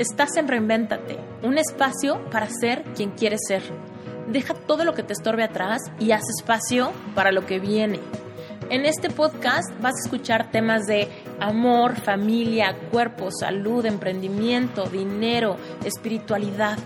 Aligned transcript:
Estás 0.00 0.34
en 0.38 0.48
Reinvéntate, 0.48 1.18
un 1.42 1.58
espacio 1.58 2.24
para 2.30 2.48
ser 2.48 2.84
quien 2.96 3.10
quieres 3.10 3.40
ser. 3.46 3.62
Deja 4.28 4.54
todo 4.54 4.86
lo 4.86 4.94
que 4.94 5.02
te 5.02 5.12
estorbe 5.12 5.44
atrás 5.44 5.82
y 5.98 6.12
haz 6.12 6.22
espacio 6.38 6.90
para 7.14 7.32
lo 7.32 7.44
que 7.44 7.58
viene. 7.58 8.00
En 8.70 8.86
este 8.86 9.10
podcast 9.10 9.70
vas 9.82 9.92
a 9.92 10.06
escuchar 10.06 10.50
temas 10.50 10.86
de 10.86 11.06
amor, 11.38 11.96
familia, 11.96 12.74
cuerpo, 12.90 13.28
salud, 13.30 13.84
emprendimiento, 13.84 14.86
dinero, 14.86 15.58
espiritualidad, 15.84 16.78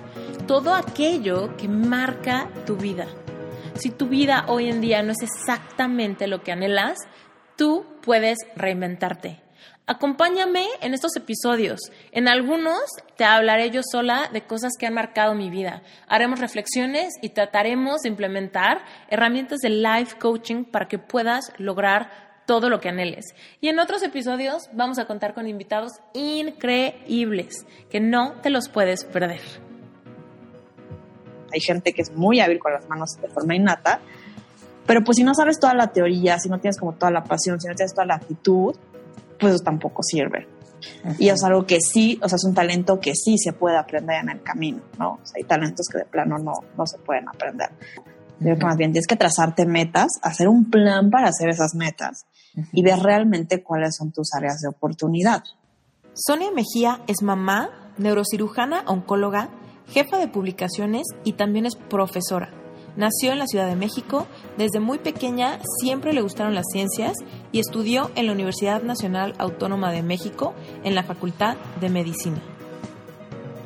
todo 0.49 0.75
aquello 0.75 1.57
que 1.57 1.69
marca 1.69 2.49
tu 2.67 2.77
vida. 2.77 3.07
Si 3.75 3.91
tu 3.91 4.09
vida 4.09 4.46
hoy 4.49 4.69
en 4.69 4.81
día 4.81 5.05
no 5.05 5.12
es 5.12 5.23
exactamente 5.23 6.27
lo 6.27 6.43
que 6.43 6.51
anhelas, 6.51 6.99
tú 7.55 7.87
puedes 8.03 8.39
reinventarte. 8.57 9.44
Acompáñame 9.87 10.64
en 10.80 10.95
estos 10.95 11.14
episodios. 11.14 11.79
En 12.11 12.27
algunos 12.27 12.80
te 13.19 13.25
hablaré 13.25 13.71
yo 13.71 13.82
sola 13.85 14.31
de 14.32 14.40
cosas 14.46 14.72
que 14.79 14.86
han 14.86 14.95
marcado 14.95 15.35
mi 15.35 15.50
vida. 15.50 15.82
Haremos 16.09 16.40
reflexiones 16.40 17.13
y 17.21 17.29
trataremos 17.29 18.00
de 18.00 18.09
implementar 18.09 18.82
herramientas 19.11 19.59
de 19.59 19.68
life 19.68 20.17
coaching 20.18 20.64
para 20.64 20.89
que 20.89 20.99
puedas 20.99 21.53
lograr 21.59 22.09
todo 22.46 22.71
lo 22.71 22.81
que 22.81 22.89
anheles. 22.89 23.26
Y 23.61 23.68
en 23.68 23.79
otros 23.79 24.03
episodios 24.03 24.71
vamos 24.73 24.99
a 24.99 25.04
contar 25.04 25.35
con 25.35 25.46
invitados 25.46 25.93
increíbles 26.14 27.67
que 27.90 28.01
no 28.01 28.40
te 28.40 28.48
los 28.48 28.71
puedes 28.71 29.04
perder. 29.04 29.43
Hay 31.53 31.61
gente 31.61 31.93
que 31.93 32.01
es 32.01 32.11
muy 32.11 32.41
hábil 32.41 32.59
con 32.59 32.73
las 32.73 32.89
manos 32.89 33.19
de 33.20 33.28
forma 33.28 33.55
innata, 33.55 34.01
pero 34.87 35.05
pues 35.05 35.17
si 35.17 35.25
no 35.25 35.34
sabes 35.34 35.61
toda 35.61 35.75
la 35.75 35.89
teoría, 35.89 36.39
si 36.39 36.48
no 36.48 36.59
tienes 36.59 36.78
como 36.78 36.95
toda 36.95 37.11
la 37.11 37.23
pasión, 37.25 37.61
si 37.61 37.69
no 37.69 37.75
tienes 37.75 37.92
toda 37.92 38.06
la 38.06 38.14
actitud, 38.14 38.75
pues 39.39 39.62
tampoco 39.62 40.03
sirve. 40.03 40.48
Y 41.19 41.29
es 41.29 41.43
algo 41.43 41.65
que 41.65 41.79
sí, 41.81 42.19
o 42.23 42.29
sea, 42.29 42.37
es 42.37 42.45
un 42.45 42.55
talento 42.55 43.01
que 43.01 43.15
sí 43.15 43.39
se 43.39 43.53
puede 43.53 43.77
aprender 43.77 44.23
en 44.23 44.29
el 44.31 44.43
camino, 44.43 44.83
¿no? 44.98 45.19
hay 45.34 45.45
talentos 45.45 45.87
que 45.91 45.98
de 45.98 46.05
plano 46.05 46.39
no, 46.39 46.53
no 46.77 46.87
se 46.87 46.99
pueden 46.99 47.29
aprender. 47.29 47.71
Yo 48.41 48.57
que 48.57 48.65
más 48.65 48.77
bien 48.77 48.93
tienes 48.93 49.07
que 49.07 49.17
trazarte 49.17 49.65
metas, 49.65 50.09
hacer 50.23 50.49
un 50.49 50.71
plan 50.71 51.11
para 51.11 51.29
hacer 51.29 51.49
esas 51.49 51.75
metas 51.75 52.27
y 52.73 52.83
ver 52.83 52.99
realmente 52.99 53.63
cuáles 53.63 53.97
son 53.97 54.13
tus 54.13 54.35
áreas 54.35 54.61
de 54.61 54.69
oportunidad. 54.69 55.43
Sonia 56.15 56.51
Mejía 56.51 57.01
es 57.07 57.23
mamá, 57.23 57.71
neurocirujana, 57.97 58.85
oncóloga, 58.87 59.48
jefa 59.89 60.19
de 60.19 60.29
publicaciones 60.29 61.07
y 61.25 61.35
también 61.35 61.67
es 61.67 61.77
profesora. 61.77 62.51
Nació 62.97 63.33
en 63.33 63.41
la 63.41 63.47
Ciudad 63.47 63.67
de 63.67 63.75
México, 63.75 64.27
desde 64.56 64.78
muy 64.78 64.98
pequeña 64.98 65.59
siempre 65.81 66.12
le 66.12 66.23
gustaron 66.23 66.55
las 66.55 66.67
ciencias 66.73 67.17
y 67.51 67.59
estudió 67.59 68.11
en 68.14 68.27
la 68.27 68.33
Universidad 68.33 68.83
Nacional 68.83 69.34
Autónoma 69.39 69.91
de 69.91 70.03
México 70.03 70.55
en 70.84 70.95
la 70.95 71.03
Facultad 71.03 71.56
de 71.81 71.89
Medicina. 71.89 72.41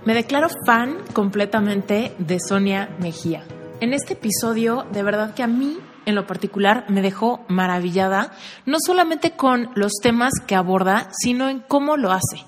Me 0.07 0.15
declaro 0.15 0.49
fan 0.65 0.97
completamente 1.13 2.15
de 2.19 2.39
Sonia 2.41 2.89
Mejía. 2.99 3.45
En 3.81 3.93
este 3.93 4.15
episodio, 4.15 4.87
de 4.93 5.03
verdad 5.03 5.35
que 5.35 5.43
a 5.43 5.47
mí 5.47 5.79
en 6.07 6.15
lo 6.15 6.27
particular 6.27 6.87
me 6.89 7.03
dejó 7.03 7.45
maravillada, 7.49 8.33
no 8.65 8.79
solamente 8.81 9.33
con 9.33 9.69
los 9.75 9.93
temas 10.03 10.33
que 10.47 10.55
aborda, 10.55 11.11
sino 11.13 11.51
en 11.51 11.61
cómo 11.61 11.99
lo 11.99 12.13
hace. 12.13 12.47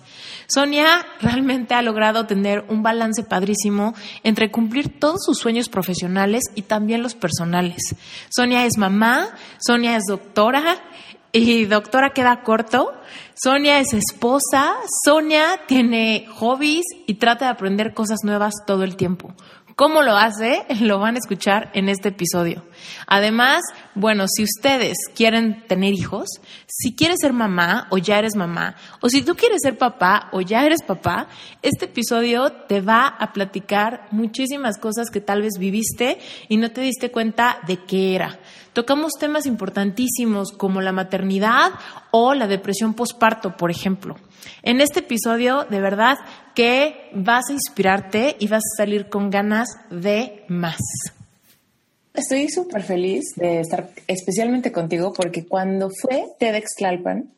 Sonia 0.53 1.07
realmente 1.21 1.75
ha 1.75 1.83
logrado 1.83 2.27
tener 2.27 2.65
un 2.69 2.83
balance 2.83 3.23
padrísimo 3.23 3.95
entre 4.25 4.51
cumplir 4.51 4.99
todos 4.99 5.25
sus 5.25 5.39
sueños 5.39 5.69
profesionales 5.69 6.45
y 6.55 6.63
también 6.63 7.03
los 7.03 7.15
personales. 7.15 7.95
Sonia 8.31 8.67
es 8.67 8.77
mamá, 8.77 9.29
Sonia 9.59 9.97
es 9.97 10.03
doctora 10.09 10.79
y 11.33 11.67
doctora 11.67 12.11
queda 12.11 12.43
corto. 12.43 12.93
Sonia 13.35 13.79
es 13.79 13.95
esposa, 13.95 14.75
Sonia 15.05 15.61
tiene 15.67 16.27
hobbies 16.35 16.85
y 17.07 17.15
trata 17.15 17.47
de 17.47 17.53
aprender 17.53 17.95
cosas 17.95 18.19
nuevas 18.25 18.55
todo 18.67 18.83
el 18.83 18.97
tiempo. 18.97 19.33
¿Cómo 19.77 20.03
lo 20.03 20.15
hace? 20.15 20.67
Lo 20.81 20.99
van 20.99 21.15
a 21.15 21.19
escuchar 21.19 21.71
en 21.73 21.89
este 21.89 22.11
episodio. 22.11 22.65
Además, 23.07 23.63
bueno, 23.95 24.27
si 24.29 24.45
ustedes 24.45 24.97
quieren 25.15 25.65
tener 25.67 25.93
hijos, 25.95 26.29
si 26.67 26.95
quieres 26.95 27.19
ser 27.21 27.33
mamá 27.33 27.89
o 27.91 27.99
ya 27.99 28.19
eres 28.19 28.37
mamá, 28.37 28.77
o 29.01 29.09
si 29.09 29.23
tú 29.23 29.35
quieres 29.35 29.61
ser 29.63 29.79
papá 29.79 30.29
o 30.33 30.41
ya 30.41 30.65
eres 30.65 30.83
papá, 30.87 31.29
este 31.63 31.87
episodio 31.87 32.53
te 32.69 32.81
va 32.81 33.07
a 33.07 33.33
platicar 33.33 34.07
muchísimas 34.11 34.79
cosas 34.79 35.11
que 35.11 35.21
tal 35.21 35.43
vez 35.43 35.55
viviste 35.59 36.19
y 36.49 36.57
no 36.57 36.71
te 36.71 36.81
diste 36.83 37.11
cuenta 37.11 37.59
de 37.67 37.79
qué 37.85 38.15
era. 38.15 38.39
Tocamos 38.73 39.13
temas 39.19 39.47
importantísimos 39.47 40.53
como 40.53 40.81
la 40.81 40.93
maternidad 40.93 41.73
o 42.13 42.35
la 42.35 42.47
depresión 42.47 42.95
postparto, 42.95 43.57
por 43.57 43.71
ejemplo. 43.71 44.17
En 44.63 44.81
este 44.81 45.01
episodio, 45.01 45.67
de 45.69 45.81
verdad 45.81 46.19
que 46.55 47.11
vas 47.13 47.51
a 47.51 47.53
inspirarte 47.53 48.37
y 48.39 48.47
vas 48.47 48.63
a 48.63 48.77
salir 48.77 49.09
con 49.09 49.31
ganas 49.31 49.69
de 49.91 50.45
más. 50.49 50.79
Estoy 52.13 52.49
súper 52.49 52.83
feliz 52.83 53.35
de 53.37 53.61
estar 53.61 53.91
especialmente 54.09 54.73
contigo 54.73 55.13
porque 55.13 55.47
cuando 55.47 55.91
fue 55.91 56.27
TEDx 56.39 56.75
Tlalpan, 56.77 57.33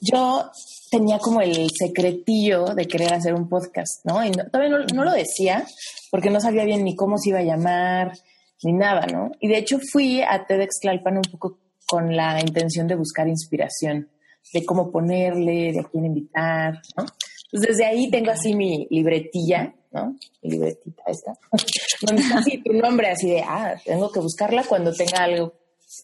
yo 0.00 0.50
tenía 0.90 1.18
como 1.18 1.42
el 1.42 1.68
secretillo 1.70 2.66
de 2.74 2.86
querer 2.86 3.12
hacer 3.12 3.34
un 3.34 3.48
podcast, 3.48 4.04
¿no? 4.04 4.24
Y 4.24 4.30
todavía 4.30 4.78
no, 4.94 5.04
lo 5.04 5.12
decía 5.12 5.66
porque 6.10 6.30
no 6.30 6.40
sabía 6.40 6.64
bien 6.64 6.84
ni 6.84 6.96
cómo 6.96 7.18
se 7.18 7.30
iba 7.30 7.40
a 7.40 7.44
llamar 7.44 8.12
ni 8.62 8.72
nada, 8.72 9.06
¿no? 9.06 9.32
Y 9.40 9.48
de 9.48 9.58
hecho 9.58 9.78
fui 9.92 10.22
a 10.22 10.46
TEDx 10.46 10.80
Tlalpan 10.80 11.18
un 11.18 11.30
poco 11.30 11.58
con 11.86 12.16
la 12.16 12.40
intención 12.40 12.88
de 12.88 12.96
buscar 12.96 13.28
inspiración 13.28 14.08
de 14.52 14.64
cómo 14.64 14.90
ponerle, 14.90 15.72
de 15.72 15.80
a 15.80 15.84
quién 15.90 16.06
invitar, 16.06 16.80
¿no? 16.96 17.04
Pues 17.50 17.62
desde 17.62 17.84
ahí 17.84 18.10
tengo 18.10 18.30
así 18.30 18.54
mi 18.54 18.86
libretilla, 18.90 19.74
¿no? 19.96 20.16
Mi 20.42 20.50
libretita 20.50 21.02
esta, 21.06 21.38
donde 22.02 22.22
está 22.22 22.38
así 22.38 22.62
tu 22.62 22.72
nombre, 22.72 23.08
así 23.08 23.30
de, 23.30 23.42
ah, 23.42 23.74
tengo 23.84 24.10
que 24.12 24.20
buscarla 24.20 24.64
cuando 24.64 24.92
tenga 24.92 25.24
algo, 25.24 25.54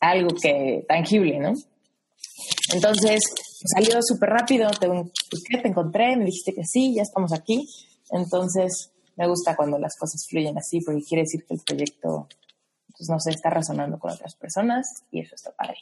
algo 0.01 0.29
que 0.41 0.85
tangible, 0.89 1.39
¿no? 1.39 1.53
Entonces, 2.73 3.21
salió 3.75 4.01
súper 4.03 4.31
rápido, 4.31 4.71
te 4.71 4.89
busqué, 4.89 5.59
te 5.61 5.69
encontré, 5.69 6.17
me 6.17 6.25
dijiste 6.25 6.55
que 6.55 6.65
sí, 6.65 6.95
ya 6.95 7.03
estamos 7.03 7.33
aquí. 7.33 7.69
Entonces, 8.11 8.91
me 9.17 9.29
gusta 9.29 9.55
cuando 9.55 9.79
las 9.79 9.97
cosas 9.97 10.27
fluyen 10.29 10.57
así, 10.57 10.81
porque 10.81 11.03
quiere 11.03 11.23
decir 11.23 11.45
que 11.47 11.55
el 11.55 11.61
proyecto, 11.61 12.29
pues 12.97 13.09
no 13.09 13.19
sé, 13.21 13.31
está 13.31 13.51
razonando 13.51 13.99
con 13.99 14.13
otras 14.13 14.35
personas 14.37 14.87
y 15.11 15.21
eso 15.21 15.35
está 15.35 15.53
padre. 15.53 15.77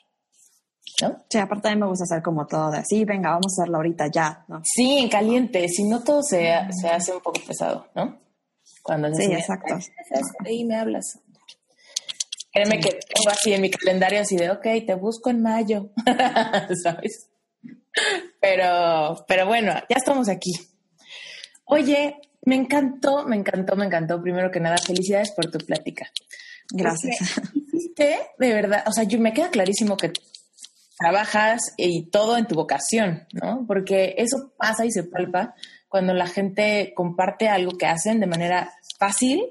Sí, 1.28 1.38
aparte 1.38 1.68
a 1.68 1.74
mí 1.74 1.80
me 1.80 1.86
gusta 1.86 2.04
hacer 2.04 2.22
como 2.22 2.46
todo 2.46 2.70
de 2.70 2.78
así, 2.78 3.04
venga, 3.04 3.30
vamos 3.30 3.58
a 3.58 3.62
hacerlo 3.62 3.78
ahorita 3.78 4.08
ya, 4.08 4.44
¿no? 4.48 4.60
Sí, 4.64 4.98
en 4.98 5.08
caliente, 5.08 5.66
si 5.68 5.84
no 5.84 6.02
todo 6.02 6.22
se, 6.22 6.52
se 6.78 6.88
hace 6.88 7.14
un 7.14 7.20
poco 7.20 7.40
pesado, 7.46 7.86
¿no? 7.94 8.18
Cuando 8.82 9.12
sí, 9.14 9.32
exacto. 9.32 9.78
Ahí 10.44 10.64
me 10.64 10.76
hablas. 10.76 11.18
Créeme 12.52 12.80
que 12.80 12.90
tengo 12.90 13.30
así 13.30 13.52
en 13.52 13.62
mi 13.62 13.70
calendario 13.70 14.20
así 14.20 14.36
de, 14.36 14.50
ok, 14.50 14.66
te 14.86 14.94
busco 14.94 15.30
en 15.30 15.42
mayo, 15.42 15.90
¿sabes? 16.82 17.28
Pero, 18.40 19.24
pero 19.28 19.46
bueno, 19.46 19.72
ya 19.88 19.96
estamos 19.96 20.28
aquí. 20.28 20.52
Oye, 21.64 22.16
me 22.42 22.56
encantó, 22.56 23.24
me 23.24 23.36
encantó, 23.36 23.76
me 23.76 23.86
encantó. 23.86 24.20
Primero 24.20 24.50
que 24.50 24.60
nada, 24.60 24.76
felicidades 24.78 25.32
por 25.32 25.50
tu 25.50 25.58
plática. 25.58 26.10
Gracias. 26.72 27.40
hiciste, 27.54 28.18
de 28.38 28.54
verdad, 28.54 28.84
o 28.86 28.92
sea, 28.92 29.04
yo 29.04 29.18
me 29.20 29.32
queda 29.32 29.50
clarísimo 29.50 29.96
que 29.96 30.12
trabajas 31.00 31.72
y 31.76 32.10
todo 32.10 32.36
en 32.36 32.46
tu 32.46 32.54
vocación, 32.54 33.26
¿no? 33.32 33.64
Porque 33.66 34.14
eso 34.18 34.52
pasa 34.56 34.84
y 34.84 34.92
se 34.92 35.04
palpa 35.04 35.54
cuando 35.88 36.12
la 36.14 36.26
gente 36.26 36.92
comparte 36.94 37.48
algo 37.48 37.76
que 37.76 37.86
hacen 37.86 38.20
de 38.20 38.26
manera 38.26 38.70
fácil, 38.98 39.42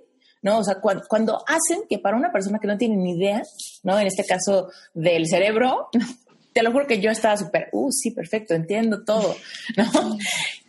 ¿no? 0.41 0.59
O 0.59 0.63
sea, 0.63 0.75
cuando, 0.79 1.43
hacen 1.47 1.81
que 1.89 1.99
para 1.99 2.15
una 2.15 2.31
persona 2.31 2.59
que 2.59 2.67
no 2.67 2.77
tiene 2.77 2.95
ni 2.95 3.17
idea, 3.17 3.41
¿no? 3.83 3.99
En 3.99 4.07
este 4.07 4.23
caso 4.25 4.69
del 4.93 5.27
cerebro, 5.27 5.89
te 6.53 6.61
lo 6.61 6.71
juro 6.71 6.87
que 6.87 7.01
yo 7.01 7.09
estaba 7.09 7.35
súper, 7.35 7.69
uh, 7.73 7.91
sí, 7.91 8.11
perfecto, 8.11 8.53
entiendo 8.53 9.03
todo, 9.03 9.35
¿no? 9.77 10.17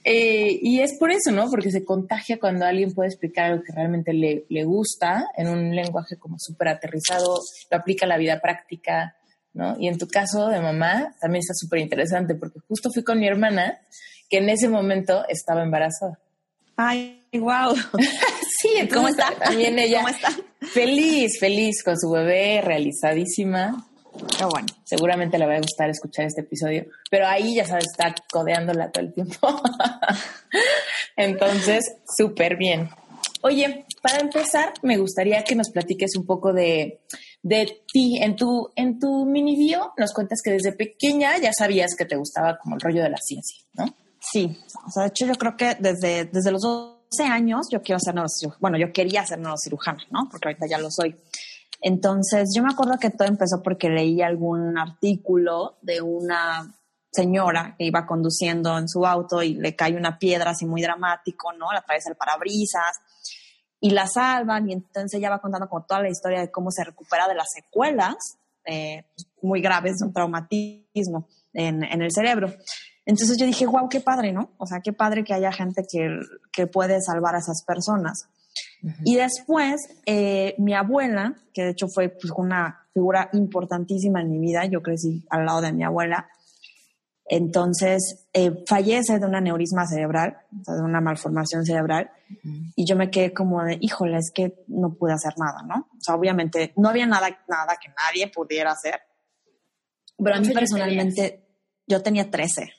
Eh, 0.03 0.59
y 0.63 0.81
es 0.81 0.99
por 0.99 1.11
eso, 1.11 1.31
¿no? 1.31 1.51
Porque 1.51 1.71
se 1.71 1.85
contagia 1.85 2.41
cuando 2.41 2.65
alguien 2.65 2.95
puede 2.95 3.11
explicar 3.11 3.53
algo 3.53 3.63
que 3.63 3.75
realmente 3.75 4.15
le, 4.15 4.47
le 4.49 4.65
gusta 4.65 5.27
en 5.37 5.49
un 5.49 5.77
lenguaje 5.77 6.17
como 6.17 6.39
súper 6.39 6.69
aterrizado, 6.69 7.39
lo 7.71 7.77
aplica 7.77 8.07
a 8.07 8.09
la 8.09 8.17
vida 8.17 8.41
práctica, 8.41 9.15
¿no? 9.53 9.77
Y 9.79 9.89
en 9.89 9.99
tu 9.99 10.07
caso 10.07 10.49
de 10.49 10.61
mamá 10.61 11.15
también 11.21 11.41
está 11.41 11.55
súper 11.55 11.81
interesante 11.81 12.35
porque 12.35 12.61
justo 12.69 12.91
fui 12.93 13.03
con 13.03 13.19
mi 13.19 13.27
hermana 13.27 13.79
que 14.29 14.39
en 14.39 14.49
ese 14.49 14.69
momento 14.69 15.25
estaba 15.29 15.63
embarazada. 15.63 16.19
Ay, 16.77 17.21
wow. 17.33 17.75
sí, 18.63 18.89
¿cómo 18.93 19.09
está? 19.09 19.33
También 19.35 19.79
ella. 19.79 19.99
¿Cómo 19.99 20.09
está? 20.09 20.31
Feliz, 20.61 21.39
feliz 21.39 21.83
con 21.83 21.99
su 21.99 22.11
bebé, 22.11 22.63
realizadísima. 22.63 23.87
Qué 24.37 24.45
bueno. 24.45 24.67
Seguramente 24.85 25.39
le 25.39 25.47
va 25.47 25.55
a 25.55 25.61
gustar 25.61 25.91
escuchar 25.91 26.27
este 26.27 26.41
episodio, 26.41 26.87
pero 27.11 27.27
ahí 27.27 27.55
ya 27.55 27.67
sabes, 27.67 27.85
está 27.91 28.15
codeándola 28.31 28.91
todo 28.91 29.05
el 29.05 29.13
tiempo. 29.13 29.63
Entonces, 31.17 31.85
súper 32.17 32.57
bien. 32.57 32.89
Oye, 33.43 33.87
para 34.03 34.19
empezar, 34.19 34.73
me 34.83 34.97
gustaría 34.97 35.45
que 35.45 35.55
nos 35.55 35.71
platiques 35.71 36.17
un 36.17 36.27
poco 36.27 36.53
de 36.53 37.01
de 37.43 37.83
ti. 37.93 38.19
En 38.23 38.37
tu, 38.37 38.71
en 38.77 38.99
tu 38.99 39.25
mini 39.25 39.57
bio 39.57 39.93
nos 39.97 40.13
cuentas 40.13 40.41
que 40.43 40.53
desde 40.53 40.73
pequeña 40.73 41.39
ya 41.39 41.53
sabías 41.53 41.95
que 41.97 42.05
te 42.05 42.17
gustaba 42.17 42.59
como 42.59 42.77
el 42.77 42.81
rollo 42.81 43.03
de 43.03 43.11
la 43.11 43.19
ciencia, 43.19 43.65
¿no? 43.75 43.95
Sí, 44.21 44.57
o 44.87 44.91
sea, 44.91 45.05
de 45.05 45.09
hecho 45.09 45.27
yo 45.27 45.35
creo 45.35 45.57
que 45.57 45.77
desde, 45.81 46.27
desde 46.27 46.53
los 46.53 46.63
12 46.63 47.25
años 47.25 47.69
yo 47.71 47.83
quiero 47.83 47.99
ser 47.99 48.15
neurocirujana, 48.15 48.59
bueno, 48.61 48.79
yo 48.79 48.93
quería 48.93 49.25
ser 49.25 49.39
neurocirujana, 49.39 50.03
¿no? 50.11 50.29
Porque 50.31 50.49
ahorita 50.49 50.67
ya 50.67 50.79
lo 50.79 50.91
soy. 50.91 51.17
Entonces, 51.81 52.51
yo 52.55 52.63
me 52.63 52.73
acuerdo 52.73 52.99
que 52.99 53.09
todo 53.09 53.27
empezó 53.27 53.63
porque 53.63 53.89
leí 53.89 54.21
algún 54.21 54.77
artículo 54.77 55.79
de 55.81 56.03
una 56.03 56.75
señora 57.11 57.75
que 57.77 57.87
iba 57.87 58.07
conduciendo 58.07 58.79
en 58.79 58.89
su 58.89 59.05
auto 59.07 59.43
y 59.43 59.55
le 59.55 59.75
cae 59.75 59.97
una 59.97 60.19
piedra 60.19 60.51
así 60.51 60.67
muy 60.67 60.83
dramático, 60.83 61.53
¿no? 61.53 61.73
La 61.73 61.79
atraviesa 61.79 62.11
el 62.11 62.17
parabrisas 62.17 63.01
y 63.81 63.91
la 63.91 64.07
salvan 64.07 64.69
y 64.69 64.75
entonces 64.75 65.19
ella 65.19 65.31
va 65.31 65.41
contando 65.41 65.69
como 65.69 65.85
toda 65.85 66.03
la 66.03 66.11
historia 66.11 66.41
de 66.41 66.51
cómo 66.51 66.71
se 66.71 66.85
recupera 66.85 67.27
de 67.27 67.35
las 67.35 67.49
secuelas 67.55 68.39
eh, 68.65 69.05
muy 69.43 69.61
graves 69.61 70.03
un 70.03 70.13
traumatismo 70.13 71.29
en, 71.53 71.83
en, 71.83 72.03
el 72.03 72.13
cerebro. 72.13 72.53
Entonces 73.07 73.39
yo 73.39 73.47
dije, 73.47 73.67
wow, 73.67 73.89
qué 73.89 74.01
padre, 74.01 74.33
¿no? 74.33 74.51
O 74.59 74.67
sea, 74.67 74.81
qué 74.81 74.93
padre 74.93 75.25
que 75.25 75.35
haya 75.35 75.51
gente 75.51 75.83
que, 75.91 76.21
que 76.53 76.67
puede 76.67 77.01
salvar 77.01 77.35
a 77.35 77.39
esas 77.39 77.65
personas. 77.65 78.29
Y 79.05 79.17
después, 79.17 79.81
eh, 80.07 80.55
mi 80.59 80.75
abuela, 80.75 81.35
que 81.53 81.65
de 81.65 81.71
hecho 81.71 81.89
fue 81.89 82.09
pues, 82.09 82.33
una 82.37 82.87
figura 82.93 83.29
importantísima 83.33 84.21
en 84.21 84.31
mi 84.31 84.39
vida, 84.39 84.65
yo 84.67 84.83
crecí 84.83 85.25
al 85.31 85.47
lado 85.47 85.61
de 85.61 85.73
mi 85.73 85.85
abuela, 85.85 86.29
entonces 87.27 88.29
eh, 88.33 88.65
fallece 88.67 89.19
de 89.19 89.27
un 89.27 89.35
aneurisma 89.35 89.87
cerebral, 89.87 90.39
o 90.61 90.65
sea, 90.65 90.75
de 90.75 90.83
una 90.83 91.01
malformación 91.01 91.65
cerebral, 91.65 92.11
y 92.77 92.87
yo 92.89 92.97
me 92.97 93.11
quedé 93.11 93.33
como 93.33 93.63
de, 93.63 93.79
híjole, 93.81 94.17
es 94.17 94.31
que 94.33 94.65
no 94.69 94.95
pude 94.95 95.13
hacer 95.13 95.35
nada, 95.37 95.63
¿no? 95.67 95.89
O 95.93 96.01
sea, 96.01 96.15
obviamente 96.15 96.73
no 96.77 96.89
había 96.89 97.07
nada, 97.07 97.29
nada 97.49 97.77
que 97.81 97.89
nadie 97.89 98.29
pudiera 98.29 98.73
hacer, 98.73 99.01
pero 100.17 100.37
a 100.37 100.41
mí 100.41 100.49
personalmente, 100.51 101.47
yo 101.87 102.03
tenía 102.03 102.31
13, 102.31 102.73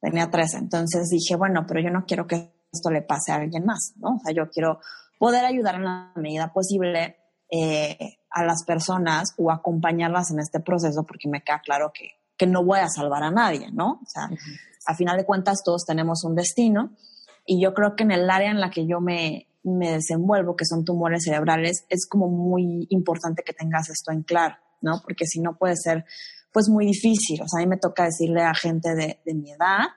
tenía 0.00 0.30
13, 0.30 0.58
entonces 0.58 1.08
dije, 1.10 1.36
bueno, 1.36 1.64
pero 1.66 1.80
yo 1.80 1.90
no 1.90 2.04
quiero 2.06 2.26
que 2.26 2.52
esto 2.72 2.90
le 2.90 3.02
pase 3.02 3.32
a 3.32 3.36
alguien 3.36 3.64
más, 3.64 3.92
¿no? 3.96 4.16
O 4.16 4.18
sea, 4.24 4.34
yo 4.34 4.50
quiero 4.50 4.80
poder 5.18 5.44
ayudar 5.44 5.76
en 5.76 5.84
la 5.84 6.12
medida 6.16 6.52
posible 6.52 7.16
eh, 7.50 8.18
a 8.30 8.44
las 8.44 8.64
personas 8.64 9.34
o 9.38 9.50
acompañarlas 9.50 10.30
en 10.30 10.40
este 10.40 10.60
proceso 10.60 11.04
porque 11.04 11.28
me 11.28 11.42
queda 11.42 11.60
claro 11.60 11.92
que, 11.94 12.10
que 12.36 12.46
no 12.46 12.64
voy 12.64 12.80
a 12.80 12.88
salvar 12.88 13.22
a 13.22 13.30
nadie, 13.30 13.70
¿no? 13.72 14.00
O 14.02 14.06
sea, 14.06 14.28
a 14.86 14.94
final 14.94 15.16
de 15.16 15.24
cuentas 15.24 15.62
todos 15.64 15.84
tenemos 15.84 16.24
un 16.24 16.34
destino 16.34 16.96
y 17.46 17.62
yo 17.62 17.74
creo 17.74 17.94
que 17.96 18.04
en 18.04 18.10
el 18.10 18.28
área 18.30 18.50
en 18.50 18.60
la 18.60 18.70
que 18.70 18.86
yo 18.86 19.00
me, 19.00 19.48
me 19.62 19.92
desenvuelvo, 19.92 20.56
que 20.56 20.64
son 20.64 20.84
tumores 20.84 21.24
cerebrales, 21.24 21.84
es 21.88 22.06
como 22.08 22.28
muy 22.28 22.86
importante 22.90 23.42
que 23.44 23.52
tengas 23.52 23.88
esto 23.90 24.12
en 24.12 24.22
claro, 24.22 24.56
¿no? 24.80 25.00
Porque 25.02 25.26
si 25.26 25.40
no 25.40 25.56
puede 25.56 25.76
ser 25.76 26.04
pues 26.52 26.68
muy 26.68 26.86
difícil. 26.86 27.42
O 27.42 27.48
sea, 27.48 27.60
a 27.60 27.64
mí 27.64 27.68
me 27.68 27.78
toca 27.78 28.04
decirle 28.04 28.42
a 28.42 28.54
gente 28.54 28.94
de, 28.94 29.20
de 29.24 29.34
mi 29.34 29.50
edad, 29.50 29.88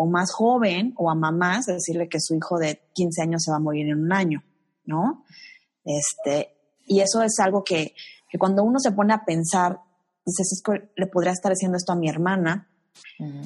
o 0.00 0.06
más 0.06 0.30
joven 0.30 0.94
o 0.96 1.10
a 1.10 1.16
mamás 1.16 1.66
decirle 1.66 2.08
que 2.08 2.20
su 2.20 2.36
hijo 2.36 2.56
de 2.56 2.88
15 2.94 3.20
años 3.20 3.42
se 3.42 3.50
va 3.50 3.56
a 3.56 3.60
morir 3.60 3.88
en 3.88 3.98
un 3.98 4.12
año, 4.12 4.44
¿no? 4.84 5.24
Este, 5.84 6.54
y 6.86 7.00
eso 7.00 7.20
es 7.20 7.40
algo 7.40 7.64
que, 7.64 7.96
que 8.30 8.38
cuando 8.38 8.62
uno 8.62 8.78
se 8.78 8.92
pone 8.92 9.12
a 9.12 9.24
pensar, 9.24 9.80
entonces 10.28 10.52
es 10.52 10.62
que 10.62 10.90
le 10.94 11.06
podría 11.06 11.32
estar 11.32 11.52
haciendo 11.52 11.78
esto 11.78 11.92
a 11.92 11.96
mi 11.96 12.08
hermana, 12.08 12.68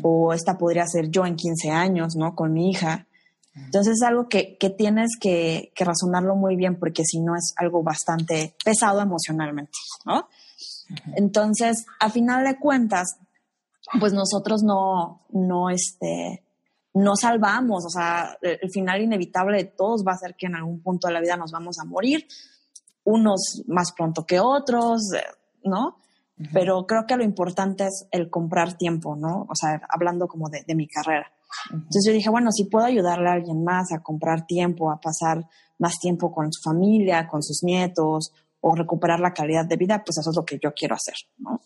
o 0.02 0.32
esta 0.32 0.58
podría 0.58 0.86
ser 0.86 1.10
yo 1.10 1.24
en 1.24 1.36
15 1.36 1.70
años, 1.70 2.16
¿no? 2.16 2.34
Con 2.34 2.52
mi 2.52 2.70
hija. 2.70 3.06
Entonces 3.54 3.94
es 3.94 4.02
algo 4.02 4.28
que, 4.28 4.56
que 4.58 4.70
tienes 4.70 5.10
que, 5.20 5.72
que, 5.74 5.84
razonarlo 5.84 6.34
muy 6.34 6.56
bien 6.56 6.78
porque 6.78 7.04
si 7.04 7.20
no 7.20 7.36
es 7.36 7.52
algo 7.56 7.82
bastante 7.82 8.56
pesado 8.64 9.00
emocionalmente, 9.00 9.78
¿no? 10.06 10.28
Entonces, 11.16 11.84
a 12.00 12.10
final 12.10 12.44
de 12.44 12.58
cuentas, 12.58 13.16
pues 14.00 14.12
nosotros 14.12 14.62
no, 14.62 15.26
no, 15.30 15.70
este, 15.70 16.44
no 16.94 17.14
salvamos, 17.14 17.84
o 17.84 17.90
sea, 17.90 18.36
el 18.40 18.70
final 18.70 19.02
inevitable 19.02 19.58
de 19.58 19.64
todos 19.64 20.02
va 20.06 20.12
a 20.12 20.18
ser 20.18 20.34
que 20.34 20.46
en 20.46 20.56
algún 20.56 20.82
punto 20.82 21.08
de 21.08 21.14
la 21.14 21.20
vida 21.20 21.36
nos 21.36 21.52
vamos 21.52 21.78
a 21.78 21.84
morir, 21.84 22.26
unos 23.04 23.62
más 23.66 23.92
pronto 23.92 24.24
que 24.24 24.40
otros, 24.40 25.10
Pero 26.52 26.86
creo 26.86 27.06
que 27.06 27.16
lo 27.16 27.24
importante 27.24 27.84
es 27.84 28.06
el 28.10 28.30
comprar 28.30 28.76
tiempo, 28.76 29.16
¿no? 29.16 29.46
O 29.48 29.54
sea, 29.54 29.80
hablando 29.88 30.26
como 30.26 30.48
de, 30.48 30.64
de 30.66 30.74
mi 30.74 30.88
carrera. 30.88 31.30
Entonces 31.70 32.04
yo 32.06 32.12
dije, 32.12 32.30
bueno, 32.30 32.50
si 32.50 32.64
puedo 32.64 32.84
ayudarle 32.84 33.28
a 33.28 33.32
alguien 33.32 33.62
más 33.62 33.92
a 33.92 34.02
comprar 34.02 34.46
tiempo, 34.46 34.90
a 34.90 35.00
pasar 35.00 35.46
más 35.78 35.98
tiempo 35.98 36.32
con 36.32 36.52
su 36.52 36.62
familia, 36.62 37.28
con 37.28 37.42
sus 37.42 37.62
nietos, 37.62 38.32
o 38.60 38.74
recuperar 38.74 39.20
la 39.20 39.34
calidad 39.34 39.66
de 39.66 39.76
vida, 39.76 40.02
pues 40.04 40.18
eso 40.18 40.30
es 40.30 40.36
lo 40.36 40.44
que 40.44 40.58
yo 40.62 40.72
quiero 40.72 40.94
hacer, 40.94 41.14
¿no? 41.38 41.60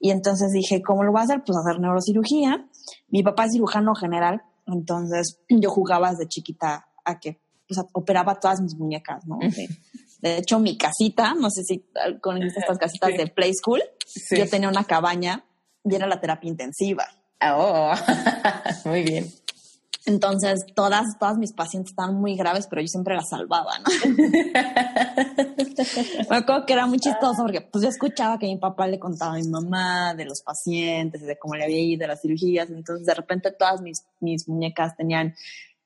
Y 0.00 0.10
entonces 0.10 0.50
dije, 0.52 0.80
¿cómo 0.82 1.04
lo 1.04 1.12
voy 1.12 1.20
a 1.20 1.24
hacer? 1.24 1.44
Pues 1.44 1.58
hacer 1.58 1.78
neurocirugía. 1.78 2.66
Mi 3.08 3.22
papá 3.22 3.44
es 3.44 3.52
cirujano 3.52 3.94
general, 3.94 4.42
entonces 4.66 5.38
yo 5.50 5.70
jugaba 5.70 6.10
desde 6.10 6.28
chiquita 6.28 6.88
a 7.04 7.20
que 7.20 7.38
pues, 7.68 7.78
operaba 7.92 8.40
todas 8.40 8.62
mis 8.62 8.74
muñecas, 8.74 9.26
¿no? 9.26 9.36
De, 9.38 9.68
hecho, 10.22 10.58
mi 10.58 10.76
casita, 10.76 11.34
no 11.34 11.50
sé 11.50 11.64
si 11.64 11.84
con 12.20 12.42
estas 12.42 12.78
casitas 12.78 13.16
de 13.16 13.26
Play 13.28 13.54
School, 13.54 13.82
yo 14.30 14.48
tenía 14.48 14.68
una 14.68 14.84
cabaña 14.84 15.44
y 15.84 15.94
era 15.94 16.06
la 16.06 16.20
terapia 16.20 16.48
intensiva. 16.48 17.06
Oh, 17.42 17.94
muy 18.84 19.02
bien. 19.02 19.32
Entonces, 20.06 20.64
todas, 20.74 21.18
todas 21.18 21.36
mis 21.36 21.52
pacientes 21.52 21.92
estaban 21.92 22.14
muy 22.14 22.34
graves, 22.34 22.66
pero 22.68 22.80
yo 22.80 22.88
siempre 22.88 23.14
las 23.14 23.28
salvaba, 23.28 23.78
¿no? 23.78 24.14
Me 26.30 26.36
acuerdo 26.36 26.64
que 26.66 26.72
era 26.72 26.86
muy 26.86 26.98
chistoso 26.98 27.42
porque 27.42 27.60
pues 27.60 27.84
yo 27.84 27.90
escuchaba 27.90 28.38
que 28.38 28.46
mi 28.46 28.56
papá 28.56 28.86
le 28.86 28.98
contaba 28.98 29.34
a 29.34 29.36
mi 29.36 29.46
mamá 29.46 30.14
de 30.14 30.24
los 30.24 30.40
pacientes, 30.42 31.20
de 31.22 31.38
cómo 31.38 31.54
le 31.54 31.64
había 31.64 31.80
ido, 31.80 32.00
de 32.00 32.06
las 32.08 32.22
cirugías. 32.22 32.70
Entonces, 32.70 33.06
de 33.06 33.14
repente, 33.14 33.52
todas 33.52 33.82
mis, 33.82 34.02
mis 34.20 34.48
muñecas 34.48 34.96
tenían 34.96 35.34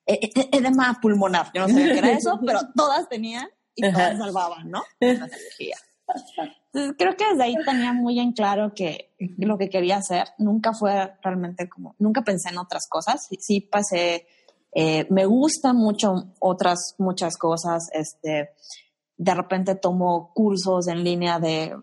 e, 0.07 0.15
e, 0.15 0.49
edema 0.53 0.97
pulmonar. 1.03 1.51
Yo 1.53 1.63
no 1.63 1.69
sabía 1.69 1.93
qué 1.93 1.99
era 1.99 2.13
eso, 2.13 2.39
pero 2.47 2.61
todas 2.75 3.09
tenían 3.09 3.49
y 3.75 3.93
todas 3.93 4.19
salvaban, 4.19 4.71
¿no? 4.71 4.83
Entonces, 5.01 6.97
creo 6.99 7.17
que 7.17 7.25
desde 7.31 7.43
ahí 7.43 7.55
tenía 7.65 7.93
muy 7.93 8.19
en 8.21 8.33
claro 8.33 8.73
que 8.75 9.15
lo 9.39 9.57
que 9.59 9.69
quería 9.69 9.97
hacer 9.97 10.29
nunca 10.39 10.73
fue 10.73 11.15
realmente 11.23 11.69
como, 11.69 11.95
nunca 11.99 12.23
pensé 12.23 12.51
en 12.51 12.59
otras 12.59 12.87
cosas. 12.89 13.27
Sí, 13.29 13.37
sí 13.41 13.61
pasé, 13.61 14.27
eh, 14.73 15.07
me 15.11 15.25
gustan 15.27 15.77
mucho 15.77 16.35
otras, 16.41 16.95
muchas 16.99 17.37
cosas. 17.37 17.89
Este, 17.93 18.51
de 19.17 19.35
repente 19.35 19.77
tomo 19.77 20.33
cursos 20.35 20.89
en 20.89 21.05
línea 21.05 21.39
de, 21.39 21.77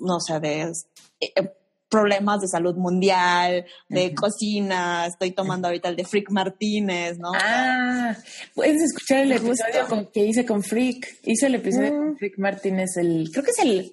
no 0.00 0.20
sé, 0.20 0.40
de 0.40 0.72
eh, 1.20 1.57
problemas 1.88 2.40
de 2.40 2.48
salud 2.48 2.76
mundial, 2.76 3.64
de 3.88 4.14
cocina. 4.14 5.06
Estoy 5.06 5.30
tomando 5.32 5.68
ahorita 5.68 5.88
el 5.88 5.96
de 5.96 6.04
Frick 6.04 6.30
Martínez, 6.30 7.18
¿no? 7.18 7.32
Ah, 7.34 8.14
puedes 8.54 8.82
escuchar 8.82 9.22
el 9.22 9.32
episodio 9.32 10.10
que 10.12 10.26
hice 10.26 10.44
con 10.44 10.62
Frick. 10.62 11.20
Hice 11.24 11.46
el 11.46 11.54
episodio 11.56 11.90
con 11.90 12.10
mm. 12.10 12.16
Frick 12.16 12.38
Martínez, 12.38 12.96
el, 12.96 13.30
creo 13.32 13.44
que 13.44 13.50
es 13.50 13.58
el 13.60 13.92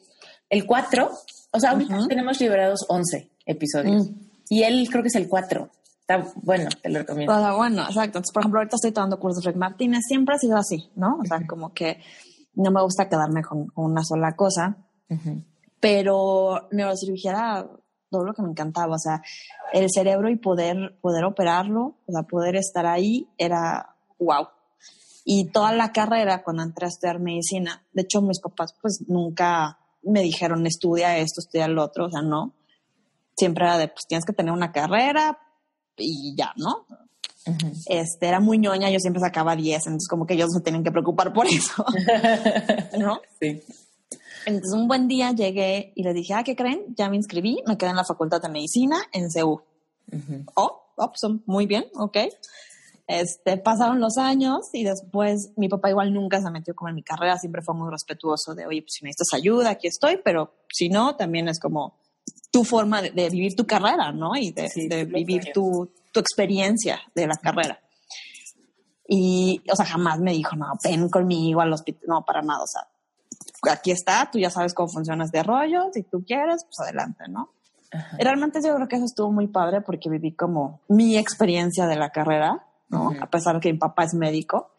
el 0.49 0.65
4, 0.65 1.09
o 1.51 1.59
sea, 1.59 1.71
ahorita 1.71 2.07
tenemos 2.07 2.39
liberados 2.39 2.85
11 2.87 3.29
episodios. 3.45 4.09
Mm. 4.09 4.15
Y 4.49 4.63
él 4.63 4.87
creo 4.89 5.01
que 5.01 5.07
es 5.07 5.15
el 5.15 5.27
4. 5.27 5.69
Está 6.01 6.23
bueno, 6.35 6.69
te 6.81 6.89
lo 6.89 6.99
recomiendo. 6.99 7.33
Está 7.33 7.55
bueno, 7.55 7.81
exacto. 7.81 8.19
Entonces, 8.19 8.33
por 8.33 8.41
ejemplo, 8.43 8.59
ahorita 8.59 8.75
estoy 8.75 8.91
tomando 8.91 9.19
cursos 9.19 9.43
de 9.43 9.49
Rick 9.49 9.57
Martínez. 9.57 10.01
Siempre 10.07 10.35
ha 10.35 10.37
sido 10.37 10.55
así, 10.55 10.91
¿no? 10.95 11.17
O 11.19 11.25
sea, 11.25 11.45
como 11.47 11.73
que 11.73 11.99
no 12.53 12.69
me 12.69 12.81
gusta 12.83 13.09
quedarme 13.09 13.41
con, 13.41 13.71
una 13.75 14.03
sola 14.03 14.35
cosa. 14.35 14.77
Pero 15.79 16.67
neurocirugía 16.71 17.67
todo 18.09 18.23
lo 18.23 18.33
que 18.33 18.41
me 18.41 18.49
encantaba. 18.49 18.95
O 18.95 18.99
sea, 18.99 19.21
el 19.73 19.87
cerebro 19.89 20.29
y 20.29 20.37
poder, 20.37 20.97
poder 21.01 21.25
operarlo, 21.25 21.95
o 22.05 22.11
sea, 22.11 22.23
poder 22.23 22.55
estar 22.55 22.85
ahí 22.85 23.27
era 23.37 23.95
wow. 24.19 24.47
Y 25.23 25.45
toda 25.51 25.73
la 25.73 25.91
carrera, 25.91 26.43
cuando 26.43 26.63
entré 26.63 26.85
a 26.85 26.89
estudiar 26.89 27.19
medicina, 27.19 27.83
de 27.93 28.03
hecho, 28.03 28.21
mis 28.21 28.39
papás, 28.39 28.75
pues 28.81 29.03
nunca 29.07 29.79
me 30.03 30.21
dijeron, 30.21 30.67
estudia 30.67 31.17
esto, 31.17 31.41
estudia 31.41 31.67
lo 31.67 31.83
otro, 31.83 32.05
o 32.05 32.09
sea, 32.11 32.21
no. 32.21 32.53
Siempre 33.35 33.65
era 33.65 33.77
de, 33.77 33.87
pues 33.87 34.05
tienes 34.07 34.23
que 34.23 34.33
tener 34.33 34.53
una 34.53 34.71
carrera 34.71 35.37
y 35.97 36.35
ya, 36.37 36.53
¿no? 36.57 36.85
este, 37.87 38.27
era 38.27 38.39
muy 38.39 38.57
ñoña, 38.57 38.89
yo 38.89 38.99
siempre 38.99 39.21
sacaba 39.21 39.55
10, 39.55 39.85
entonces 39.85 40.07
como 40.07 40.25
que 40.25 40.33
ellos 40.33 40.49
se 40.51 40.61
tienen 40.61 40.83
que 40.83 40.91
preocupar 40.91 41.31
por 41.33 41.45
eso, 41.47 41.85
¿no? 42.99 43.19
Sí. 43.39 43.61
Entonces 44.45 44.73
un 44.73 44.87
buen 44.87 45.07
día 45.07 45.31
llegué 45.31 45.91
y 45.95 46.03
le 46.03 46.13
dije, 46.13 46.33
ah, 46.33 46.43
¿qué 46.43 46.55
creen? 46.55 46.93
Ya 46.95 47.09
me 47.09 47.15
inscribí, 47.15 47.61
me 47.67 47.77
quedé 47.77 47.89
en 47.89 47.95
la 47.95 48.03
Facultad 48.03 48.41
de 48.41 48.49
Medicina 48.49 48.97
en 49.11 49.31
CEU. 49.31 49.61
Oh, 50.53 50.81
oh, 50.95 51.11
pues, 51.11 51.31
muy 51.45 51.65
bien, 51.65 51.85
ok. 51.95 52.17
Este, 53.07 53.57
pasaron 53.57 53.99
los 53.99 54.17
años 54.17 54.69
y 54.73 54.83
después 54.83 55.51
mi 55.57 55.69
papá 55.69 55.91
igual 55.91 56.11
nunca 56.11 56.41
se 56.41 56.49
metió 56.49 56.73
como 56.73 56.89
en 56.89 56.95
mi 56.95 57.03
carrera, 57.03 57.37
siempre 57.37 57.61
fue 57.61 57.75
muy 57.75 57.91
respetuoso 57.91 58.55
de, 58.55 58.65
oye, 58.65 58.81
pues 58.81 58.93
si 58.93 59.05
necesitas 59.05 59.33
ayuda, 59.33 59.71
aquí 59.71 59.87
estoy, 59.87 60.19
pero 60.23 60.53
si 60.71 60.89
no, 60.89 61.15
también 61.15 61.47
es 61.47 61.59
como 61.59 61.99
tu 62.51 62.63
forma 62.63 63.01
de, 63.01 63.29
vivir 63.29 63.55
tu 63.55 63.67
carrera, 63.67 64.11
¿no? 64.11 64.35
Y 64.35 64.51
de, 64.51 65.05
vivir 65.05 65.51
tu, 65.53 65.91
tu, 66.11 66.19
experiencia 66.19 66.99
de 67.13 67.27
la 67.27 67.35
carrera. 67.35 67.79
Y, 69.07 69.61
o 69.71 69.75
sea, 69.75 69.85
jamás 69.85 70.19
me 70.19 70.31
dijo, 70.31 70.55
no, 70.55 70.73
ven 70.83 71.09
conmigo 71.09 71.61
al 71.61 71.73
hospital, 71.73 72.01
no, 72.07 72.25
para 72.25 72.41
nada, 72.41 72.63
o 72.63 72.67
sea, 72.67 72.87
aquí 73.71 73.91
está, 73.91 74.29
tú 74.31 74.39
ya 74.39 74.49
sabes 74.49 74.73
cómo 74.73 74.89
funciona 74.89 75.25
este 75.25 75.43
rollo, 75.43 75.89
si 75.93 76.03
tú 76.03 76.23
quieres, 76.25 76.65
pues 76.65 76.79
adelante, 76.79 77.25
¿no? 77.29 77.49
Realmente 78.17 78.61
yo 78.61 78.75
creo 78.75 78.87
que 78.87 78.97
eso 78.97 79.05
estuvo 79.05 79.31
muy 79.31 79.47
padre 79.47 79.81
porque 79.81 80.09
viví 80.09 80.33
como 80.33 80.81
mi 80.87 81.17
experiencia 81.17 81.87
de 81.87 81.95
la 81.95 82.09
carrera, 82.09 82.65
¿no? 82.89 83.11
A 83.21 83.29
pesar 83.29 83.55
de 83.55 83.61
que 83.61 83.71
mi 83.71 83.79
papá 83.79 84.03
es 84.03 84.13
médico. 84.13 84.71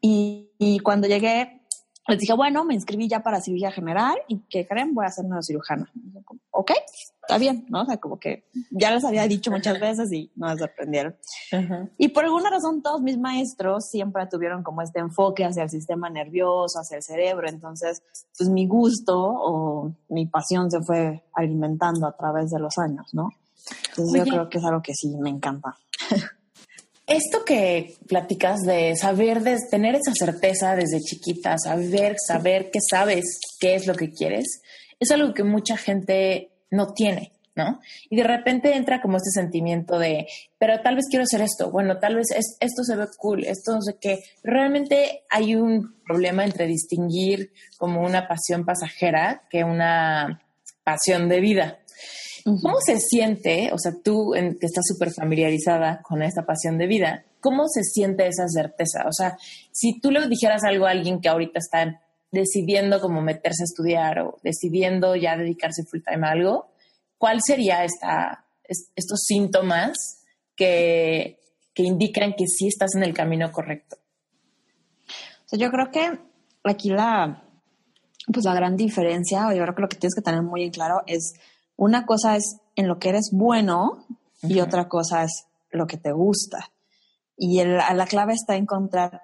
Y, 0.00 0.50
y 0.58 0.80
cuando 0.80 1.06
llegué, 1.06 1.62
les 2.08 2.18
dije, 2.18 2.32
bueno, 2.32 2.64
me 2.64 2.74
inscribí 2.74 3.08
ya 3.08 3.22
para 3.22 3.40
cirugía 3.40 3.70
general 3.70 4.16
y 4.26 4.40
¿qué 4.48 4.66
creen? 4.66 4.94
Voy 4.94 5.06
a 5.06 5.10
ser 5.10 5.24
neurocirujana. 5.26 5.90
Ok, 6.50 6.72
está 7.22 7.38
bien, 7.38 7.66
¿no? 7.68 7.82
O 7.82 7.86
sea, 7.86 7.96
como 7.98 8.18
que 8.18 8.44
ya 8.70 8.90
les 8.90 9.04
había 9.04 9.26
dicho 9.26 9.50
muchas 9.50 9.78
veces 9.80 10.12
y 10.12 10.30
no 10.36 10.48
me 10.48 10.58
sorprendieron. 10.58 11.16
Y 11.96 12.08
por 12.08 12.24
alguna 12.24 12.50
razón 12.50 12.82
todos 12.82 13.00
mis 13.00 13.16
maestros 13.18 13.88
siempre 13.88 14.26
tuvieron 14.26 14.62
como 14.62 14.82
este 14.82 14.98
enfoque 15.00 15.44
hacia 15.44 15.62
el 15.62 15.70
sistema 15.70 16.10
nervioso, 16.10 16.80
hacia 16.80 16.96
el 16.96 17.02
cerebro. 17.02 17.48
Entonces, 17.48 18.02
pues 18.36 18.50
mi 18.50 18.66
gusto 18.66 19.16
o 19.16 19.94
mi 20.08 20.26
pasión 20.26 20.70
se 20.70 20.82
fue 20.82 21.22
alimentando 21.34 22.06
a 22.06 22.16
través 22.16 22.50
de 22.50 22.58
los 22.58 22.76
años, 22.78 23.06
¿no? 23.12 23.30
Entonces 23.90 24.24
yo 24.24 24.30
creo 24.30 24.48
que 24.48 24.58
es 24.58 24.64
algo 24.64 24.82
que 24.82 24.94
sí 24.94 25.16
me 25.16 25.30
encanta. 25.30 25.76
Esto 27.06 27.44
que 27.44 27.96
platicas 28.08 28.60
de 28.62 28.96
saber, 28.96 29.42
de 29.42 29.58
tener 29.70 29.94
esa 29.94 30.12
certeza 30.14 30.74
desde 30.74 31.00
chiquita, 31.00 31.56
saber, 31.58 32.16
saber 32.26 32.70
que 32.70 32.80
sabes 32.80 33.38
qué 33.60 33.74
es 33.74 33.86
lo 33.86 33.94
que 33.94 34.10
quieres, 34.10 34.62
es 34.98 35.10
algo 35.10 35.34
que 35.34 35.44
mucha 35.44 35.76
gente 35.76 36.51
no 36.72 36.92
tiene, 36.94 37.32
¿no? 37.54 37.80
Y 38.10 38.16
de 38.16 38.24
repente 38.24 38.74
entra 38.74 39.00
como 39.00 39.18
este 39.18 39.30
sentimiento 39.30 39.98
de, 39.98 40.26
pero 40.58 40.80
tal 40.80 40.96
vez 40.96 41.04
quiero 41.08 41.22
hacer 41.22 41.42
esto, 41.42 41.70
bueno, 41.70 41.98
tal 41.98 42.16
vez 42.16 42.28
esto 42.60 42.82
se 42.82 42.96
ve 42.96 43.06
cool, 43.18 43.44
esto 43.44 43.72
no 43.74 43.82
sé 43.82 43.96
qué. 44.00 44.18
Realmente 44.42 45.22
hay 45.30 45.54
un 45.54 45.94
problema 46.04 46.44
entre 46.44 46.66
distinguir 46.66 47.52
como 47.78 48.02
una 48.02 48.26
pasión 48.26 48.64
pasajera 48.64 49.44
que 49.50 49.62
una 49.62 50.42
pasión 50.82 51.28
de 51.28 51.40
vida. 51.40 51.78
¿Cómo 52.44 52.78
se 52.84 52.98
siente, 52.98 53.70
o 53.72 53.78
sea, 53.78 53.92
tú 54.02 54.32
que 54.32 54.66
estás 54.66 54.84
súper 54.84 55.12
familiarizada 55.12 56.00
con 56.02 56.22
esta 56.22 56.44
pasión 56.44 56.76
de 56.76 56.88
vida, 56.88 57.24
cómo 57.38 57.68
se 57.68 57.84
siente 57.84 58.26
esa 58.26 58.48
certeza? 58.48 59.04
O 59.06 59.12
sea, 59.12 59.36
si 59.70 60.00
tú 60.00 60.10
le 60.10 60.26
dijeras 60.26 60.64
algo 60.64 60.86
a 60.86 60.90
alguien 60.90 61.20
que 61.20 61.28
ahorita 61.28 61.60
está 61.60 62.00
decidiendo 62.32 63.00
cómo 63.00 63.20
meterse 63.20 63.62
a 63.62 63.70
estudiar 63.70 64.18
o 64.20 64.38
decidiendo 64.42 65.14
ya 65.14 65.36
dedicarse 65.36 65.84
full 65.84 66.00
time 66.00 66.26
a 66.26 66.30
algo, 66.30 66.72
¿cuál 67.18 67.40
sería 67.44 67.84
esta, 67.84 68.46
estos 68.64 69.20
síntomas 69.24 70.24
que, 70.56 71.38
que 71.74 71.82
indican 71.82 72.32
que 72.32 72.46
sí 72.46 72.66
estás 72.66 72.94
en 72.96 73.04
el 73.04 73.12
camino 73.12 73.52
correcto? 73.52 73.96
O 75.44 75.48
sea, 75.48 75.58
yo 75.58 75.70
creo 75.70 75.90
que 75.90 76.18
aquí 76.64 76.88
la, 76.88 77.44
pues 78.32 78.44
la 78.46 78.54
gran 78.54 78.76
diferencia, 78.76 79.48
o 79.48 79.52
yo 79.52 79.62
creo 79.62 79.74
que 79.74 79.82
lo 79.82 79.88
que 79.88 79.98
tienes 79.98 80.14
que 80.14 80.22
tener 80.22 80.42
muy 80.42 80.64
en 80.64 80.70
claro 80.70 81.02
es 81.06 81.34
una 81.76 82.06
cosa 82.06 82.36
es 82.36 82.56
en 82.76 82.88
lo 82.88 82.98
que 82.98 83.10
eres 83.10 83.30
bueno 83.32 84.06
y 84.42 84.60
otra 84.60 84.88
cosa 84.88 85.24
es 85.24 85.46
lo 85.70 85.86
que 85.86 85.98
te 85.98 86.12
gusta. 86.12 86.70
Y 87.36 87.62
la 87.62 88.06
clave 88.06 88.32
está 88.32 88.54
en 88.54 88.62
encontrar 88.62 89.20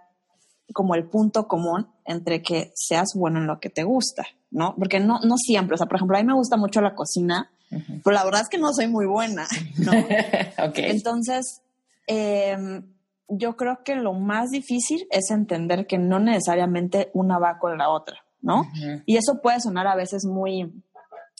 como 0.72 0.94
el 0.94 1.08
punto 1.08 1.48
común 1.48 1.88
entre 2.04 2.42
que 2.42 2.72
seas 2.74 3.08
bueno 3.14 3.38
en 3.38 3.46
lo 3.46 3.60
que 3.60 3.70
te 3.70 3.84
gusta, 3.84 4.26
¿no? 4.50 4.74
Porque 4.76 5.00
no, 5.00 5.20
no 5.20 5.36
siempre, 5.36 5.74
o 5.74 5.78
sea, 5.78 5.86
por 5.86 5.96
ejemplo, 5.96 6.16
a 6.16 6.20
mí 6.20 6.26
me 6.26 6.34
gusta 6.34 6.56
mucho 6.56 6.80
la 6.80 6.94
cocina, 6.94 7.50
pero 7.70 8.14
la 8.14 8.24
verdad 8.24 8.42
es 8.42 8.48
que 8.48 8.58
no 8.58 8.72
soy 8.72 8.86
muy 8.86 9.06
buena, 9.06 9.46
¿no? 9.78 9.92
Entonces, 10.74 11.62
em, 12.06 12.82
yo 13.28 13.56
creo 13.56 13.80
que 13.84 13.94
lo 13.94 14.14
más 14.14 14.50
difícil 14.50 15.06
es 15.10 15.30
entender 15.30 15.86
que 15.86 15.98
no 15.98 16.18
necesariamente 16.18 17.10
una 17.12 17.38
va 17.38 17.58
con 17.58 17.76
la 17.76 17.90
otra, 17.90 18.24
¿no? 18.40 18.64
Y 19.04 19.16
eso 19.16 19.40
puede 19.42 19.60
sonar 19.60 19.86
a 19.86 19.96
veces 19.96 20.24
muy, 20.24 20.72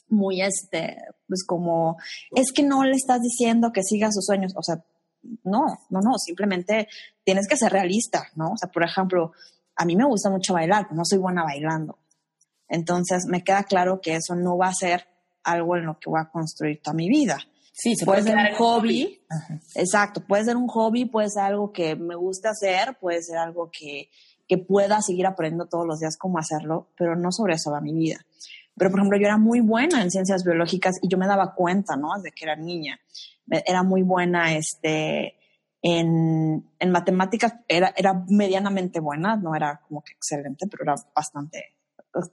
muy 0.09 0.43
este, 0.43 0.97
pues 1.27 1.45
como, 1.47 1.97
es 2.35 2.53
que 2.53 2.63
no 2.63 2.85
le 2.85 2.97
estás 2.97 3.21
diciendo 3.23 3.73
que 3.73 3.83
siga 3.83 4.13
sus 4.13 4.27
sueños, 4.27 4.53
o 4.57 4.63
sea, 4.63 4.83
no, 5.45 5.67
no, 5.91 6.01
no, 6.01 6.19
simplemente 6.19 6.89
tienes 7.25 7.49
que 7.49 7.57
ser 7.57 7.73
realista, 7.73 8.27
¿no? 8.35 8.53
O 8.53 8.57
sea, 8.57 8.71
por 8.71 8.85
ejemplo, 8.85 9.33
a 9.77 9.85
mí 9.85 9.97
me 9.97 10.05
gusta 10.05 10.31
mucho 10.31 10.55
bailar, 10.55 10.85
pero 10.85 10.97
no 10.97 11.05
soy 11.05 11.19
buena 11.19 11.45
bailando. 11.45 11.99
Entonces, 12.69 13.27
me 13.27 13.43
queda 13.43 13.65
claro 13.65 14.01
que 14.01 14.15
eso 14.15 14.35
no 14.35 14.57
va 14.57 14.69
a 14.69 14.75
ser 14.75 15.07
algo 15.45 15.77
en 15.77 15.87
lo 15.87 15.99
que 15.99 16.11
voy 16.11 16.21
a 16.21 16.31
construir 16.31 16.81
toda 16.83 16.95
mi 16.95 17.09
vida. 17.09 17.39
Sí, 17.73 17.95
puede, 18.05 18.23
ser 18.25 18.37
un 18.37 18.57
hobby. 18.57 19.21
Exacto, 19.77 20.21
puede 20.21 20.45
ser 20.45 20.57
un 20.57 20.67
hobby, 20.67 21.05
puede 21.05 21.31
ser 21.31 21.45
algo 21.45 21.73
que 21.73 21.95
me 21.95 22.17
gusta 22.17 22.51
hacer, 22.51 22.99
puede 23.01 23.23
ser 23.23 23.39
algo 23.39 23.71
que, 23.71 24.11
que 24.49 24.59
pueda 24.59 25.01
seguir 25.01 25.27
aprendiendo 25.27 25.67
todos 25.67 25.87
los 25.87 26.01
días 26.01 26.17
cómo 26.17 26.39
hacerlo, 26.39 26.89
pero 26.97 27.15
no 27.15 27.31
sobre 27.31 27.55
eso 27.55 27.71
va 27.71 27.81
mi 27.81 27.93
vida. 27.93 28.19
Pero, 28.79 28.91
por 28.91 29.01
ejemplo, 29.01 29.19
yo 29.19 29.27
era 29.27 29.39
muy 29.39 29.61
buena 29.61 30.03
en 30.03 30.11
ciencias 30.11 30.45
biológicas 30.45 30.97
y 31.03 31.09
yo 31.09 31.19
me 31.19 31.27
daba 31.27 31.55
cuenta, 31.55 31.97
¿no? 31.97 32.09
De 32.23 32.31
que 32.31 32.45
era 32.45 32.57
niña. 32.57 32.99
Era 33.51 33.83
muy 33.83 34.03
buena 34.03 34.55
este, 34.55 35.39
en, 35.83 36.71
en 36.79 36.91
matemáticas, 36.91 37.55
era, 37.67 37.93
era 37.97 38.25
medianamente 38.29 39.01
buena, 39.01 39.37
no 39.37 39.55
era 39.55 39.81
como 39.87 40.03
que 40.03 40.13
excelente, 40.13 40.67
pero 40.71 40.85
era 40.85 40.95
bastante, 41.15 41.77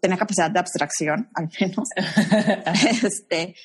tenía 0.02 0.18
capacidad 0.18 0.50
de 0.50 0.60
abstracción, 0.60 1.30
al 1.36 1.50
menos. 1.60 1.90
este, 3.04 3.56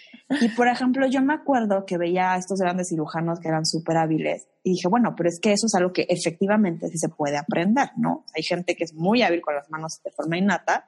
y, 0.40 0.48
por 0.50 0.68
ejemplo, 0.68 1.06
yo 1.06 1.22
me 1.22 1.34
acuerdo 1.34 1.84
que 1.86 1.98
veía 1.98 2.32
a 2.32 2.36
estos 2.36 2.60
grandes 2.60 2.88
cirujanos 2.88 3.40
que 3.40 3.48
eran 3.48 3.66
súper 3.66 3.96
hábiles 3.96 4.46
y 4.62 4.72
dije, 4.72 4.88
bueno, 4.88 5.14
pero 5.16 5.28
es 5.28 5.40
que 5.40 5.52
eso 5.52 5.66
es 5.66 5.74
algo 5.74 5.92
que 5.92 6.06
efectivamente 6.08 6.88
sí 6.88 6.98
se 6.98 7.08
puede 7.08 7.36
aprender, 7.36 7.90
¿no? 7.96 8.24
Hay 8.34 8.42
gente 8.42 8.76
que 8.76 8.84
es 8.84 8.94
muy 8.94 9.22
hábil 9.22 9.40
con 9.40 9.54
las 9.54 9.70
manos 9.70 10.00
de 10.04 10.10
forma 10.10 10.36
innata, 10.36 10.86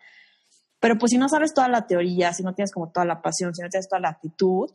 pero 0.82 0.98
pues 0.98 1.10
si 1.10 1.16
no 1.16 1.28
sabes 1.28 1.54
toda 1.54 1.68
la 1.68 1.86
teoría, 1.86 2.32
si 2.32 2.42
no 2.42 2.54
tienes 2.54 2.72
como 2.72 2.90
toda 2.90 3.06
la 3.06 3.22
pasión, 3.22 3.54
si 3.54 3.62
no 3.62 3.68
tienes 3.68 3.88
toda 3.88 4.00
la 4.00 4.08
actitud, 4.08 4.68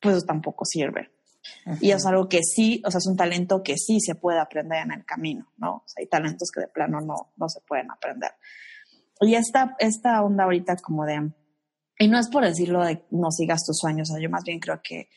pues 0.00 0.24
tampoco 0.24 0.64
sirve. 0.64 1.10
Y 1.80 1.90
es 1.90 2.06
algo 2.06 2.28
que 2.28 2.38
sí, 2.44 2.80
o 2.86 2.90
sea, 2.92 2.98
es 2.98 3.06
un 3.08 3.16
talento 3.16 3.60
que 3.60 3.76
sí 3.76 3.98
se 3.98 4.14
puede 4.14 4.38
aprender 4.38 4.84
en 4.84 4.92
el 4.92 5.04
camino, 5.04 5.48
¿no? 5.56 5.78
O 5.78 5.82
sea, 5.86 6.02
hay 6.02 6.06
talentos 6.06 6.52
que 6.54 6.60
de 6.60 6.68
plano 6.68 7.00
no, 7.00 7.32
no 7.36 7.48
se 7.48 7.60
pueden 7.62 7.90
aprender. 7.90 8.30
Y 9.22 9.34
esta, 9.34 9.74
esta 9.80 10.22
onda 10.22 10.44
ahorita 10.44 10.76
como 10.76 11.04
de, 11.04 11.32
y 11.98 12.06
no 12.06 12.20
es 12.20 12.28
por 12.28 12.44
decirlo 12.44 12.84
de 12.84 13.04
no 13.10 13.32
sigas 13.32 13.64
tus 13.66 13.76
sueños, 13.76 14.08
o 14.08 14.14
sea, 14.14 14.22
yo 14.22 14.30
más 14.30 14.44
bien 14.44 14.60
creo 14.60 14.80
que 14.84 15.08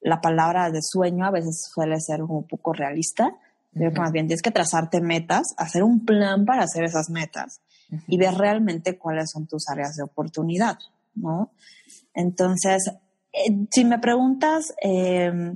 la 0.00 0.20
palabra 0.20 0.70
de 0.70 0.82
sueño 0.82 1.26
a 1.26 1.32
veces 1.32 1.68
suele 1.74 2.00
ser 2.00 2.22
un 2.22 2.46
poco 2.46 2.72
realista. 2.72 3.36
Creo 3.74 3.92
que 3.92 4.00
más 4.00 4.12
bien 4.12 4.28
tienes 4.28 4.42
que 4.42 4.52
trazarte 4.52 5.00
metas, 5.00 5.52
hacer 5.56 5.82
un 5.82 6.04
plan 6.04 6.44
para 6.44 6.62
hacer 6.62 6.84
esas 6.84 7.10
metas 7.10 7.60
y 8.06 8.18
ver 8.18 8.34
realmente 8.34 8.98
cuáles 8.98 9.30
son 9.32 9.46
tus 9.46 9.68
áreas 9.68 9.96
de 9.96 10.04
oportunidad, 10.04 10.78
¿no? 11.14 11.52
Entonces, 12.14 12.90
eh, 13.32 13.66
si 13.70 13.84
me 13.84 13.98
preguntas 13.98 14.72
eh, 14.82 15.54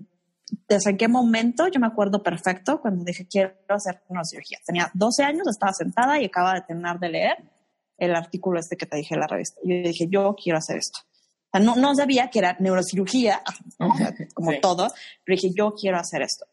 desde 0.68 0.96
qué 0.96 1.08
momento, 1.08 1.68
yo 1.68 1.80
me 1.80 1.86
acuerdo 1.86 2.22
perfecto 2.22 2.80
cuando 2.80 3.04
dije 3.04 3.26
quiero 3.26 3.54
hacer 3.68 4.02
una 4.08 4.24
cirugía. 4.24 4.58
Tenía 4.64 4.90
12 4.94 5.22
años, 5.24 5.46
estaba 5.48 5.72
sentada 5.72 6.20
y 6.20 6.26
acaba 6.26 6.54
de 6.54 6.62
terminar 6.62 6.98
de 6.98 7.08
leer 7.08 7.36
el 7.98 8.14
artículo 8.14 8.58
este 8.58 8.76
que 8.76 8.86
te 8.86 8.96
dije 8.96 9.14
en 9.14 9.20
la 9.20 9.26
revista. 9.26 9.60
Yo 9.64 9.76
dije, 9.76 10.06
yo 10.08 10.34
quiero 10.34 10.58
hacer 10.58 10.78
esto. 10.78 11.00
O 11.00 11.56
sea, 11.56 11.60
no, 11.60 11.76
no 11.76 11.94
sabía 11.94 12.28
que 12.30 12.40
era 12.40 12.56
neurocirugía, 12.58 13.42
como 14.34 14.52
todo, 14.60 14.88
pero 15.24 15.36
dije, 15.36 15.52
yo 15.56 15.74
quiero 15.74 15.98
hacer 15.98 16.22
esto. 16.22 16.46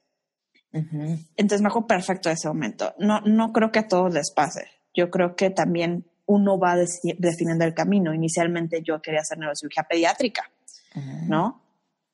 Entonces 0.72 1.62
me 1.62 1.68
acuerdo 1.68 1.88
perfecto 1.88 2.30
de 2.30 2.36
ese 2.36 2.48
momento. 2.48 2.94
No, 2.98 3.20
no 3.22 3.52
creo 3.52 3.72
que 3.72 3.80
a 3.80 3.88
todos 3.88 4.14
les 4.14 4.32
pase 4.32 4.70
yo 4.94 5.10
creo 5.10 5.36
que 5.36 5.50
también 5.50 6.06
uno 6.26 6.58
va 6.58 6.76
definiendo 6.76 7.66
el 7.66 7.74
camino. 7.74 8.14
Inicialmente 8.14 8.82
yo 8.84 9.02
quería 9.02 9.22
hacer 9.22 9.38
neurocirugía 9.38 9.84
pediátrica, 9.84 10.50
¿no? 11.28 11.62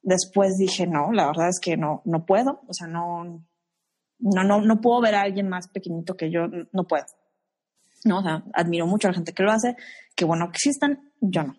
Después 0.02 0.58
dije, 0.58 0.88
no, 0.88 1.12
la 1.12 1.28
verdad 1.28 1.50
es 1.50 1.60
que 1.60 1.76
no, 1.76 2.02
no 2.06 2.26
puedo, 2.26 2.62
o 2.68 2.74
sea, 2.74 2.88
no, 2.88 3.44
no, 4.20 4.44
no, 4.44 4.62
no 4.62 4.82
puedo 4.82 5.02
ver 5.02 5.16
a 5.16 5.22
alguien 5.22 5.50
más 5.50 5.68
pequeñito 5.68 6.16
que 6.16 6.32
yo, 6.32 6.48
no 6.72 6.88
puedo. 6.88 7.06
¿no? 8.06 8.20
O 8.20 8.24
sea, 8.24 8.44
admiro 8.54 8.88
mucho 8.88 9.08
a 9.08 9.12
la 9.12 9.16
gente 9.16 9.34
que 9.34 9.44
lo 9.44 9.52
hace, 9.52 9.76
que 10.16 10.26
bueno 10.26 10.48
que 10.48 10.58
existan, 10.58 11.12
yo 11.20 11.44
no. 11.44 11.56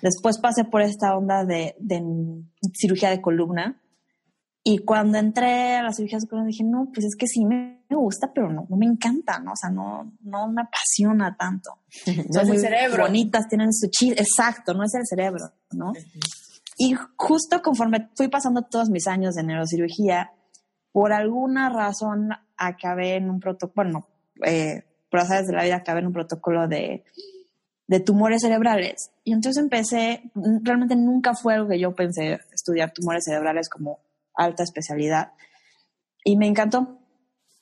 Después 0.00 0.38
pasé 0.38 0.64
por 0.64 0.80
esta 0.80 1.14
onda 1.16 1.44
de, 1.44 1.76
de 1.78 2.02
cirugía 2.72 3.10
de 3.10 3.20
columna, 3.20 3.80
y 4.64 4.78
cuando 4.78 5.18
entré 5.18 5.76
a 5.76 5.82
la 5.82 5.92
cirugía 5.92 6.18
de 6.18 6.46
dije, 6.46 6.64
no, 6.64 6.90
pues 6.92 7.06
es 7.06 7.16
que 7.16 7.26
sí 7.26 7.44
me 7.44 7.80
gusta, 7.88 8.30
pero 8.34 8.52
no, 8.52 8.66
no 8.68 8.76
me 8.76 8.86
encanta, 8.86 9.38
¿no? 9.38 9.52
O 9.52 9.56
sea, 9.56 9.70
no, 9.70 10.12
no 10.22 10.48
me 10.48 10.62
apasiona 10.62 11.36
tanto. 11.36 11.70
Son 12.32 12.46
muy 12.46 12.58
cerebro. 12.58 13.04
bonitas, 13.04 13.48
tienen 13.48 13.72
su 13.72 13.88
chiste. 13.88 14.20
Exacto, 14.20 14.74
no 14.74 14.84
es 14.84 14.94
el 14.94 15.06
cerebro, 15.06 15.52
¿no? 15.72 15.92
Y 16.76 16.94
justo 17.16 17.62
conforme 17.62 18.10
fui 18.14 18.28
pasando 18.28 18.62
todos 18.62 18.90
mis 18.90 19.06
años 19.06 19.34
de 19.34 19.42
neurocirugía, 19.42 20.32
por 20.92 21.12
alguna 21.12 21.70
razón 21.70 22.30
acabé 22.56 23.16
en 23.16 23.30
un 23.30 23.40
protocolo, 23.40 23.72
bueno, 23.74 24.08
eh, 24.44 24.84
por 25.10 25.20
las 25.20 25.46
de 25.46 25.52
la 25.54 25.64
vida 25.64 25.76
acabé 25.76 26.00
en 26.00 26.08
un 26.08 26.12
protocolo 26.12 26.68
de, 26.68 27.04
de 27.86 28.00
tumores 28.00 28.42
cerebrales. 28.42 29.10
Y 29.24 29.32
entonces 29.32 29.62
empecé, 29.62 30.30
realmente 30.34 30.94
nunca 30.94 31.34
fue 31.34 31.54
algo 31.54 31.68
que 31.68 31.80
yo 31.80 31.94
pensé 31.94 32.40
estudiar 32.52 32.92
tumores 32.92 33.24
cerebrales 33.24 33.68
como 33.68 34.00
alta 34.38 34.62
especialidad. 34.62 35.32
Y 36.24 36.38
me 36.38 36.46
encantó. 36.46 37.00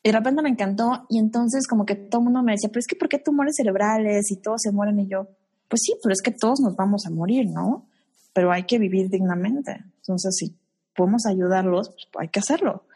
Y 0.05 0.11
de 0.11 0.19
repente 0.19 0.43
me 0.43 0.51
encantó. 0.51 1.07
Y 1.09 1.19
entonces 1.19 1.67
como 1.67 1.85
que 1.85 1.97
todo 1.97 2.21
el 2.21 2.27
mundo 2.27 2.45
me 2.45 2.53
decía, 2.53 2.69
pero 2.69 2.79
es 2.79 2.87
que 2.87 2.95
¿por 2.95 3.09
qué 3.09 3.19
tumores 3.19 3.57
cerebrales 3.57 4.31
y 4.31 4.37
todos 4.37 4.61
se 4.63 4.71
mueren? 4.71 5.01
Y 5.01 5.09
yo, 5.09 5.27
pues 5.69 5.81
sí, 5.85 5.95
pero 6.01 6.13
es 6.13 6.23
que 6.23 6.31
todos 6.31 6.61
nos 6.61 6.77
vamos 6.77 7.07
a 7.07 7.11
morir, 7.11 7.47
¿no? 7.49 7.89
pero 8.37 8.53
hay 8.53 8.65
que 8.65 8.79
vivir 8.79 9.09
dignamente. 9.09 9.83
Entonces, 9.97 10.37
si 10.37 10.55
podemos 10.95 11.25
ayudarlos, 11.25 11.89
pues 11.89 12.09
hay 12.19 12.29
que 12.29 12.41
hacerlo. 12.41 12.87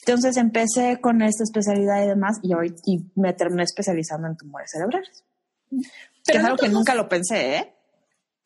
Entonces 0.00 0.38
empecé 0.38 0.98
con 0.98 1.20
esta 1.20 1.44
especialidad 1.44 2.02
y 2.02 2.08
demás 2.08 2.38
y, 2.42 2.54
hoy, 2.54 2.74
y 2.86 3.04
me 3.16 3.34
terminé 3.34 3.64
especializando 3.64 4.28
en 4.28 4.36
tumores 4.38 4.70
cerebrales. 4.70 5.24
que 5.68 6.38
es 6.38 6.42
algo 6.42 6.56
que 6.56 6.70
nunca 6.70 6.94
lo 6.94 7.06
pensé, 7.06 7.56
¿eh? 7.56 7.75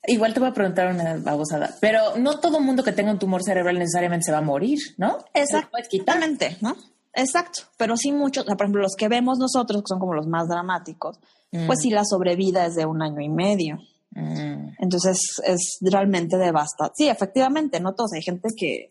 Igual 0.07 0.33
te 0.33 0.41
voy 0.41 0.49
a 0.49 0.55
preguntar 0.55 0.93
una 0.93 1.17
babosada, 1.17 1.77
pero 1.81 2.17
no 2.17 2.41
todo 2.41 2.61
mundo 2.61 2.83
que 2.83 2.93
tenga 2.93 3.13
un 3.13 3.19
tumor 3.19 3.43
cerebral 3.43 3.79
necesariamente 3.79 4.25
se 4.25 4.33
va 4.33 4.39
a 4.39 4.43
morir, 4.43 4.79
¿no? 4.97 5.19
Exactamente, 5.35 6.57
¿no? 6.61 6.75
Exacto, 7.13 7.65
pero 7.77 7.97
sí 7.97 8.13
muchos, 8.13 8.45
por 8.45 8.63
ejemplo, 8.63 8.81
los 8.81 8.95
que 8.97 9.09
vemos 9.09 9.39
nosotros, 9.39 9.83
que 9.83 9.89
son 9.89 9.99
como 9.99 10.15
los 10.15 10.27
más 10.27 10.49
dramáticos, 10.49 11.19
pues 11.51 11.79
mm. 11.81 11.83
sí 11.83 11.91
la 11.91 12.05
sobrevida 12.05 12.67
es 12.67 12.77
de 12.77 12.87
un 12.87 13.03
año 13.03 13.21
y 13.21 13.29
medio. 13.29 13.79
Mm. 14.13 14.75
Entonces 14.79 15.19
es 15.45 15.79
realmente 15.81 16.37
devastador. 16.37 16.93
Sí, 16.97 17.09
efectivamente, 17.09 17.81
no 17.81 17.95
todos, 17.95 18.13
hay 18.15 18.23
gente 18.23 18.49
que, 18.57 18.89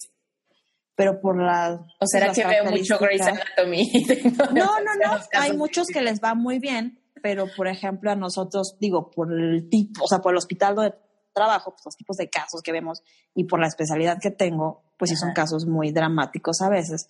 pero 0.96 1.22
por 1.22 1.42
la... 1.42 1.86
¿O 2.00 2.06
será 2.06 2.34
que 2.34 2.46
veo 2.46 2.66
mucho 2.66 2.98
Grey's 3.00 3.22
Anatomy? 3.22 3.89
no, 4.54 4.66
no, 4.82 4.96
no, 5.01 5.18
hay 5.32 5.56
muchos 5.56 5.88
que 5.88 6.01
les 6.01 6.20
va 6.22 6.36
muy 6.36 6.60
bien, 6.60 7.00
pero 7.22 7.46
por 7.56 7.68
ejemplo 7.68 8.12
a 8.12 8.16
nosotros, 8.16 8.78
digo, 8.80 9.10
por 9.10 9.32
el 9.32 9.70
tipo, 9.70 10.04
o 10.04 10.08
sea, 10.08 10.20
por 10.20 10.34
el 10.34 10.38
hospital 10.38 10.76
de 10.76 10.94
trabajo, 11.34 11.72
pues 11.72 11.86
los 11.86 11.96
tipos 11.96 12.18
de 12.18 12.30
casos 12.30 12.62
que 12.62 12.72
vemos 12.72 13.04
y 13.34 13.46
por 13.46 13.60
la 13.60 13.68
especialidad 13.68 14.20
que 14.22 14.32
tengo, 14.32 14.84
pues 14.98 15.10
sí 15.10 15.16
son 15.16 15.34
casos 15.34 15.66
muy 15.66 15.92
dramáticos 15.92 16.62
a 16.62 16.70
veces, 16.70 17.08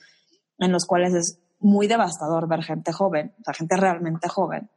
en 0.59 0.71
los 0.71 0.85
cuales 0.85 1.13
es 1.13 1.39
muy 1.59 1.87
devastador 1.87 2.47
ver 2.47 2.63
gente 2.63 2.91
joven, 2.91 3.33
o 3.39 3.43
sea, 3.43 3.53
gente 3.53 3.75
realmente 3.75 4.27
joven, 4.29 4.69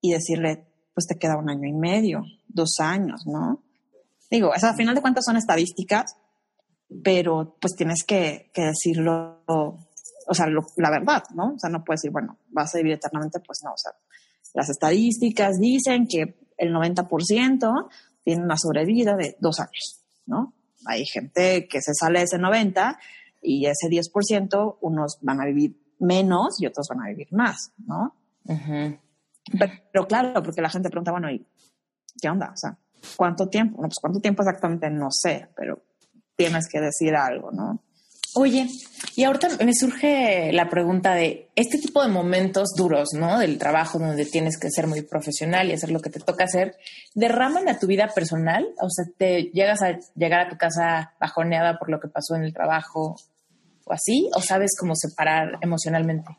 y 0.00 0.12
decirle, 0.12 0.66
pues 0.94 1.06
te 1.06 1.18
queda 1.18 1.36
un 1.36 1.50
año 1.50 1.68
y 1.68 1.72
medio, 1.72 2.22
dos 2.48 2.76
años, 2.80 3.26
¿no? 3.26 3.62
Digo, 4.30 4.48
o 4.48 4.52
al 4.52 4.76
final 4.76 4.94
de 4.94 5.02
cuentas 5.02 5.24
son 5.24 5.36
estadísticas, 5.36 6.16
pero 7.02 7.56
pues 7.60 7.74
tienes 7.76 8.04
que, 8.06 8.50
decirlo, 8.54 9.42
o 9.46 10.34
sea, 10.34 10.46
la 10.48 10.90
verdad, 10.90 11.22
¿no? 11.34 11.54
O 11.54 11.58
sea, 11.58 11.70
no 11.70 11.84
puedes 11.84 12.00
decir, 12.00 12.12
bueno, 12.12 12.38
vas 12.48 12.74
a 12.74 12.78
vivir 12.78 12.94
eternamente, 12.94 13.40
pues 13.40 13.60
no, 13.62 13.72
o 13.72 13.76
sea, 13.76 13.92
las 14.54 14.68
estadísticas 14.68 15.58
dicen 15.58 16.06
que 16.06 16.36
el 16.56 16.72
90% 16.72 17.88
tiene 18.24 18.44
una 18.44 18.56
sobrevida 18.56 19.16
de 19.16 19.36
dos 19.40 19.60
años, 19.60 20.02
¿no? 20.26 20.54
Hay 20.86 21.06
gente 21.06 21.66
que 21.68 21.80
se 21.80 21.94
sale 21.94 22.20
de 22.20 22.24
ese 22.24 22.38
90 22.38 22.98
y 23.40 23.66
ese 23.66 23.88
10%, 23.88 24.78
unos 24.80 25.18
van 25.22 25.40
a 25.40 25.46
vivir 25.46 25.76
menos 25.98 26.60
y 26.60 26.66
otros 26.66 26.86
van 26.88 27.00
a 27.00 27.08
vivir 27.08 27.28
más, 27.32 27.72
¿no? 27.86 28.16
pero, 29.90 30.06
claro, 30.06 30.42
porque 30.42 30.60
la 30.60 30.70
gente 30.70 30.90
pregunta, 30.90 31.12
bueno, 31.12 31.30
¿y 31.30 31.46
qué 32.20 32.28
onda? 32.28 32.50
O 32.52 32.56
sea, 32.56 32.76
¿cuánto 33.16 33.48
tiempo? 33.48 33.80
No, 33.80 33.88
pues 33.88 33.98
cuánto 34.00 34.20
tiempo 34.20 34.42
exactamente 34.42 34.90
no 34.90 35.08
sé, 35.10 35.48
pero 35.56 35.82
tienes 36.36 36.68
que 36.68 36.80
decir 36.80 37.14
algo, 37.14 37.50
¿no? 37.50 37.82
Oye, 38.34 38.66
y 39.14 39.24
ahorita 39.24 39.48
me 39.64 39.74
surge 39.74 40.52
la 40.52 40.70
pregunta 40.70 41.14
de 41.14 41.50
este 41.54 41.78
tipo 41.78 42.02
de 42.02 42.08
momentos 42.08 42.70
duros, 42.76 43.10
¿no? 43.12 43.38
Del 43.38 43.58
trabajo 43.58 43.98
donde 43.98 44.24
tienes 44.24 44.58
que 44.58 44.70
ser 44.70 44.86
muy 44.86 45.02
profesional 45.02 45.68
y 45.68 45.74
hacer 45.74 45.90
lo 45.90 46.00
que 46.00 46.08
te 46.08 46.20
toca 46.20 46.44
hacer, 46.44 46.76
¿derraman 47.14 47.68
a 47.68 47.78
tu 47.78 47.86
vida 47.86 48.08
personal? 48.08 48.66
O 48.80 48.88
sea, 48.88 49.04
¿te 49.18 49.50
llegas 49.52 49.82
a 49.82 49.98
llegar 50.14 50.46
a 50.46 50.48
tu 50.48 50.56
casa 50.56 51.12
bajoneada 51.20 51.78
por 51.78 51.90
lo 51.90 52.00
que 52.00 52.08
pasó 52.08 52.34
en 52.34 52.44
el 52.44 52.54
trabajo 52.54 53.16
o 53.84 53.92
así? 53.92 54.30
¿O 54.34 54.40
sabes 54.40 54.70
cómo 54.78 54.94
separar 54.96 55.58
emocionalmente? 55.60 56.30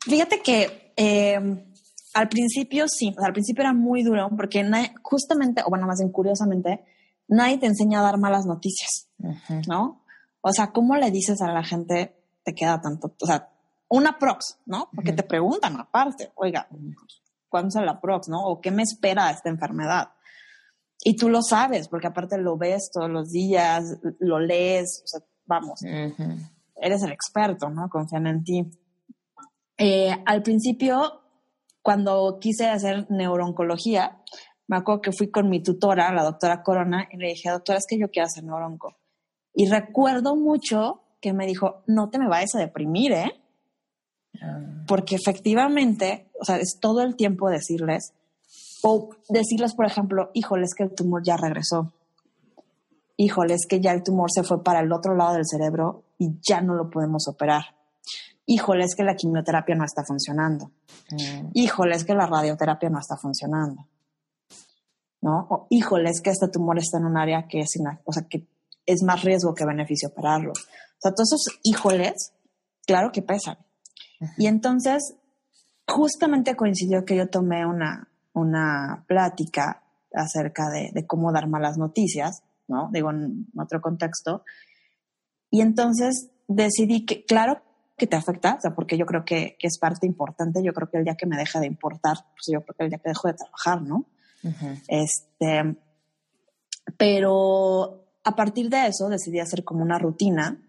Fíjate 0.00 0.42
que 0.42 0.92
eh, 0.96 1.40
al 2.12 2.28
principio 2.28 2.88
sí, 2.88 3.14
al 3.24 3.32
principio 3.32 3.62
era 3.62 3.72
muy 3.72 4.02
duro 4.02 4.28
porque 4.36 4.68
justamente, 5.02 5.62
o 5.64 5.70
bueno, 5.70 5.86
más 5.86 5.98
bien 6.00 6.12
curiosamente, 6.12 6.84
nadie 7.28 7.56
te 7.56 7.66
enseña 7.66 8.00
a 8.00 8.02
dar 8.02 8.18
malas 8.18 8.44
noticias, 8.44 9.08
¿no? 9.66 10.01
O 10.42 10.52
sea, 10.52 10.72
¿cómo 10.72 10.96
le 10.96 11.10
dices 11.10 11.40
a 11.40 11.52
la 11.52 11.64
gente 11.64 12.14
te 12.44 12.54
queda 12.54 12.80
tanto? 12.80 13.14
O 13.20 13.26
sea, 13.26 13.48
una 13.88 14.18
prox, 14.18 14.58
¿no? 14.66 14.88
Porque 14.94 15.12
te 15.12 15.22
preguntan 15.22 15.78
aparte, 15.78 16.32
oiga, 16.34 16.68
¿cuándo 17.48 17.68
es 17.68 17.86
la 17.86 18.00
prox, 18.00 18.28
no? 18.28 18.44
¿O 18.44 18.60
qué 18.60 18.70
me 18.70 18.82
espera 18.82 19.30
esta 19.30 19.48
enfermedad? 19.48 20.10
Y 21.04 21.16
tú 21.16 21.28
lo 21.28 21.42
sabes, 21.42 21.88
porque 21.88 22.08
aparte 22.08 22.38
lo 22.38 22.56
ves 22.56 22.90
todos 22.92 23.10
los 23.10 23.30
días, 23.30 23.98
lo 24.18 24.38
lees, 24.38 25.02
o 25.04 25.06
sea, 25.06 25.20
vamos, 25.46 25.80
eres 25.84 27.02
el 27.02 27.12
experto, 27.12 27.70
¿no? 27.70 27.88
Confían 27.88 28.26
en 28.26 28.44
ti. 28.44 28.70
Eh, 29.78 30.16
al 30.26 30.42
principio, 30.42 31.22
cuando 31.82 32.38
quise 32.40 32.68
hacer 32.68 33.10
neurooncología, 33.10 34.22
me 34.68 34.76
acuerdo 34.76 35.02
que 35.02 35.12
fui 35.12 35.30
con 35.30 35.48
mi 35.48 35.62
tutora, 35.62 36.12
la 36.12 36.22
doctora 36.22 36.62
Corona, 36.62 37.08
y 37.10 37.16
le 37.16 37.28
dije, 37.28 37.50
doctora, 37.50 37.78
es 37.78 37.86
que 37.86 37.98
yo 37.98 38.10
quiero 38.10 38.26
hacer 38.26 38.44
neuronco. 38.44 38.96
Y 39.54 39.68
recuerdo 39.68 40.36
mucho 40.36 41.02
que 41.20 41.32
me 41.32 41.46
dijo, 41.46 41.82
no 41.86 42.10
te 42.10 42.18
me 42.18 42.28
vayas 42.28 42.54
a 42.54 42.58
deprimir, 42.58 43.12
¿eh? 43.12 43.32
Ah. 44.42 44.84
Porque 44.86 45.16
efectivamente, 45.16 46.30
o 46.40 46.44
sea, 46.44 46.56
es 46.56 46.78
todo 46.80 47.02
el 47.02 47.16
tiempo 47.16 47.48
decirles, 47.48 48.12
o 48.82 49.10
decirles, 49.28 49.74
por 49.74 49.86
ejemplo, 49.86 50.30
híjole, 50.34 50.64
es 50.64 50.74
que 50.74 50.82
el 50.82 50.94
tumor 50.94 51.22
ya 51.24 51.36
regresó. 51.36 51.92
Híjole, 53.16 53.54
es 53.54 53.66
que 53.68 53.80
ya 53.80 53.92
el 53.92 54.02
tumor 54.02 54.30
se 54.32 54.42
fue 54.42 54.64
para 54.64 54.80
el 54.80 54.92
otro 54.92 55.14
lado 55.14 55.34
del 55.34 55.46
cerebro 55.46 56.02
y 56.18 56.40
ya 56.40 56.60
no 56.60 56.74
lo 56.74 56.90
podemos 56.90 57.28
operar. 57.28 57.62
Híjole, 58.46 58.84
es 58.84 58.96
que 58.96 59.04
la 59.04 59.14
quimioterapia 59.14 59.76
no 59.76 59.84
está 59.84 60.02
funcionando. 60.04 60.72
Mm. 61.12 61.50
Híjole, 61.54 61.94
es 61.94 62.04
que 62.04 62.14
la 62.14 62.26
radioterapia 62.26 62.90
no 62.90 62.98
está 62.98 63.16
funcionando. 63.16 63.86
¿No? 65.20 65.46
O 65.50 65.66
híjole, 65.70 66.10
es 66.10 66.20
que 66.20 66.30
este 66.30 66.48
tumor 66.48 66.78
está 66.78 66.98
en 66.98 67.04
un 67.04 67.16
área 67.16 67.46
que 67.46 67.60
es, 67.60 67.78
o 68.04 68.12
sea, 68.12 68.24
que 68.28 68.48
es 68.86 69.02
más 69.02 69.22
riesgo 69.22 69.54
que 69.54 69.64
beneficio 69.64 70.08
operarlo. 70.08 70.52
O 70.52 71.00
sea, 71.00 71.12
todos 71.12 71.32
esos 71.32 71.60
híjoles, 71.62 72.32
claro 72.86 73.10
que 73.12 73.22
pesan. 73.22 73.58
Y 74.36 74.46
entonces, 74.46 75.14
justamente 75.86 76.56
coincidió 76.56 77.04
que 77.04 77.16
yo 77.16 77.28
tomé 77.28 77.66
una, 77.66 78.08
una 78.32 79.04
plática 79.06 79.82
acerca 80.14 80.68
de, 80.70 81.06
cómo 81.06 81.32
dar 81.32 81.48
malas 81.48 81.78
noticias, 81.78 82.42
¿no? 82.68 82.90
Digo, 82.92 83.10
en 83.10 83.46
otro 83.58 83.80
contexto. 83.80 84.44
Y 85.50 85.60
entonces 85.60 86.30
decidí 86.48 87.04
que, 87.04 87.24
claro 87.24 87.62
que 87.96 88.06
te 88.06 88.16
afecta, 88.16 88.54
o 88.54 88.60
sea, 88.60 88.74
porque 88.74 88.96
yo 88.96 89.06
creo 89.06 89.24
que, 89.24 89.56
es 89.60 89.78
parte 89.78 90.06
importante, 90.06 90.62
yo 90.62 90.72
creo 90.72 90.90
que 90.90 90.98
el 90.98 91.04
día 91.04 91.16
que 91.16 91.26
me 91.26 91.36
deja 91.36 91.60
de 91.60 91.66
importar, 91.66 92.16
pues 92.32 92.46
yo 92.52 92.62
creo 92.62 92.74
que 92.76 92.84
el 92.84 92.90
día 92.90 92.98
que 92.98 93.10
dejo 93.10 93.28
de 93.28 93.34
trabajar, 93.34 93.82
¿no? 93.82 94.06
Este, 94.88 95.76
pero 96.96 98.04
a 98.24 98.36
partir 98.36 98.68
de 98.70 98.86
eso 98.86 99.08
decidí 99.08 99.40
hacer 99.40 99.64
como 99.64 99.82
una 99.82 99.98
rutina, 99.98 100.60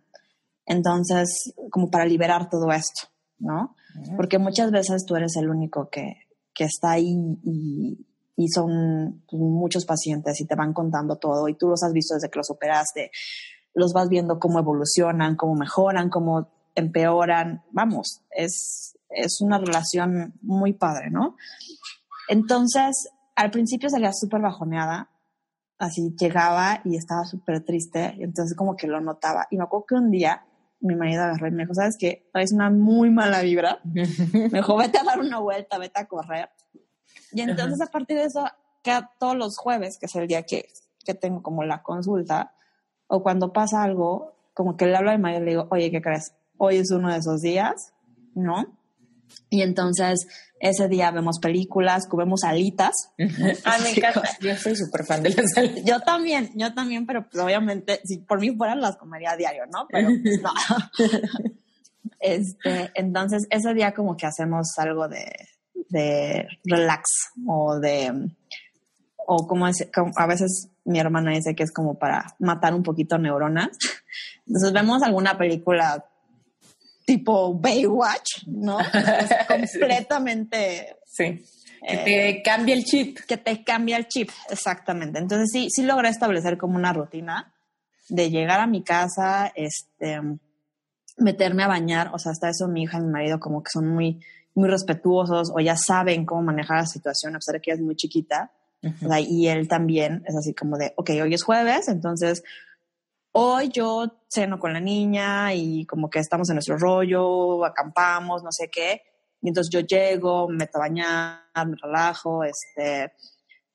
entonces, 0.66 1.54
como 1.70 1.90
para 1.90 2.06
liberar 2.06 2.50
todo 2.50 2.72
esto, 2.72 3.08
¿no? 3.40 3.76
Porque 4.16 4.40
muchas 4.40 4.72
veces 4.72 5.06
tú 5.06 5.16
eres 5.16 5.36
el 5.36 5.50
único 5.50 5.90
que, 5.90 6.18
está 6.58 6.92
ahí 6.92 7.38
y, 7.44 8.48
son 8.50 9.24
muchos 9.32 9.86
pacientes 9.86 10.40
y 10.42 10.46
te 10.46 10.56
van 10.56 10.74
contando 10.74 11.18
todo 11.18 11.48
y 11.48 11.56
tú 11.56 11.70
los 11.70 11.84
has 11.84 11.94
visto 11.94 12.16
desde 12.16 12.30
que 12.30 12.40
los 12.40 12.50
operaste, 12.50 13.12
los 13.74 13.94
vas 13.94 14.10
viendo 14.10 14.40
cómo 14.40 14.60
evolucionan, 14.60 15.36
cómo 15.36 15.56
mejoran, 15.56 16.10
cómo 16.10 16.50
empeoran, 16.76 17.64
vamos, 17.72 18.22
es, 18.32 18.98
es 19.10 19.42
una 19.42 19.60
relación 19.60 20.34
muy 20.42 20.74
padre, 20.74 21.10
¿no? 21.12 21.36
Entonces, 22.28 23.10
al 23.36 23.52
principio 23.52 23.90
salía 23.90 24.12
súper 24.14 24.42
bajoneada, 24.42 25.10
así 25.80 26.16
llegaba 26.20 26.82
y 26.84 26.96
estaba 26.96 27.26
súper 27.26 27.64
triste, 27.64 28.16
entonces 28.20 28.56
como 28.56 28.76
que 28.76 28.88
lo 28.88 29.02
notaba. 29.02 29.48
Y 29.52 29.58
me 29.58 29.64
acuerdo 29.64 29.86
que 29.88 29.96
un 29.96 30.12
día 30.12 30.46
mi 30.80 30.96
marido 30.96 31.24
agarró 31.24 31.48
y 31.48 31.52
me 31.52 31.64
dijo, 31.64 31.74
¿sabes 31.74 31.98
qué? 31.98 32.30
Traes 32.34 32.52
una 32.52 32.70
muy 32.70 33.10
mala 33.10 33.42
vibra. 33.42 33.80
me 33.84 34.50
dijo, 34.50 34.76
vete 34.76 35.00
a 35.00 35.04
dar 35.04 35.20
una 35.20 35.40
vuelta, 35.40 35.78
vete 35.78 36.00
a 36.00 36.08
correr. 36.08 36.50
Y 37.32 37.42
entonces 37.42 37.82
a 37.82 37.88
partir 37.88 38.18
de 38.18 38.26
eso, 38.26 38.46
cada, 38.84 39.12
todos 39.18 39.36
los 39.36 39.58
jueves, 39.58 39.98
que 39.98 40.08
es 40.08 40.16
el 40.16 40.28
día 40.28 40.44
que, 40.44 40.68
que 41.06 41.14
tengo 41.14 41.42
como 41.42 41.64
la 41.64 41.82
consulta, 41.82 42.54
o 43.08 43.24
cuando 43.24 43.54
pasa 43.54 43.84
algo, 43.84 44.36
como 44.54 44.76
que 44.76 44.86
le 44.86 44.96
hablo 44.96 45.12
a 45.12 45.16
mi 45.16 45.22
marido 45.22 45.42
y 45.42 45.46
le 45.46 45.52
digo, 45.52 45.68
oye, 45.72 45.90
¿qué 45.90 46.02
crees? 46.02 46.36
Hoy 46.58 46.78
es 46.78 46.92
uno 46.92 47.12
de 47.12 47.18
esos 47.18 47.42
días, 47.42 47.94
¿no? 48.36 48.78
Y 49.50 49.62
entonces 49.62 50.28
ese 50.60 50.88
día 50.88 51.12
vemos 51.12 51.40
películas, 51.40 52.08
comemos 52.08 52.44
alitas. 52.44 53.12
ah, 53.66 53.78
me 53.84 53.92
encanta. 53.92 54.24
Yo 54.40 54.56
soy 54.56 54.76
súper 54.76 55.06
fan 55.06 55.22
de 55.22 55.32
las 55.32 55.58
alitas. 55.58 55.84
Yo 55.84 56.00
también, 56.00 56.52
yo 56.56 56.74
también, 56.74 57.06
pero 57.06 57.28
pues, 57.30 57.44
obviamente, 57.44 58.00
si 58.06 58.20
por 58.20 58.40
mí 58.40 58.56
fueran, 58.56 58.80
las 58.80 58.96
comería 58.96 59.32
a 59.32 59.38
diario, 59.38 59.66
¿no? 59.66 59.88
Pero 59.90 60.10
pues, 60.24 60.42
no. 60.42 60.52
este, 62.20 62.92
entonces, 62.96 63.46
ese 63.50 63.74
día 63.74 63.94
como 63.94 64.16
que 64.16 64.26
hacemos 64.26 64.68
algo 64.78 65.10
de, 65.10 65.32
de 65.90 66.48
relax 66.64 67.10
o 67.46 67.80
de, 67.80 68.32
o 69.28 69.48
como, 69.48 69.68
es, 69.68 69.88
a 70.16 70.28
veces 70.28 70.70
mi 70.86 71.00
hermana 71.00 71.32
dice 71.32 71.56
que 71.56 71.64
es 71.64 71.72
como 71.72 72.00
para 72.00 72.36
matar 72.40 72.74
un 72.74 72.84
poquito 72.84 73.18
neuronas. 73.18 73.78
Entonces 74.48 74.74
vemos 74.74 75.04
alguna 75.04 75.38
película 75.38 76.06
tipo 77.06 77.54
Baywatch, 77.54 78.48
¿no? 78.48 78.78
completamente 79.48 80.98
sí. 81.06 81.44
Que 81.86 81.98
te 81.98 82.42
cambia 82.42 82.76
el 82.76 82.86
chip. 82.86 83.20
Que 83.28 83.38
te 83.38 83.64
cambia 83.64 83.98
el 83.98 84.08
chip, 84.08 84.30
exactamente. 84.50 85.20
Entonces 85.20 85.50
sí, 85.52 85.68
sí 85.70 85.84
logré 85.84 86.10
establecer 86.10 86.58
como 86.58 86.78
una 86.78 86.94
rutina 86.94 87.54
de 88.10 88.30
llegar 88.30 88.62
a 88.62 88.68
mi 88.68 88.84
casa, 88.84 89.52
este, 89.56 90.20
meterme 91.18 91.64
a 91.64 91.68
bañar, 91.68 92.12
o 92.14 92.20
sea, 92.20 92.32
hasta 92.32 92.50
eso 92.50 92.68
mi 92.68 92.84
hija 92.84 93.00
y 93.00 93.02
mi 93.02 93.12
marido 93.12 93.40
como 93.40 93.64
que 93.64 93.70
son 93.72 93.88
muy, 93.88 94.22
muy 94.56 94.70
respetuosos 94.70 95.52
o 95.54 95.60
ya 95.60 95.76
saben 95.76 96.26
cómo 96.26 96.44
manejar 96.44 96.78
la 96.78 96.86
situación, 96.86 97.36
a 97.36 97.40
pesar 97.40 97.56
de 97.56 97.62
que 97.62 97.72
ella 97.72 97.80
es 97.80 97.86
muy 97.86 97.96
chiquita. 97.96 98.52
y 99.28 99.48
él 99.48 99.68
también 99.68 100.24
es 100.26 100.36
así 100.36 100.54
como 100.54 100.78
de, 100.78 100.94
ok, 100.98 101.10
hoy 101.22 101.34
es 101.34 101.44
jueves, 101.44 101.88
entonces 101.88 102.44
hoy 103.34 103.70
yo 103.70 104.22
ceno 104.28 104.60
con 104.60 104.74
la 104.74 104.80
niña 104.80 105.54
y 105.54 105.86
como 105.86 106.10
que 106.10 106.20
estamos 106.20 106.50
en 106.50 106.56
nuestro 106.56 106.78
rollo, 106.78 107.66
acampamos, 107.66 108.44
no 108.44 108.52
sé 108.52 108.70
qué. 108.70 109.02
Y 109.42 109.50
entonces 109.50 109.72
yo 109.72 109.82
llego, 109.82 110.48
me 110.48 110.58
meto 110.58 110.78
a 110.78 110.82
bañar, 110.82 111.42
me 111.68 111.76
relajo, 111.82 112.44
este, 112.44 113.12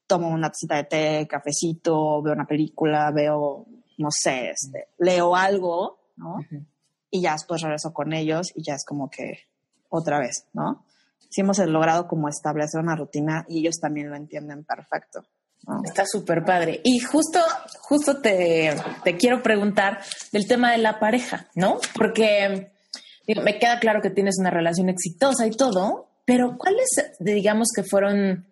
tomo 0.07 0.29
una 0.29 0.49
tacita 0.49 0.77
de 0.77 0.85
té, 0.85 1.29
cafecito, 1.29 2.23
veo 2.23 2.33
una 2.33 2.47
película, 2.47 3.11
veo, 3.11 3.66
no 3.99 4.09
sé, 4.11 4.51
este, 4.51 4.88
leo 4.99 5.37
algo, 5.37 5.99
¿no? 6.16 6.38
Y 7.11 7.21
ya 7.21 7.33
después 7.33 7.61
regreso 7.61 7.92
con 7.92 8.12
ellos 8.12 8.53
y 8.55 8.62
ya 8.62 8.75
es 8.75 8.85
como 8.85 9.11
que 9.11 9.49
otra 9.90 10.18
vez, 10.18 10.47
¿no? 10.55 10.85
Sí 11.31 11.42
hemos 11.42 11.59
logrado 11.59 12.09
como 12.09 12.29
establecer 12.29 12.81
una 12.81 12.97
rutina 12.97 13.44
y 13.49 13.61
ellos 13.61 13.79
también 13.79 14.09
lo 14.09 14.16
entienden 14.16 14.64
perfecto. 14.64 15.25
Está 15.85 16.04
súper 16.07 16.44
padre. 16.44 16.81
Y 16.85 17.00
justo, 17.00 17.40
justo 17.81 18.20
te, 18.20 18.74
te, 19.04 19.16
quiero 19.16 19.42
preguntar 19.42 20.00
del 20.33 20.46
tema 20.46 20.72
de 20.72 20.78
la 20.78 20.98
pareja, 20.98 21.48
¿no? 21.54 21.78
Porque 21.94 22.72
me 23.26 23.59
queda 23.59 23.78
claro 23.78 24.00
que 24.00 24.11
tienes 24.11 24.37
una 24.38 24.50
relación 24.50 24.88
exitosa 24.88 25.46
y 25.46 25.50
todo, 25.50 26.09
pero 26.24 26.57
¿cuáles, 26.57 26.88
digamos, 27.20 27.68
que 27.74 27.83
fueron 27.83 28.46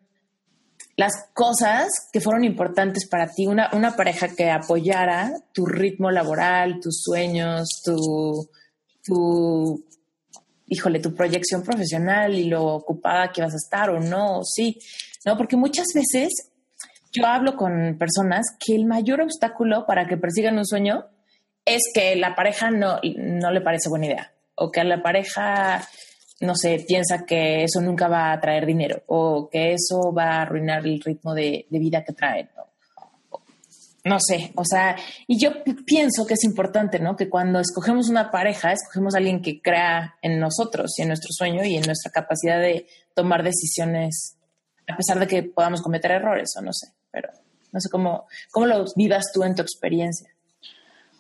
las 0.97 1.13
cosas 1.33 1.89
que 2.13 2.21
fueron 2.21 2.45
importantes 2.45 3.09
para 3.09 3.29
ti? 3.29 3.47
Una, 3.47 3.71
una 3.73 3.97
pareja 3.97 4.29
que 4.29 4.51
apoyara 4.51 5.33
tu 5.53 5.65
ritmo 5.65 6.11
laboral, 6.11 6.81
tus 6.81 7.03
sueños, 7.03 7.69
tu, 7.83 8.49
tu, 9.03 9.85
híjole, 10.67 11.01
tu 11.01 11.15
proyección 11.15 11.63
profesional 11.63 12.35
y 12.35 12.45
lo 12.45 12.77
ocupada 12.77 13.33
que 13.33 13.41
vas 13.41 13.55
a 13.55 13.57
estar 13.57 13.89
o 13.89 14.01
no, 14.01 14.43
sí, 14.45 14.79
¿no? 15.25 15.37
Porque 15.37 15.57
muchas 15.57 15.87
veces 15.95 16.51
yo 17.17 17.27
hablo 17.27 17.57
con 17.57 17.97
personas 17.99 18.47
que 18.59 18.75
el 18.75 18.85
mayor 18.85 19.21
obstáculo 19.21 19.87
para 19.87 20.07
que 20.07 20.17
persigan 20.17 20.59
un 20.59 20.67
sueño 20.67 21.07
es 21.65 21.83
que 21.95 22.17
la 22.17 22.35
pareja 22.35 22.71
no, 22.71 23.01
no 23.17 23.51
le 23.51 23.61
parece 23.61 23.89
buena 23.89 24.07
idea 24.07 24.33
o 24.57 24.71
que 24.71 24.81
a 24.81 24.85
la 24.85 25.03
pareja, 25.03 25.87
no 26.41 26.55
sé, 26.55 26.85
piensa 26.87 27.25
que 27.27 27.65
eso 27.65 27.81
nunca 27.81 28.09
va 28.09 28.33
a 28.33 28.41
traer 28.41 28.67
dinero 28.67 29.03
o 29.07 29.49
que 29.51 29.73
eso 29.75 30.13
va 30.13 30.37
a 30.37 30.43
arruinar 30.43 30.87
el 30.87 31.01
ritmo 31.01 31.35
de, 31.35 31.67
vida 31.71 32.05
que 32.05 32.13
trae. 32.13 32.49
¿no? 32.57 32.67
no 34.05 34.19
sé, 34.21 34.53
o 34.55 34.65
sea, 34.65 34.97
y 35.27 35.39
yo 35.39 35.51
pienso 35.85 36.27
que 36.27 36.35
es 36.35 36.45
importante, 36.45 37.01
¿no? 37.01 37.17
Que 37.17 37.29
cuando 37.29 37.59
escogemos 37.59 38.09
una 38.09 38.31
pareja, 38.31 38.73
escogemos 38.73 39.15
a 39.15 39.19
alguien 39.19 39.43
que 39.43 39.61
crea 39.61 40.17
en 40.23 40.39
nosotros 40.39 40.93
y 40.99 41.03
en 41.03 41.09
nuestro 41.09 41.31
sueño 41.33 41.65
y 41.65 41.77
en 41.77 41.83
nuestra 41.83 42.13
capacidad 42.13 42.61
de 42.61 42.87
tomar 43.15 43.43
decisiones, 43.43 44.37
a 44.87 44.97
pesar 44.97 45.19
de 45.19 45.27
que 45.27 45.43
podamos 45.43 45.83
cometer 45.83 46.13
errores 46.13 46.51
o 46.57 46.63
no 46.63 46.73
sé 46.73 46.97
pero 47.17 47.31
no 47.73 47.81
sé 47.81 47.89
cómo, 47.89 48.27
cómo 48.51 48.67
lo 48.67 48.85
vivas 48.95 49.33
tú 49.33 49.43
en 49.43 49.55
tu 49.55 49.63
experiencia. 49.63 50.29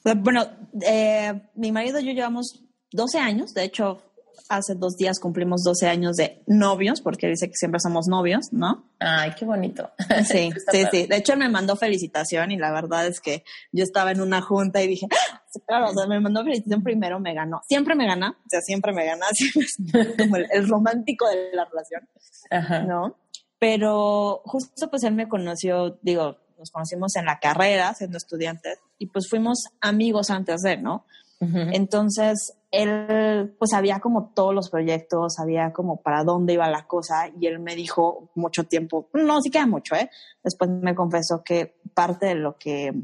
Bueno, 0.04 0.46
eh, 0.82 1.32
mi 1.54 1.72
marido 1.72 1.98
y 1.98 2.04
yo 2.04 2.12
llevamos 2.12 2.62
12 2.92 3.18
años, 3.18 3.54
de 3.54 3.64
hecho, 3.64 4.02
hace 4.50 4.74
dos 4.74 4.98
días 4.98 5.18
cumplimos 5.18 5.62
12 5.62 5.88
años 5.88 6.16
de 6.16 6.42
novios, 6.46 7.00
porque 7.00 7.28
dice 7.28 7.48
que 7.48 7.56
siempre 7.56 7.80
somos 7.80 8.08
novios, 8.08 8.52
¿no? 8.52 8.90
Ay, 8.98 9.32
qué 9.38 9.46
bonito. 9.46 9.90
Sí, 10.26 10.50
sí, 10.70 10.84
sí. 10.90 11.06
De 11.06 11.16
hecho, 11.16 11.32
él 11.32 11.38
me 11.38 11.48
mandó 11.48 11.76
felicitación 11.76 12.52
y 12.52 12.58
la 12.58 12.70
verdad 12.72 13.06
es 13.06 13.20
que 13.20 13.42
yo 13.72 13.82
estaba 13.82 14.12
en 14.12 14.20
una 14.20 14.42
junta 14.42 14.82
y 14.82 14.88
dije, 14.88 15.06
¡Ah! 15.10 15.42
claro, 15.66 15.90
o 15.90 15.94
sea, 15.94 16.06
me 16.06 16.20
mandó 16.20 16.44
felicitación 16.44 16.82
primero, 16.82 17.18
me 17.18 17.32
ganó. 17.32 17.62
Siempre 17.66 17.94
me 17.94 18.06
gana, 18.06 18.36
o 18.38 18.48
sea, 18.50 18.60
siempre 18.60 18.92
me 18.92 19.06
gana, 19.06 19.24
siempre 19.32 19.62
es 19.62 20.16
como 20.18 20.36
el, 20.36 20.46
el 20.52 20.68
romántico 20.68 21.26
de 21.26 21.52
la 21.54 21.64
relación, 21.64 22.06
Ajá. 22.50 22.80
¿no? 22.80 23.16
Pero 23.58 24.42
justo 24.44 24.90
pues 24.90 25.02
él 25.04 25.14
me 25.14 25.28
conoció, 25.28 25.98
digo, 26.02 26.36
nos 26.58 26.70
conocimos 26.70 27.16
en 27.16 27.26
la 27.26 27.38
carrera 27.38 27.94
siendo 27.94 28.18
estudiantes 28.18 28.78
y 28.98 29.06
pues 29.06 29.28
fuimos 29.28 29.64
amigos 29.80 30.30
antes 30.30 30.62
de, 30.62 30.76
¿no? 30.78 31.04
Entonces, 31.38 32.56
él 32.70 33.54
pues 33.58 33.70
sabía 33.72 34.00
como 34.00 34.32
todos 34.34 34.54
los 34.54 34.70
proyectos, 34.70 35.34
sabía 35.34 35.72
como 35.74 36.00
para 36.00 36.24
dónde 36.24 36.54
iba 36.54 36.68
la 36.70 36.86
cosa 36.86 37.28
y 37.28 37.46
él 37.46 37.58
me 37.58 37.76
dijo 37.76 38.30
mucho 38.34 38.64
tiempo, 38.64 39.10
no, 39.12 39.42
sí 39.42 39.50
queda 39.50 39.66
mucho, 39.66 39.94
¿eh? 39.94 40.08
Después 40.42 40.70
me 40.70 40.94
confesó 40.94 41.44
que 41.44 41.78
parte 41.92 42.26
de 42.26 42.34
lo 42.36 42.56
que, 42.56 42.94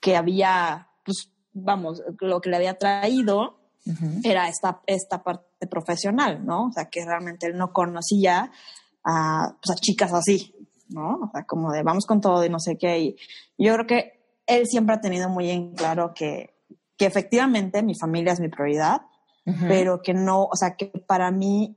que 0.00 0.16
había, 0.16 0.88
pues 1.04 1.30
vamos, 1.52 2.02
lo 2.20 2.40
que 2.40 2.48
le 2.48 2.56
había 2.56 2.78
traído 2.78 3.58
era 4.22 4.48
esta, 4.48 4.80
esta 4.86 5.22
parte 5.22 5.66
profesional, 5.66 6.44
¿no? 6.44 6.66
O 6.66 6.72
sea, 6.72 6.88
que 6.88 7.04
realmente 7.04 7.46
él 7.46 7.56
no 7.56 7.72
conocía 7.72 8.50
a, 9.04 9.56
pues, 9.62 9.76
a 9.76 9.80
chicas 9.80 10.12
así, 10.12 10.54
¿no? 10.88 11.20
O 11.22 11.30
sea, 11.32 11.44
como 11.44 11.72
de 11.72 11.82
vamos 11.82 12.06
con 12.06 12.20
todo 12.20 12.44
y 12.44 12.48
no 12.48 12.58
sé 12.58 12.76
qué. 12.76 12.98
Y 12.98 13.16
yo 13.58 13.74
creo 13.74 13.86
que 13.86 14.20
él 14.46 14.66
siempre 14.66 14.94
ha 14.94 15.00
tenido 15.00 15.28
muy 15.28 15.50
en 15.50 15.74
claro 15.74 16.12
que, 16.14 16.54
que 16.96 17.06
efectivamente 17.06 17.82
mi 17.82 17.94
familia 17.94 18.32
es 18.32 18.40
mi 18.40 18.48
prioridad, 18.48 19.02
pero 19.66 20.00
que 20.00 20.14
no, 20.14 20.44
o 20.44 20.54
sea, 20.54 20.76
que 20.76 20.92
para 21.08 21.32
mí 21.32 21.76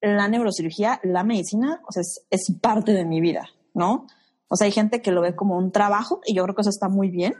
la 0.00 0.26
neurocirugía, 0.26 1.00
la 1.02 1.22
medicina, 1.22 1.82
o 1.86 1.92
sea, 1.92 2.00
es, 2.00 2.24
es, 2.30 2.56
parte 2.62 2.92
de 2.92 3.04
mi 3.04 3.20
vida, 3.20 3.46
¿no? 3.74 4.06
O 4.48 4.56
sea, 4.56 4.66
hay 4.66 4.72
gente 4.72 5.02
que 5.02 5.10
lo 5.10 5.20
ve 5.20 5.34
como 5.34 5.58
un 5.58 5.70
trabajo 5.70 6.20
y 6.24 6.34
yo 6.34 6.44
creo 6.44 6.54
que 6.54 6.62
eso 6.62 6.70
está 6.70 6.88
muy 6.88 7.10
bien, 7.10 7.34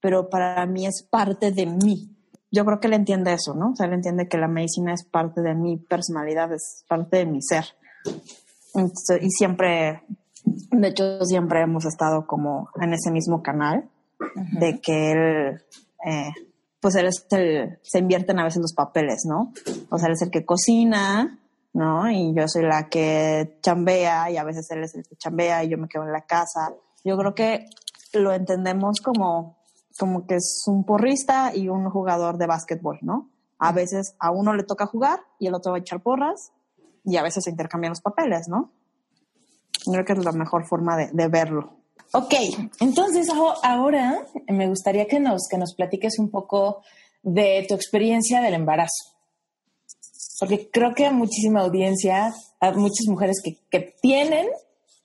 pero 0.00 0.30
para 0.30 0.64
mí 0.64 0.86
es 0.86 1.02
parte 1.02 1.50
de 1.50 1.66
mí. 1.66 2.16
Yo 2.50 2.64
creo 2.64 2.80
que 2.80 2.86
él 2.86 2.94
entiende 2.94 3.32
eso, 3.34 3.54
¿no? 3.54 3.72
O 3.72 3.76
sea, 3.76 3.86
él 3.86 3.92
entiende 3.92 4.28
que 4.28 4.38
la 4.38 4.48
medicina 4.48 4.94
es 4.94 5.04
parte 5.04 5.42
de 5.42 5.54
mi 5.54 5.76
personalidad, 5.76 6.52
es 6.52 6.84
parte 6.88 7.18
de 7.18 7.26
mi 7.26 7.42
ser 7.42 7.64
y 9.20 9.30
siempre, 9.30 10.02
de 10.44 10.88
hecho, 10.88 11.24
siempre 11.24 11.62
hemos 11.62 11.84
estado 11.84 12.26
como 12.26 12.70
en 12.80 12.92
ese 12.92 13.10
mismo 13.10 13.42
canal 13.42 13.88
de 14.52 14.80
que 14.80 15.12
él, 15.12 15.62
eh, 16.06 16.30
pues 16.80 16.94
él 16.94 17.06
es 17.06 17.26
el, 17.30 17.78
se 17.82 17.98
invierten 17.98 18.38
a 18.38 18.44
veces 18.44 18.60
los 18.60 18.74
papeles, 18.74 19.24
¿no? 19.26 19.52
O 19.90 19.98
sea, 19.98 20.08
él 20.08 20.14
es 20.14 20.22
el 20.22 20.30
que 20.30 20.44
cocina, 20.44 21.38
¿no? 21.72 22.10
Y 22.10 22.34
yo 22.34 22.46
soy 22.48 22.62
la 22.62 22.88
que 22.88 23.58
chambea 23.62 24.30
y 24.30 24.36
a 24.36 24.44
veces 24.44 24.70
él 24.70 24.84
es 24.84 24.94
el 24.94 25.04
que 25.06 25.16
chambea 25.16 25.64
y 25.64 25.70
yo 25.70 25.78
me 25.78 25.88
quedo 25.88 26.04
en 26.04 26.12
la 26.12 26.22
casa. 26.22 26.74
Yo 27.04 27.16
creo 27.16 27.34
que 27.34 27.66
lo 28.12 28.32
entendemos 28.32 29.00
como, 29.00 29.58
como 29.98 30.26
que 30.26 30.36
es 30.36 30.64
un 30.66 30.84
porrista 30.84 31.54
y 31.54 31.68
un 31.68 31.88
jugador 31.90 32.38
de 32.38 32.46
básquetbol, 32.46 32.98
¿no? 33.02 33.30
A 33.58 33.72
veces 33.72 34.14
a 34.20 34.30
uno 34.30 34.54
le 34.54 34.62
toca 34.62 34.86
jugar 34.86 35.20
y 35.38 35.48
el 35.48 35.54
otro 35.54 35.72
va 35.72 35.78
a 35.78 35.80
echar 35.80 36.00
porras 36.00 36.52
y 37.04 37.16
a 37.16 37.22
veces 37.22 37.44
se 37.44 37.50
intercambian 37.50 37.90
los 37.90 38.00
papeles, 38.00 38.48
¿no? 38.48 38.72
Creo 39.84 40.04
que 40.04 40.12
es 40.12 40.24
la 40.24 40.32
mejor 40.32 40.66
forma 40.66 40.96
de, 40.96 41.28
verlo. 41.28 41.76
Ok, 42.12 42.34
entonces 42.80 43.28
ahora 43.62 44.26
me 44.48 44.68
gustaría 44.68 45.06
que 45.06 45.20
nos, 45.20 45.46
que 45.48 45.58
nos 45.58 45.74
platiques 45.74 46.18
un 46.18 46.30
poco 46.30 46.82
de 47.22 47.64
tu 47.68 47.74
experiencia 47.74 48.40
del 48.40 48.54
embarazo. 48.54 49.14
Porque 50.40 50.70
creo 50.70 50.94
que 50.94 51.06
a 51.06 51.12
muchísima 51.12 51.60
audiencia, 51.60 52.34
a 52.60 52.72
muchas 52.72 53.06
mujeres 53.08 53.40
que, 53.42 53.58
que 53.70 53.94
tienen 54.00 54.46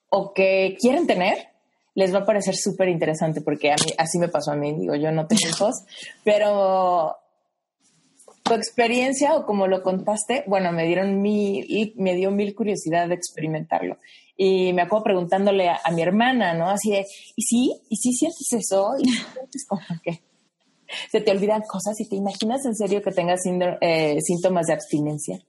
o 0.10 0.34
que 0.34 0.78
quieren 0.80 1.08
tener, 1.08 1.54
les 1.96 2.14
va 2.14 2.20
a 2.20 2.26
parecer 2.26 2.56
súper 2.56 2.90
interesante 2.90 3.42
porque 3.42 3.72
a 3.72 3.76
mí, 3.76 3.92
así 3.98 4.18
me 4.18 4.28
pasó 4.28 4.52
a 4.52 4.56
mí, 4.56 4.74
digo, 4.74 4.96
yo 4.96 5.12
no 5.12 5.28
tengo 5.28 5.48
hijos, 5.48 5.84
pero 6.24 7.16
tu 8.44 8.54
experiencia 8.54 9.36
o 9.36 9.46
como 9.46 9.68
lo 9.68 9.82
contaste, 9.82 10.44
bueno, 10.48 10.72
me 10.72 10.86
dieron 10.86 11.22
mil, 11.22 11.94
me 11.96 12.14
dio 12.16 12.30
mil 12.30 12.54
curiosidad 12.54 13.08
de 13.08 13.16
experimentarlo. 13.16 13.98
Y 14.36 14.74
me 14.74 14.82
acuerdo 14.82 15.06
preguntándole 15.06 15.70
a, 15.70 15.80
mi 15.92 16.02
hermana, 16.02 16.54
¿no? 16.54 16.70
Así 16.70 16.92
de, 16.92 17.06
¿y 17.36 17.42
sí? 17.44 17.82
¿Y 17.90 17.96
sí 17.96 18.12
sientes 18.14 18.52
eso? 18.52 18.92
¿Y 19.00 19.06
sientes 19.08 19.66
como 19.68 19.82
que 20.04 20.22
se 21.12 21.22
te 21.22 21.32
olvidan 21.32 21.62
cosas 21.62 22.00
y 22.02 22.10
te 22.10 22.16
imaginas 22.16 22.66
en 22.66 22.76
serio 22.76 23.02
que 23.02 23.12
tengas 23.12 23.42
eh, 23.46 24.18
síntomas 24.22 24.68
de 24.68 24.74
abstinencia? 24.74 25.40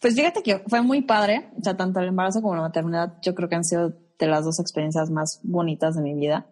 Pues 0.00 0.14
fíjate 0.14 0.42
que 0.42 0.58
fue 0.68 0.82
muy 0.82 1.02
padre, 1.02 1.48
o 1.58 1.62
sea, 1.62 1.76
tanto 1.76 2.00
el 2.00 2.08
embarazo 2.08 2.42
como 2.42 2.54
la 2.54 2.62
maternidad, 2.62 3.14
yo 3.22 3.34
creo 3.34 3.48
que 3.48 3.56
han 3.56 3.64
sido 3.64 3.94
de 4.18 4.26
las 4.26 4.44
dos 4.44 4.60
experiencias 4.60 5.10
más 5.10 5.40
bonitas 5.42 5.94
de 5.94 6.02
mi 6.02 6.14
vida. 6.14 6.46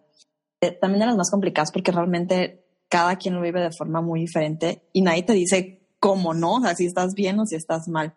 Eh, 0.61 0.71
también 0.71 1.01
de 1.01 1.05
las 1.07 1.17
más 1.17 1.29
complicadas 1.29 1.71
porque 1.71 1.91
realmente 1.91 2.64
cada 2.89 3.15
quien 3.15 3.35
lo 3.35 3.41
vive 3.41 3.61
de 3.61 3.71
forma 3.71 4.01
muy 4.01 4.21
diferente 4.21 4.83
y 4.93 5.01
nadie 5.01 5.23
te 5.23 5.33
dice 5.33 5.81
cómo 5.99 6.33
no, 6.33 6.55
o 6.55 6.61
sea, 6.61 6.75
si 6.75 6.85
estás 6.85 7.13
bien 7.15 7.39
o 7.39 7.45
si 7.45 7.55
estás 7.55 7.87
mal. 7.87 8.15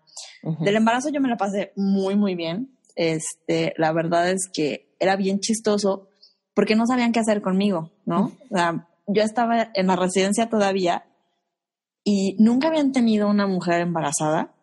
Del 0.60 0.76
embarazo 0.76 1.08
yo 1.08 1.20
me 1.20 1.28
la 1.28 1.36
pasé 1.36 1.72
muy, 1.74 2.16
muy 2.16 2.34
bien. 2.34 2.76
Este, 2.96 3.72
la 3.76 3.92
verdad 3.92 4.28
es 4.30 4.48
que 4.52 4.94
era 4.98 5.16
bien 5.16 5.40
chistoso 5.40 6.08
porque 6.54 6.76
no 6.76 6.86
sabían 6.86 7.12
qué 7.12 7.20
hacer 7.20 7.40
conmigo, 7.40 7.92
¿no? 8.04 8.32
O 8.50 8.56
sea, 8.56 8.88
yo 9.06 9.22
estaba 9.22 9.70
en 9.74 9.86
la 9.86 9.96
residencia 9.96 10.48
todavía 10.48 11.06
y 12.04 12.36
nunca 12.38 12.68
habían 12.68 12.92
tenido 12.92 13.28
una 13.28 13.46
mujer 13.46 13.80
embarazada 13.80 14.54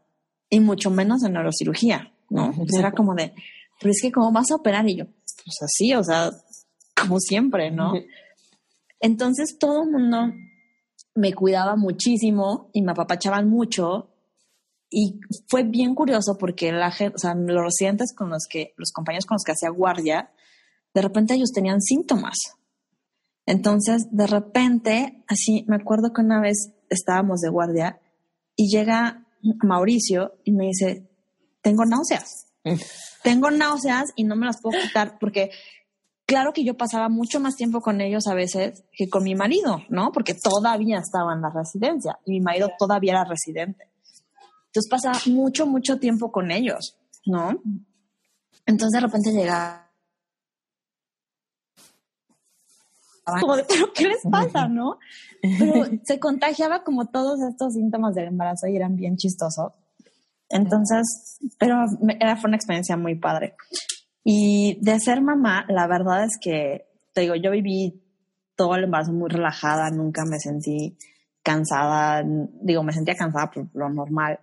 y 0.50 0.60
mucho 0.60 0.92
menos 0.92 1.24
en 1.24 1.34
neurocirugía, 1.34 2.14
¿no? 2.30 2.54
Pues 2.54 2.74
era 2.78 2.92
como 2.92 3.16
de, 3.16 3.34
pero 3.80 3.92
es 3.92 4.02
que 4.02 4.12
¿cómo 4.12 4.32
vas 4.32 4.52
a 4.52 4.56
operar? 4.56 4.88
Y 4.88 4.98
yo, 4.98 5.06
pues 5.06 5.58
así, 5.64 5.94
o 5.96 6.04
sea, 6.04 6.32
como 6.96 7.20
siempre, 7.20 7.72
¿no? 7.72 7.94
Entonces 9.06 9.60
todo 9.60 9.84
el 9.84 9.92
mundo 9.92 10.34
me 11.14 11.32
cuidaba 11.32 11.76
muchísimo 11.76 12.72
y 12.74 12.82
me 12.82 12.94
apapachaban 12.94 13.48
mucho 13.48 14.10
y 14.90 15.20
fue 15.48 15.62
bien 15.62 15.94
curioso 15.94 16.40
porque 16.40 16.72
la 16.72 16.90
gente, 16.90 17.16
o 17.16 17.20
sea, 17.20 17.36
los 17.36 17.64
residentes 17.64 18.16
con 18.16 18.32
los 18.32 18.48
que, 18.50 18.74
los 18.78 18.92
compañeros 18.92 19.28
con 19.28 19.36
los 19.36 19.44
que 19.44 19.52
hacía 19.52 19.70
guardia, 19.70 20.32
de 20.96 21.04
repente 21.04 21.36
ellos 21.36 21.52
tenían 21.54 21.82
síntomas. 21.82 22.36
Entonces, 23.46 24.08
de 24.10 24.26
repente, 24.26 25.24
así, 25.28 25.66
me 25.68 25.76
acuerdo 25.76 26.12
que 26.12 26.22
una 26.22 26.42
vez 26.42 26.74
estábamos 26.90 27.42
de 27.42 27.50
guardia 27.50 28.02
y 28.56 28.76
llega 28.76 29.28
Mauricio 29.62 30.34
y 30.44 30.52
me 30.52 30.66
dice, 30.66 31.08
tengo 31.62 31.86
náuseas. 31.86 32.48
Mm. 32.64 32.80
tengo 33.22 33.52
náuseas 33.52 34.12
y 34.16 34.24
no 34.24 34.36
me 34.36 34.48
las 34.48 34.60
puedo 34.60 34.82
quitar 34.82 35.20
porque 35.20 35.52
claro 36.26 36.54
que 36.54 36.64
yo 36.64 36.76
pasaba 36.76 37.10
mucho 37.10 37.40
más 37.40 37.56
tiempo 37.56 37.82
con 37.82 38.02
ellos 38.02 38.28
a 38.28 38.34
veces 38.34 38.84
que 38.92 39.10
con 39.10 39.24
mi 39.24 39.36
marido, 39.36 39.84
¿no? 39.90 40.12
Porque 40.12 40.34
todavía 40.34 41.00
estaba 41.00 41.34
en 41.34 41.42
la 41.42 41.50
residencia 41.50 42.20
y 42.26 42.32
mi 42.32 42.42
marido 42.42 42.70
todavía 42.78 43.14
era 43.14 43.26
residente. 43.26 43.90
Entonces 44.68 44.90
pasaba 44.90 45.20
mucho, 45.28 45.66
mucho 45.66 46.00
tiempo 46.00 46.32
con 46.32 46.52
ellos, 46.52 46.98
¿no? 47.26 47.62
Entonces 48.66 48.92
de 48.92 49.08
repente 49.08 49.32
llegaba 49.32 49.86
como 53.40 53.56
de, 53.56 53.64
pero 53.64 53.92
¿qué 53.94 54.08
les 54.08 54.22
pasa, 54.30 54.68
no? 54.68 55.00
Pero 55.42 55.86
se 56.04 56.20
contagiaba 56.20 56.84
como 56.84 57.08
todos 57.08 57.40
estos 57.42 57.74
síntomas 57.74 58.14
del 58.14 58.28
embarazo 58.28 58.68
y 58.68 58.76
eran 58.76 58.96
bien 58.96 59.18
chistosos. 59.18 59.74
Entonces, 60.50 61.40
pero 61.58 61.86
era, 62.20 62.38
fue 62.38 62.50
una 62.50 62.58
experiencia 62.58 62.98
muy 62.98 63.16
padre. 63.16 63.56
Y 64.28 64.80
de 64.82 65.00
ser 65.00 65.22
mamá, 65.22 65.68
la 65.70 65.86
verdad 65.86 66.24
es 66.24 66.40
que, 66.42 66.88
te 67.14 67.22
digo, 67.22 67.36
yo 67.36 67.52
viví 67.52 68.02
todo 68.56 68.76
el 68.76 68.86
embarazo 68.86 69.14
muy 69.14 69.30
relajada, 69.30 69.92
nunca 69.92 70.26
me 70.26 70.40
sentí 70.40 70.98
cansada, 71.44 72.24
digo, 72.26 72.82
me 72.82 72.92
sentía 72.92 73.14
cansada 73.14 73.52
por 73.52 73.68
lo 73.76 73.88
normal, 73.88 74.40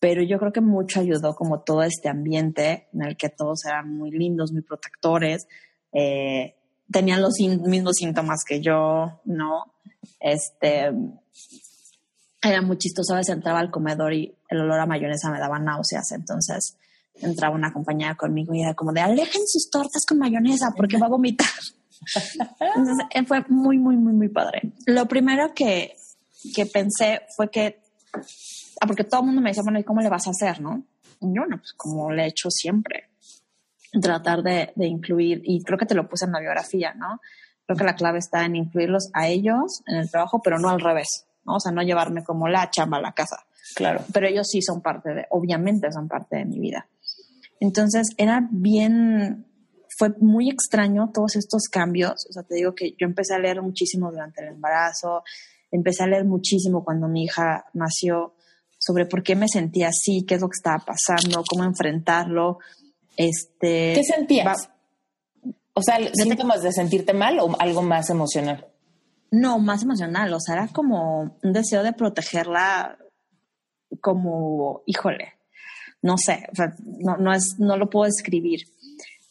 pero 0.00 0.24
yo 0.24 0.40
creo 0.40 0.52
que 0.52 0.60
mucho 0.60 0.98
ayudó 0.98 1.36
como 1.36 1.60
todo 1.60 1.84
este 1.84 2.08
ambiente 2.08 2.88
en 2.92 3.02
el 3.02 3.16
que 3.16 3.28
todos 3.28 3.64
eran 3.64 3.96
muy 3.96 4.10
lindos, 4.10 4.50
muy 4.50 4.62
protectores, 4.62 5.46
eh, 5.92 6.56
tenían 6.90 7.22
los 7.22 7.34
mismos 7.38 7.94
síntomas 7.94 8.42
que 8.44 8.60
yo, 8.60 9.20
¿no? 9.24 9.72
Este, 10.18 10.90
era 12.42 12.60
muy 12.60 12.76
chistoso, 12.76 13.14
a 13.14 13.18
veces 13.18 13.36
entraba 13.36 13.60
al 13.60 13.70
comedor 13.70 14.12
y 14.12 14.34
el 14.48 14.62
olor 14.62 14.80
a 14.80 14.86
mayonesa 14.86 15.30
me 15.30 15.38
daba 15.38 15.60
náuseas, 15.60 16.10
entonces 16.10 16.76
entraba 17.22 17.54
una 17.54 17.72
compañera 17.72 18.14
conmigo 18.14 18.54
y 18.54 18.62
era 18.62 18.74
como 18.74 18.92
de 18.92 19.00
alejen 19.00 19.42
sus 19.46 19.70
tortas 19.70 20.04
con 20.06 20.18
mayonesa 20.18 20.72
porque 20.76 20.98
va 20.98 21.06
a 21.06 21.10
vomitar. 21.10 21.48
entonces 22.60 23.06
eh, 23.10 23.24
fue 23.24 23.44
muy, 23.48 23.78
muy, 23.78 23.96
muy, 23.96 24.12
muy 24.12 24.28
padre. 24.28 24.72
Lo 24.86 25.06
primero 25.06 25.54
que, 25.54 25.96
que 26.54 26.66
pensé 26.66 27.22
fue 27.36 27.50
que, 27.50 27.80
ah, 28.80 28.86
porque 28.86 29.04
todo 29.04 29.20
el 29.20 29.26
mundo 29.26 29.40
me 29.40 29.50
decía, 29.50 29.62
bueno, 29.62 29.78
¿y 29.78 29.84
cómo 29.84 30.00
le 30.00 30.08
vas 30.08 30.26
a 30.26 30.30
hacer, 30.30 30.60
no? 30.60 30.82
Y 31.20 31.26
yo, 31.34 31.46
no, 31.46 31.58
pues 31.58 31.72
como 31.74 32.10
le 32.10 32.24
he 32.24 32.28
hecho 32.28 32.50
siempre 32.50 33.08
tratar 34.00 34.42
de, 34.42 34.72
incluir, 34.76 35.42
y 35.44 35.62
creo 35.62 35.78
que 35.78 35.86
te 35.86 35.94
lo 35.94 36.08
puse 36.08 36.24
en 36.24 36.32
la 36.32 36.40
biografía, 36.40 36.94
¿no? 36.94 37.20
Creo 37.66 37.76
que 37.76 37.84
la 37.84 37.94
clave 37.94 38.18
está 38.18 38.44
en 38.44 38.56
incluirlos 38.56 39.10
a 39.12 39.28
ellos 39.28 39.82
en 39.86 39.96
el 39.96 40.10
trabajo, 40.10 40.40
pero 40.42 40.58
no 40.58 40.70
al 40.70 40.80
revés, 40.80 41.26
¿no? 41.44 41.56
O 41.56 41.60
sea, 41.60 41.72
no 41.72 41.82
llevarme 41.82 42.24
como 42.24 42.48
la 42.48 42.70
chamba 42.70 42.98
a 42.98 43.02
la 43.02 43.12
casa. 43.12 43.44
Claro. 43.74 44.02
Pero 44.12 44.26
ellos 44.26 44.48
sí 44.48 44.62
son 44.62 44.80
parte 44.80 45.14
de, 45.14 45.26
obviamente 45.30 45.92
son 45.92 46.08
parte 46.08 46.36
de 46.36 46.44
mi 46.44 46.58
vida. 46.58 46.86
Entonces, 47.62 48.08
era 48.16 48.48
bien, 48.50 49.46
fue 49.96 50.08
muy 50.18 50.50
extraño 50.50 51.12
todos 51.14 51.36
estos 51.36 51.68
cambios. 51.70 52.26
O 52.28 52.32
sea, 52.32 52.42
te 52.42 52.56
digo 52.56 52.74
que 52.74 52.90
yo 52.98 53.06
empecé 53.06 53.34
a 53.34 53.38
leer 53.38 53.62
muchísimo 53.62 54.10
durante 54.10 54.42
el 54.42 54.48
embarazo, 54.48 55.22
empecé 55.70 56.02
a 56.02 56.08
leer 56.08 56.24
muchísimo 56.24 56.84
cuando 56.84 57.06
mi 57.06 57.22
hija 57.22 57.66
nació 57.72 58.34
sobre 58.80 59.06
por 59.06 59.22
qué 59.22 59.36
me 59.36 59.46
sentía 59.46 59.90
así, 59.90 60.24
qué 60.26 60.34
es 60.34 60.40
lo 60.40 60.48
que 60.48 60.56
estaba 60.56 60.84
pasando, 60.84 61.44
cómo 61.48 61.62
enfrentarlo. 61.62 62.58
Este, 63.16 63.92
¿Qué 63.94 64.02
sentías? 64.02 64.68
o 65.74 65.82
sea, 65.82 65.98
¿síntomas 66.14 66.64
de 66.64 66.72
sentirte 66.72 67.12
mal 67.12 67.38
o 67.38 67.54
algo 67.60 67.82
más 67.82 68.10
emocional? 68.10 68.66
No, 69.30 69.60
más 69.60 69.84
emocional. 69.84 70.34
O 70.34 70.40
sea, 70.40 70.56
era 70.56 70.66
como 70.66 71.38
un 71.40 71.52
deseo 71.52 71.84
de 71.84 71.92
protegerla 71.92 72.98
como, 74.00 74.82
híjole, 74.84 75.34
no 76.02 76.16
sé, 76.18 76.46
o 76.52 76.54
sea, 76.54 76.74
no, 77.00 77.16
no, 77.16 77.32
es, 77.32 77.56
no 77.58 77.76
lo 77.76 77.88
puedo 77.88 78.06
describir. 78.06 78.60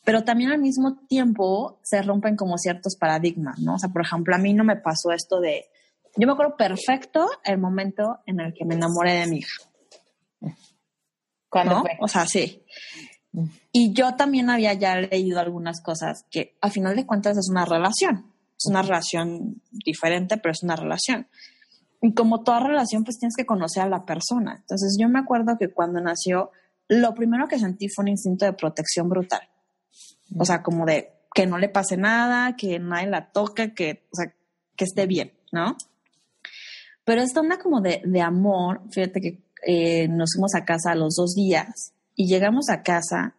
Pero 0.04 0.24
también 0.24 0.52
al 0.52 0.60
mismo 0.60 0.98
tiempo 1.08 1.80
se 1.84 2.02
rompen 2.02 2.36
como 2.36 2.58
ciertos 2.58 2.96
paradigmas, 2.96 3.60
¿no? 3.60 3.76
O 3.76 3.80
sea, 3.80 3.90
por 3.90 4.02
ejemplo, 4.02 4.34
a 4.34 4.40
mí 4.40 4.54
no 4.54 4.64
me 4.64 4.76
pasó 4.76 5.12
esto 5.12 5.40
de, 5.40 5.66
yo 6.16 6.26
me 6.26 6.34
acuerdo 6.34 6.56
perfecto 6.58 7.30
el 7.44 7.60
momento 7.60 8.20
en 8.26 8.40
el 8.40 8.54
que 8.54 8.66
me 8.66 8.76
enamoré 8.76 9.14
de 9.14 9.28
mi 9.28 9.38
hija. 9.38 9.64
¿Cuándo 11.50 11.82
fue? 11.82 11.98
O 12.00 12.08
sea, 12.08 12.26
sí. 12.26 12.64
Y 13.72 13.94
yo 13.94 14.16
también 14.16 14.50
había 14.50 14.74
ya 14.74 14.96
leído 14.96 15.40
algunas 15.40 15.82
cosas 15.82 16.26
que 16.32 16.58
a 16.62 16.70
final 16.70 16.96
de 16.96 17.06
cuentas 17.06 17.38
es 17.38 17.50
una 17.50 17.66
relación. 17.66 18.32
Es 18.58 18.66
una 18.68 18.82
relación 18.82 19.62
diferente, 19.72 20.38
pero 20.38 20.52
es 20.52 20.64
una 20.64 20.76
relación. 20.76 21.28
Y 22.02 22.14
como 22.14 22.44
toda 22.44 22.60
relación, 22.60 23.04
pues 23.04 23.20
tienes 23.20 23.36
que 23.36 23.46
conocer 23.46 23.84
a 23.84 23.90
la 23.90 24.06
persona. 24.06 24.58
Entonces 24.60 24.98
yo 25.00 25.08
me 25.08 25.20
acuerdo 25.20 25.58
que 25.58 25.70
cuando 25.70 26.02
nació, 26.02 26.52
lo 26.92 27.14
primero 27.14 27.48
que 27.48 27.58
sentí 27.58 27.88
fue 27.88 28.04
un 28.04 28.10
instinto 28.10 28.44
de 28.44 28.52
protección 28.52 29.08
brutal. 29.08 29.48
O 30.38 30.44
sea, 30.44 30.62
como 30.62 30.86
de 30.86 31.14
que 31.34 31.46
no 31.46 31.58
le 31.58 31.70
pase 31.70 31.96
nada, 31.96 32.58
que 32.58 32.80
nadie 32.80 33.08
la 33.08 33.32
toque, 33.32 33.74
que, 33.74 34.08
o 34.12 34.16
sea, 34.18 34.34
que 34.76 34.84
esté 34.84 35.08
bien, 35.08 35.32
¿no? 35.54 35.78
Pero 37.06 37.22
esta 37.22 37.40
onda 37.40 37.60
como 37.60 37.80
de, 37.80 38.02
de 38.04 38.22
amor, 38.22 38.82
fíjate 38.92 39.22
que 39.22 39.42
eh, 39.66 40.10
nos 40.10 40.34
fuimos 40.34 40.54
a 40.54 40.66
casa 40.66 40.92
a 40.92 40.96
los 40.96 41.16
dos 41.16 41.34
días 41.34 41.94
y 42.14 42.28
llegamos 42.28 42.70
a 42.70 42.84
casa 42.84 43.36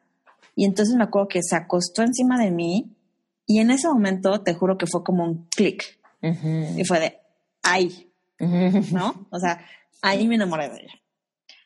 y 0.56 0.64
entonces 0.64 0.94
me 0.96 1.04
acuerdo 1.04 1.28
que 1.28 1.42
se 1.42 1.54
acostó 1.54 2.00
encima 2.00 2.42
de 2.42 2.50
mí 2.50 2.96
y 3.46 3.58
en 3.58 3.70
ese 3.70 3.86
momento 3.86 4.40
te 4.40 4.54
juro 4.54 4.78
que 4.78 4.86
fue 4.86 5.04
como 5.04 5.24
un 5.24 5.46
clic. 5.48 6.00
Y 6.22 6.84
fue 6.86 7.00
de, 7.00 7.18
ay, 7.62 8.10
¿no? 8.38 9.26
O 9.30 9.38
sea, 9.38 9.62
ahí 10.00 10.26
me 10.26 10.36
enamoré 10.36 10.70
de 10.70 10.76
ella. 10.76 11.01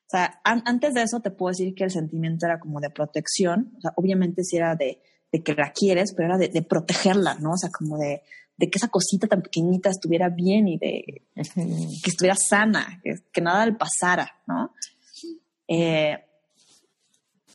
O 0.06 0.08
sea, 0.08 0.40
antes 0.44 0.94
de 0.94 1.02
eso 1.02 1.18
te 1.18 1.32
puedo 1.32 1.50
decir 1.50 1.74
que 1.74 1.82
el 1.82 1.90
sentimiento 1.90 2.46
era 2.46 2.60
como 2.60 2.80
de 2.80 2.90
protección. 2.90 3.72
O 3.78 3.80
sea, 3.80 3.92
obviamente 3.96 4.44
sí 4.44 4.56
era 4.56 4.76
de, 4.76 5.00
de 5.32 5.42
que 5.42 5.54
la 5.54 5.72
quieres, 5.72 6.14
pero 6.14 6.28
era 6.28 6.38
de, 6.38 6.62
protegerla, 6.62 7.34
¿no? 7.40 7.52
O 7.52 7.56
sea, 7.56 7.70
como 7.70 7.98
de, 7.98 8.22
de, 8.56 8.70
que 8.70 8.78
esa 8.78 8.86
cosita 8.86 9.26
tan 9.26 9.42
pequeñita 9.42 9.90
estuviera 9.90 10.28
bien 10.28 10.68
y 10.68 10.78
de 10.78 11.22
que 11.34 12.10
estuviera 12.10 12.36
sana, 12.36 13.00
que, 13.02 13.16
que 13.32 13.40
nada 13.40 13.66
le 13.66 13.72
pasara, 13.72 14.32
¿no? 14.46 14.70
Eh, 15.66 16.16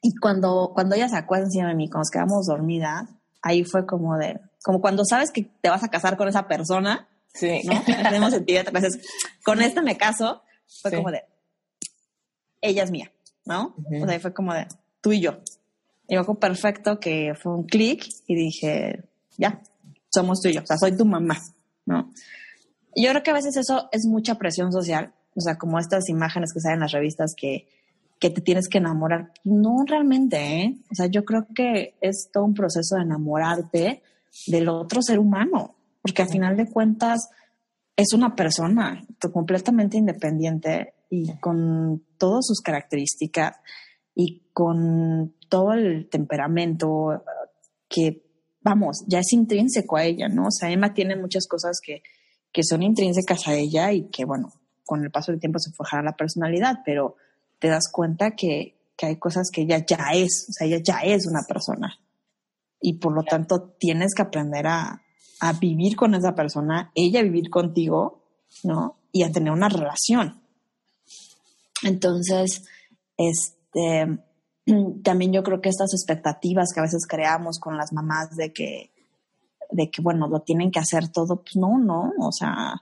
y 0.02 0.16
cuando, 0.16 0.72
cuando 0.74 0.96
ella 0.96 1.08
se 1.08 1.16
acuerda 1.16 1.46
encima 1.46 1.70
de 1.70 1.76
mí, 1.76 1.88
cuando 1.88 2.00
nos 2.00 2.12
quedamos 2.12 2.48
dormidas, 2.48 3.08
ahí 3.42 3.64
fue 3.64 3.86
como 3.86 4.18
de, 4.18 4.42
como 4.62 4.82
cuando 4.82 5.06
sabes 5.06 5.32
que 5.32 5.44
te 5.62 5.70
vas 5.70 5.84
a 5.84 5.90
casar 5.90 6.18
con 6.18 6.28
esa 6.28 6.48
persona, 6.50 7.08
sí. 7.34 7.62
¿no? 7.64 7.82
Tenemos 7.86 8.32
sentido, 8.32 8.60
entonces, 8.60 9.00
con 9.44 9.62
este 9.62 9.82
me 9.82 9.96
caso, 9.98 10.42
fue 10.82 10.92
como 10.92 11.12
de, 11.12 11.24
ella 12.62 12.84
es 12.84 12.92
mía, 12.92 13.12
¿no? 13.46 13.76
O 14.02 14.08
sea, 14.08 14.20
fue 14.20 14.34
como 14.34 14.54
de, 14.54 14.68
tú 15.02 15.12
y 15.12 15.22
yo. 15.22 15.40
Y 16.08 16.16
fue 16.18 16.40
perfecto 16.40 17.00
que 17.00 17.34
fue 17.36 17.54
un 17.54 17.64
clic 17.64 18.08
y 18.28 18.36
dije, 18.36 19.04
ya, 19.38 19.62
somos 20.10 20.42
tú 20.42 20.50
y 20.50 20.54
yo, 20.54 20.62
o 20.62 20.66
sea, 20.66 20.78
soy 20.78 20.96
tu 20.96 21.06
mamá, 21.06 21.40
¿no? 21.86 22.12
Y 22.94 23.06
yo 23.06 23.12
creo 23.12 23.24
que 23.24 23.32
a 23.32 23.36
veces 23.36 23.56
eso 23.58 23.88
es 23.92 24.06
mucha 24.06 24.36
presión 24.36 24.72
social, 24.72 25.14
o 25.36 25.42
sea, 25.42 25.58
como 25.58 25.80
estas 25.80 26.10
imágenes 26.10 26.52
que 26.54 26.60
salen 26.60 26.76
en 26.76 26.82
las 26.82 26.92
revistas 26.92 27.34
que 27.36 27.68
que 28.22 28.30
te 28.30 28.40
tienes 28.40 28.70
que 28.70 28.78
enamorar. 28.78 29.34
No 29.44 29.84
realmente, 29.86 30.38
¿eh? 30.38 30.78
O 30.92 30.96
sea, 30.96 31.08
yo 31.08 31.26
creo 31.26 31.48
que 31.56 31.96
es 32.02 32.30
todo 32.32 32.46
un 32.46 32.54
proceso 32.54 32.96
de 32.96 33.02
enamorarte 33.02 34.04
del 34.46 34.70
otro 34.70 35.02
ser 35.02 35.18
humano, 35.18 35.74
porque 36.04 36.22
al 36.22 36.30
final 36.30 36.56
de 36.56 36.70
cuentas 36.70 37.30
es 37.96 38.14
una 38.14 38.36
persona 38.36 39.04
completamente 39.34 39.98
independiente 39.98 40.94
y 41.10 41.34
con 41.40 42.04
todas 42.22 42.46
sus 42.46 42.62
características 42.62 43.56
y 44.14 44.44
con 44.54 45.34
todo 45.50 45.74
el 45.74 46.08
temperamento 46.08 47.24
que, 47.90 48.24
vamos, 48.62 49.04
ya 49.08 49.22
es 49.22 49.34
intrínseco 49.34 49.98
a 49.98 50.04
ella, 50.04 50.28
¿no? 50.28 50.44
O 50.44 50.52
sea, 50.52 50.70
Emma 50.70 50.94
tiene 50.94 51.16
muchas 51.16 51.48
cosas 51.48 51.80
que, 51.84 52.04
que 52.52 52.62
son 52.64 52.84
intrínsecas 52.84 53.48
a 53.48 53.56
ella 53.56 53.92
y 53.92 54.04
que, 54.12 54.24
bueno, 54.24 54.54
con 54.86 55.04
el 55.04 55.10
paso 55.10 55.32
del 55.32 55.42
tiempo 55.42 55.58
se 55.58 55.72
forjará 55.72 56.04
la 56.04 56.16
personalidad, 56.16 56.82
pero 56.86 57.16
te 57.58 57.70
das 57.70 57.90
cuenta 57.92 58.36
que, 58.36 58.78
hay 59.04 59.18
cosas 59.18 59.50
que 59.52 59.64
ella 59.64 59.84
ya 59.84 60.12
es, 60.14 60.46
o 60.48 60.54
sea, 60.54 60.68
ella 60.68 60.80
ya 60.84 61.00
es 61.00 61.26
una 61.26 61.42
persona. 61.48 61.98
Y 62.80 63.00
por 63.00 63.16
lo 63.16 63.24
tanto 63.24 63.74
tienes 63.80 64.14
que 64.14 64.22
aprender 64.22 64.68
a, 64.68 65.02
vivir 65.60 65.96
con 65.96 66.14
esa 66.14 66.36
persona, 66.36 66.92
ella 66.94 67.24
vivir 67.24 67.50
contigo, 67.50 68.22
¿no? 68.64 69.00
Y 69.12 69.24
a 69.24 69.32
tener 69.32 69.52
una 69.52 69.70
relación. 69.70 70.41
Entonces, 71.84 72.64
este, 73.18 74.20
también 75.04 75.34
yo 75.34 75.44
creo 75.44 75.62
que 75.62 75.70
estas 75.70 75.94
expectativas 75.94 76.70
que 76.74 76.80
a 76.80 76.84
veces 76.84 77.06
creamos 77.08 77.60
con 77.60 77.78
las 77.78 77.94
mamás 77.94 78.36
de 78.36 78.54
que, 78.54 78.92
de 79.72 79.90
que, 79.90 80.02
bueno, 80.02 80.28
lo 80.28 80.42
tienen 80.42 80.72
que 80.72 80.80
hacer 80.80 81.10
todo, 81.10 81.42
pues 81.42 81.56
no, 81.56 81.78
no, 81.80 82.12
o 82.20 82.32
sea, 82.32 82.76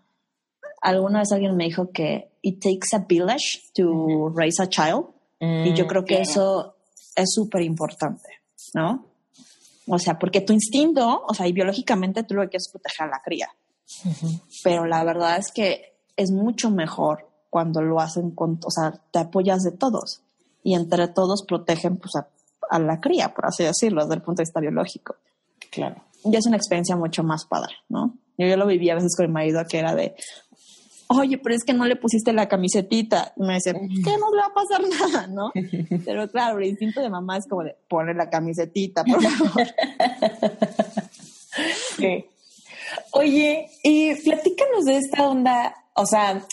alguna 0.82 1.20
vez 1.20 1.32
alguien 1.32 1.56
me 1.56 1.66
dijo 1.66 1.92
que 1.92 2.32
it 2.42 2.62
takes 2.62 2.96
a 2.96 3.06
village 3.08 3.72
to 3.74 4.30
raise 4.36 4.62
a 4.62 4.68
child 4.68 5.06
y 5.42 5.74
yo 5.74 5.88
creo 5.88 6.04
que 6.04 6.20
eso 6.20 6.76
es 7.16 7.30
súper 7.34 7.62
importante, 7.62 8.30
¿no? 8.74 9.06
O 9.88 9.98
sea, 9.98 10.20
porque 10.20 10.42
tu 10.42 10.54
instinto, 10.54 11.24
o 11.26 11.34
sea, 11.34 11.48
y 11.48 11.54
biológicamente 11.54 12.24
tú 12.24 12.36
lo 12.36 12.42
que 12.44 12.50
quieres 12.50 12.68
es 12.68 12.72
proteger 12.72 13.08
a 13.08 13.10
la 13.10 13.22
cría. 13.24 13.50
Pero 14.64 14.86
la 14.86 15.04
verdad 15.04 15.38
es 15.38 15.52
que 15.52 15.98
es 16.16 16.32
mucho 16.32 16.70
mejor 16.70 17.29
cuando 17.50 17.82
lo 17.82 18.00
hacen 18.00 18.32
con, 18.32 18.60
o 18.66 18.72
sea, 18.72 19.02
te 19.12 19.20
apoyas 19.20 19.64
de 19.64 19.72
todos 19.72 20.22
y 20.64 20.76
entre 20.76 21.08
todos 21.08 21.44
protegen 21.44 21.98
pues, 21.98 22.14
a, 22.16 22.80
la 22.80 23.00
cría, 23.00 23.34
por 23.34 23.48
así 23.48 23.64
decirlo, 23.64 24.04
desde 24.04 24.16
el 24.16 24.22
punto 24.22 24.40
de 24.40 24.44
vista 24.44 24.60
biológico. 24.60 25.16
Claro. 25.72 26.04
Y 26.24 26.36
es 26.36 26.46
una 26.46 26.58
experiencia 26.58 26.96
mucho 26.96 27.24
más 27.24 27.46
padre, 27.46 27.74
¿no? 27.88 28.16
Yo, 28.38 28.48
yo 28.48 28.58
lo 28.58 28.68
viví 28.68 28.90
a 28.90 28.96
veces 28.96 29.16
con 29.16 29.26
mi 29.28 29.34
marido 29.34 29.64
que 29.68 29.80
era 29.80 29.96
de, 29.96 30.16
oye, 31.10 31.40
pero 31.40 31.56
es 31.56 31.64
que 31.64 31.74
no 31.74 31.86
le 31.86 31.96
pusiste 31.96 32.32
la 32.34 32.48
camisetita. 32.48 33.34
Y 33.36 33.42
me 33.42 33.56
dice, 33.56 33.74
¿qué 33.74 34.18
no 34.18 34.32
le 34.32 34.38
va 34.38 34.48
a 34.48 34.54
pasar 34.54 34.82
nada, 35.12 35.28
no? 35.28 35.52
Pero 36.06 36.30
claro, 36.30 36.60
el 36.60 36.68
instinto 36.68 37.02
de 37.02 37.10
mamá 37.10 37.38
es 37.38 37.48
como 37.48 37.64
de, 37.64 37.76
poner 37.88 38.16
la 38.16 38.30
camisetita, 38.30 39.04
por 39.04 39.22
favor. 39.22 39.68
Oye, 43.12 43.70
y 43.84 44.16
platícanos 44.16 44.86
de 44.86 44.98
esta 44.98 45.28
onda, 45.28 45.76
o 45.96 46.06
sea, 46.06 46.46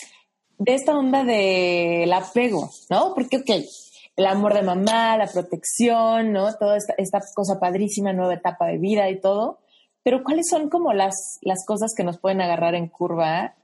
de 0.57 0.73
esta 0.73 0.97
onda 0.97 1.23
del 1.23 2.11
apego, 2.13 2.69
¿no? 2.89 3.13
Porque, 3.13 3.37
ok, 3.37 3.49
el 4.15 4.25
amor 4.25 4.53
de 4.53 4.63
mamá, 4.63 5.17
la 5.17 5.27
protección, 5.27 6.31
¿no? 6.31 6.53
Toda 6.55 6.77
esta, 6.77 6.93
esta 6.97 7.19
cosa 7.35 7.59
padrísima, 7.59 8.13
nueva 8.13 8.33
etapa 8.33 8.67
de 8.67 8.77
vida 8.77 9.09
y 9.09 9.19
todo. 9.19 9.59
Pero 10.03 10.23
¿cuáles 10.23 10.47
son 10.49 10.69
como 10.69 10.93
las, 10.93 11.39
las 11.41 11.65
cosas 11.65 11.93
que 11.95 12.03
nos 12.03 12.19
pueden 12.19 12.41
agarrar 12.41 12.75
en 12.75 12.87
curva 12.87 13.55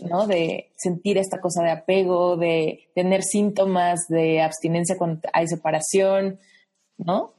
¿no? 0.00 0.26
De 0.26 0.72
sentir 0.76 1.18
esta 1.18 1.40
cosa 1.40 1.62
de 1.62 1.70
apego, 1.70 2.36
de 2.36 2.88
tener 2.94 3.22
síntomas 3.22 4.06
de 4.08 4.40
abstinencia 4.40 4.96
cuando 4.96 5.20
hay 5.32 5.46
separación, 5.46 6.38
¿no? 6.96 7.32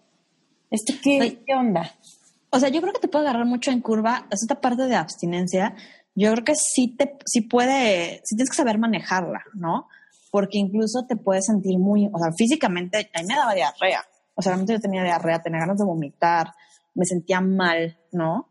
¿Esto 0.70 0.94
qué, 1.04 1.40
qué 1.46 1.56
onda? 1.56 1.96
O 2.50 2.60
sea, 2.60 2.70
yo 2.70 2.82
creo 2.82 2.94
que 2.94 3.00
te 3.00 3.08
puede 3.08 3.28
agarrar 3.28 3.46
mucho 3.46 3.72
en 3.72 3.82
curva. 3.82 4.28
Esta 4.30 4.62
parte 4.62 4.84
de 4.84 4.96
abstinencia, 4.96 5.76
yo 6.16 6.32
creo 6.32 6.44
que 6.44 6.56
sí 6.56 6.96
te, 6.98 7.18
sí 7.26 7.42
puede, 7.42 8.22
sí 8.24 8.36
tienes 8.36 8.50
que 8.50 8.58
saber 8.58 8.78
manejarla, 8.78 9.44
¿no? 9.54 9.88
Porque 10.32 10.58
incluso 10.58 11.06
te 11.08 11.16
puedes 11.16 11.46
sentir 11.46 11.80
muy, 11.80 12.10
o 12.12 12.20
sea, 12.20 12.32
físicamente, 12.38 13.10
a 13.14 13.22
mí 13.22 13.28
me 13.28 13.36
daba 13.36 13.54
diarrea. 13.54 14.04
O 14.36 14.42
sea, 14.42 14.52
realmente 14.52 14.74
yo 14.74 14.80
tenía 14.80 15.04
diarrea, 15.04 15.42
tenía 15.42 15.60
ganas 15.60 15.78
de 15.78 15.86
vomitar, 15.86 16.54
me 16.96 17.06
sentía 17.06 17.42
mal, 17.42 17.98
¿no? 18.12 18.50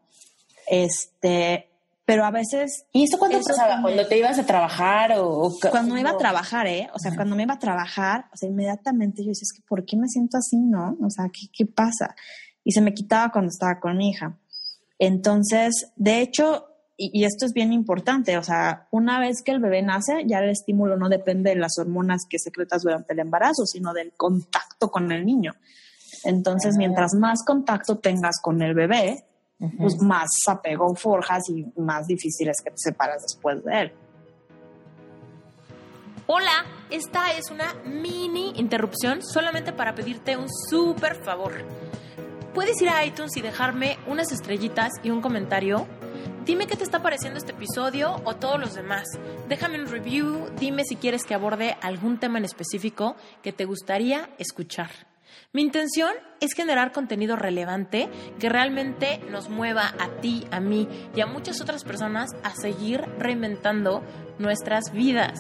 Este, 0.69 1.69
pero 2.05 2.25
a 2.25 2.31
veces... 2.31 2.87
¿Y 2.93 3.05
esto 3.05 3.19
cuándo 3.19 3.41
pasaba? 3.41 3.81
¿Cuando 3.81 4.07
te 4.07 4.19
ibas 4.19 4.39
a 4.39 4.47
trabajar 4.47 5.15
o...? 5.19 5.51
Cuando 5.71 5.95
me 5.95 6.01
iba 6.01 6.11
a 6.11 6.17
trabajar, 6.17 6.67
¿eh? 6.67 6.89
O 6.95 6.99
sea, 6.99 7.15
cuando 7.15 7.37
me 7.37 7.45
iba 7.45 7.55
a 7.55 7.59
trabajar, 7.59 8.27
o 8.33 8.37
sea, 8.37 8.49
inmediatamente 8.49 9.23
yo 9.23 9.29
decía, 9.29 9.43
es 9.43 9.53
que 9.53 9.63
¿por 9.67 9.85
qué 9.85 9.97
me 9.97 10.09
siento 10.09 10.37
así, 10.37 10.57
no? 10.57 10.97
O 11.05 11.11
sea, 11.11 11.27
¿qué, 11.33 11.47
qué 11.53 11.67
pasa? 11.67 12.15
Y 12.65 12.73
se 12.73 12.81
me 12.81 12.95
quitaba 12.95 13.31
cuando 13.31 13.51
estaba 13.51 13.81
con 13.81 13.97
mi 13.97 14.11
hija. 14.11 14.37
Entonces, 14.99 15.93
de 15.97 16.21
hecho, 16.21 16.67
y, 16.97 17.11
y, 17.13 17.25
esto 17.25 17.47
es 17.47 17.53
bien 17.53 17.73
importante, 17.73 18.37
o 18.39 18.43
sea, 18.43 18.87
una 18.91 19.19
vez 19.19 19.43
que 19.43 19.53
el 19.53 19.61
bebé 19.61 19.83
nace, 19.83 20.25
ya 20.27 20.39
el 20.39 20.51
estímulo 20.51 20.97
no 20.97 21.09
depende 21.09 21.51
de 21.51 21.57
las 21.57 21.79
hormonas 21.79 22.23
que 22.29 22.39
secretas 22.39 22.83
durante 22.83 23.13
el 23.13 23.21
embarazo, 23.21 23.67
sino 23.67 23.93
del 23.93 24.13
contacto 24.13 24.91
con 24.91 25.11
el 25.11 25.25
niño. 25.25 25.53
Entonces, 26.25 26.77
mientras 26.77 27.15
más 27.15 27.45
contacto 27.45 27.99
tengas 27.99 28.41
con 28.41 28.63
el 28.63 28.75
bebé, 28.75 29.25
pues 29.79 30.01
más 30.01 30.29
apego 30.49 30.95
forjas 30.95 31.49
y 31.49 31.65
más 31.81 32.07
difícil 32.07 32.49
es 32.49 32.61
que 32.63 32.71
te 32.71 32.79
separas 32.79 33.23
después 33.23 33.65
de 33.65 33.83
él. 33.83 33.93
Hola, 36.27 36.65
esta 36.91 37.33
es 37.33 37.51
una 37.51 37.75
mini 37.85 38.53
interrupción 38.57 39.23
solamente 39.23 39.73
para 39.73 39.95
pedirte 39.95 40.37
un 40.37 40.49
súper 40.49 41.17
favor. 41.23 41.53
Puedes 42.55 42.81
ir 42.81 42.89
a 42.89 43.05
iTunes 43.05 43.37
y 43.37 43.43
dejarme 43.43 43.99
unas 44.07 44.31
estrellitas 44.31 44.93
y 45.03 45.11
un 45.11 45.21
comentario. 45.21 45.87
Dime 46.45 46.67
qué 46.67 46.77
te 46.77 46.85
está 46.85 47.03
pareciendo 47.03 47.39
este 47.39 47.53
episodio 47.53 48.21
o 48.25 48.35
todos 48.37 48.59
los 48.59 48.75
demás. 48.75 49.05
Déjame 49.49 49.81
un 49.81 49.89
review, 49.89 50.51
dime 50.59 50.83
si 50.85 50.97
quieres 50.97 51.25
que 51.25 51.35
aborde 51.35 51.77
algún 51.81 52.19
tema 52.19 52.39
en 52.39 52.45
específico 52.45 53.17
que 53.43 53.53
te 53.53 53.65
gustaría 53.65 54.31
escuchar. 54.39 54.91
Mi 55.53 55.63
intención 55.63 56.13
es 56.41 56.55
generar 56.55 56.93
contenido 56.93 57.37
relevante 57.37 58.09
que 58.39 58.49
realmente 58.49 59.21
nos 59.31 59.49
mueva 59.49 59.95
a 59.99 60.21
ti, 60.21 60.47
a 60.51 60.61
mí 60.61 60.89
y 61.15 61.21
a 61.21 61.27
muchas 61.27 61.61
otras 61.61 61.85
personas 61.85 62.31
a 62.43 62.55
seguir 62.55 63.03
reinventando 63.19 64.03
nuestras 64.39 64.93
vidas. 64.93 65.39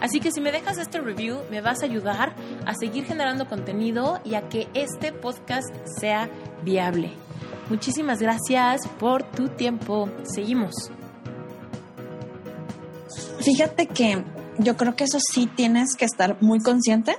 Así 0.00 0.20
que 0.20 0.30
si 0.30 0.40
me 0.40 0.52
dejas 0.52 0.78
este 0.78 1.00
review, 1.00 1.40
me 1.50 1.62
vas 1.62 1.82
a 1.82 1.86
ayudar 1.86 2.34
a 2.66 2.74
seguir 2.74 3.04
generando 3.04 3.46
contenido 3.46 4.20
y 4.24 4.34
a 4.34 4.48
que 4.48 4.68
este 4.74 5.12
podcast 5.12 5.74
sea 5.98 6.28
viable. 6.62 7.25
Muchísimas 7.68 8.20
gracias 8.20 8.86
por 9.00 9.24
tu 9.24 9.48
tiempo. 9.48 10.08
Seguimos. 10.22 10.72
Fíjate 13.40 13.88
que 13.88 14.24
yo 14.58 14.76
creo 14.76 14.94
que 14.94 15.04
eso 15.04 15.18
sí 15.20 15.48
tienes 15.48 15.96
que 15.96 16.04
estar 16.04 16.40
muy 16.42 16.60
consciente 16.60 17.16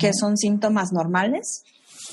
que 0.00 0.12
son 0.12 0.36
síntomas 0.36 0.92
normales 0.92 1.62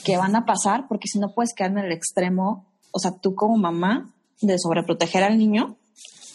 que 0.04 0.18
van 0.18 0.36
a 0.36 0.46
pasar, 0.46 0.88
porque 0.88 1.08
si 1.08 1.20
no 1.20 1.34
puedes 1.34 1.54
quedar 1.56 1.72
en 1.72 1.80
el 1.80 1.92
extremo, 1.92 2.68
o 2.92 3.00
sea, 3.00 3.12
tú 3.20 3.34
como 3.34 3.58
mamá, 3.58 4.14
de 4.42 4.58
sobreproteger 4.58 5.24
al 5.24 5.38
niño, 5.38 5.78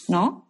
¿no? 0.07 0.47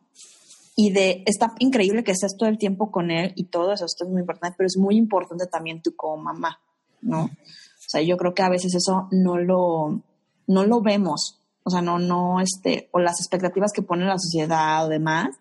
Y 0.75 0.91
de, 0.91 1.23
está 1.25 1.53
increíble 1.59 2.03
que 2.03 2.11
estés 2.11 2.37
todo 2.37 2.49
el 2.49 2.57
tiempo 2.57 2.91
con 2.91 3.11
él 3.11 3.33
y 3.35 3.45
todo 3.45 3.73
eso, 3.73 3.85
esto 3.85 4.05
es 4.05 4.09
muy 4.09 4.21
importante, 4.21 4.55
pero 4.57 4.67
es 4.67 4.77
muy 4.77 4.95
importante 4.95 5.47
también 5.47 5.81
tú 5.81 5.95
como 5.95 6.23
mamá, 6.23 6.59
¿no? 7.01 7.23
O 7.25 7.89
sea, 7.89 8.01
yo 8.01 8.17
creo 8.17 8.33
que 8.33 8.43
a 8.43 8.49
veces 8.49 8.75
eso 8.75 9.07
no 9.11 9.37
lo, 9.37 10.03
no 10.47 10.65
lo 10.65 10.81
vemos, 10.81 11.39
o 11.63 11.69
sea, 11.69 11.81
no, 11.81 11.99
no, 11.99 12.39
este, 12.39 12.89
o 12.91 12.99
las 12.99 13.19
expectativas 13.19 13.71
que 13.73 13.81
pone 13.81 14.05
la 14.05 14.17
sociedad 14.17 14.85
o 14.85 14.89
demás, 14.89 15.35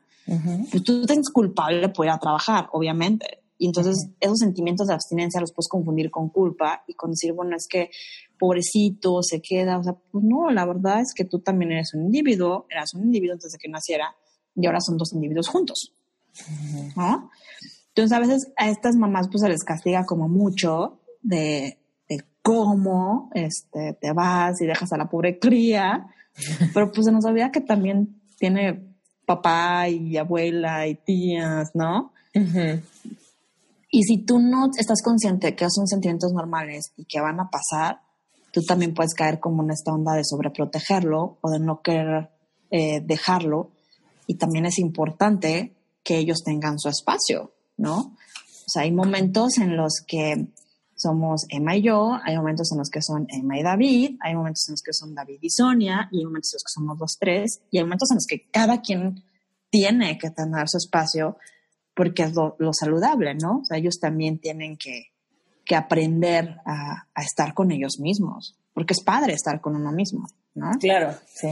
pues 0.70 0.82
tú 0.82 1.02
te 1.02 1.12
sientes 1.12 1.32
culpable 1.32 1.88
por 1.88 2.06
ir 2.06 2.12
a 2.12 2.18
trabajar, 2.18 2.68
obviamente, 2.72 3.44
y 3.58 3.66
entonces 3.66 4.08
esos 4.20 4.38
sentimientos 4.38 4.86
de 4.86 4.94
abstinencia 4.94 5.40
los 5.40 5.52
puedes 5.52 5.68
confundir 5.68 6.10
con 6.10 6.28
culpa 6.28 6.84
y 6.86 6.94
con 6.94 7.10
decir, 7.10 7.32
bueno, 7.32 7.56
es 7.56 7.66
que 7.68 7.90
pobrecito 8.38 9.22
se 9.22 9.40
queda. 9.40 9.78
O 9.78 9.82
sea, 9.82 9.94
pues 9.94 10.24
no, 10.24 10.50
la 10.50 10.66
verdad 10.66 11.00
es 11.00 11.14
que 11.14 11.24
tú 11.24 11.40
también 11.40 11.72
eres 11.72 11.94
un 11.94 12.02
individuo, 12.02 12.66
eras 12.70 12.94
un 12.94 13.04
individuo 13.04 13.34
antes 13.34 13.52
de 13.52 13.58
que 13.58 13.68
naciera 13.68 14.14
y 14.54 14.66
ahora 14.66 14.80
son 14.80 14.96
dos 14.96 15.12
individuos 15.12 15.48
juntos. 15.48 15.94
¿No? 16.96 17.30
Entonces 17.88 18.12
a 18.12 18.20
veces 18.20 18.52
a 18.56 18.68
estas 18.68 18.96
mamás 18.96 19.28
pues 19.28 19.40
se 19.40 19.48
les 19.48 19.64
castiga 19.64 20.04
como 20.04 20.28
mucho 20.28 21.00
de 21.22 21.78
cómo 22.46 23.28
este, 23.34 23.98
te 24.00 24.12
vas 24.12 24.60
y 24.60 24.66
dejas 24.66 24.92
a 24.92 24.96
la 24.96 25.10
pobre 25.10 25.40
cría, 25.40 26.06
pero 26.72 26.92
pues 26.92 27.06
se 27.06 27.10
nos 27.10 27.24
olvida 27.24 27.50
que 27.50 27.60
también 27.60 28.20
tiene 28.38 28.94
papá 29.26 29.88
y 29.88 30.16
abuela 30.16 30.86
y 30.86 30.94
tías, 30.94 31.72
¿no? 31.74 32.12
Y 33.90 34.02
si 34.04 34.18
tú 34.18 34.38
no 34.38 34.70
estás 34.78 35.02
consciente 35.02 35.56
que 35.56 35.66
son 35.68 35.88
sentimientos 35.88 36.32
normales 36.32 36.92
y 36.96 37.04
que 37.06 37.20
van 37.20 37.40
a 37.40 37.50
pasar, 37.50 38.00
tú 38.52 38.62
también 38.62 38.94
puedes 38.94 39.14
caer 39.14 39.40
como 39.40 39.64
en 39.64 39.70
esta 39.70 39.92
onda 39.92 40.12
de 40.12 40.22
sobreprotegerlo 40.24 41.38
o 41.40 41.50
de 41.50 41.58
no 41.58 41.82
querer 41.82 42.30
eh, 42.70 43.00
dejarlo. 43.00 43.70
Y 44.28 44.34
también 44.36 44.66
es 44.66 44.78
importante 44.78 45.74
que 46.04 46.18
ellos 46.18 46.44
tengan 46.44 46.78
su 46.78 46.88
espacio, 46.88 47.50
¿no? 47.76 47.96
O 47.98 48.68
sea, 48.68 48.82
hay 48.82 48.92
momentos 48.92 49.58
en 49.58 49.76
los 49.76 50.04
que 50.06 50.46
somos 50.96 51.44
Emma 51.50 51.76
y 51.76 51.82
yo, 51.82 52.18
hay 52.24 52.36
momentos 52.36 52.72
en 52.72 52.78
los 52.78 52.88
que 52.88 53.02
son 53.02 53.26
Emma 53.28 53.58
y 53.58 53.62
David, 53.62 54.16
hay 54.20 54.34
momentos 54.34 54.68
en 54.68 54.72
los 54.72 54.82
que 54.82 54.92
son 54.92 55.14
David 55.14 55.38
y 55.42 55.50
Sonia, 55.50 56.08
y 56.10 56.18
hay 56.18 56.24
momentos 56.24 56.52
en 56.52 56.56
los 56.56 56.64
que 56.64 56.72
somos 56.72 56.98
los 56.98 57.18
tres, 57.18 57.60
y 57.70 57.78
hay 57.78 57.84
momentos 57.84 58.10
en 58.10 58.16
los 58.16 58.26
que 58.26 58.48
cada 58.50 58.80
quien 58.80 59.22
tiene 59.70 60.18
que 60.18 60.30
tener 60.30 60.68
su 60.68 60.78
espacio 60.78 61.36
porque 61.94 62.24
es 62.24 62.34
lo, 62.34 62.54
saludable, 62.72 63.34
¿no? 63.34 63.60
O 63.60 63.64
sea, 63.64 63.78
ellos 63.78 63.98
también 63.98 64.38
tienen 64.38 64.76
que, 64.76 65.12
aprender 65.74 66.58
a, 66.64 67.06
estar 67.16 67.54
con 67.54 67.72
ellos 67.72 67.98
mismos, 67.98 68.56
porque 68.72 68.92
es 68.92 69.02
padre 69.02 69.32
estar 69.32 69.60
con 69.60 69.74
uno 69.74 69.90
mismo, 69.92 70.28
¿no? 70.54 70.70
Claro, 70.78 71.14
sí. 71.34 71.48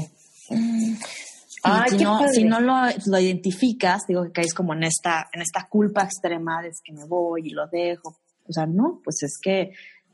si, 2.33 2.45
no, 2.45 2.61
lo, 2.61 3.19
identificas, 3.19 4.03
digo 4.07 4.23
que 4.25 4.33
caes 4.33 4.55
como 4.55 4.75
en 4.75 4.85
esta, 4.85 5.29
en 5.33 5.41
esta 5.41 5.67
culpa 5.67 6.05
extrema 6.05 6.63
de 6.63 6.71
que 6.85 6.93
me 6.93 7.07
voy 7.07 7.49
y 7.49 7.51
lo 7.51 7.67
dejo. 7.69 8.15
O 8.49 8.53
sea, 8.53 8.67
no, 8.67 9.01
pues 9.03 9.23
es 9.23 9.39
que 9.41 9.73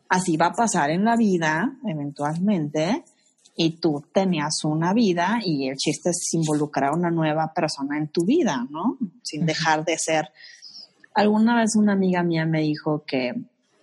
así 0.09 0.37
va 0.37 0.47
a 0.47 0.53
pasar 0.53 0.91
en 0.91 1.05
la 1.05 1.17
vida 1.17 1.77
eventualmente 1.87 3.05
y 3.57 3.79
tú 3.79 4.05
tenías 4.13 4.65
una 4.65 4.93
vida 4.93 5.41
y 5.45 5.69
el 5.69 5.77
chiste 5.77 6.11
es 6.11 6.35
involucrar 6.35 6.91
a 6.91 6.97
una 6.97 7.11
nueva 7.11 7.53
persona 7.55 7.99
en 7.99 8.09
tu 8.09 8.25
vida, 8.25 8.67
¿no? 8.71 8.99
Sin 9.23 9.47
dejar 9.47 9.85
de 9.85 9.99
ser. 9.99 10.31
Alguna 11.15 11.57
vez 11.57 11.77
una 11.77 11.93
amiga 11.93 12.23
mía 12.23 12.47
me 12.47 12.63
dijo 12.63 13.05
que 13.07 13.35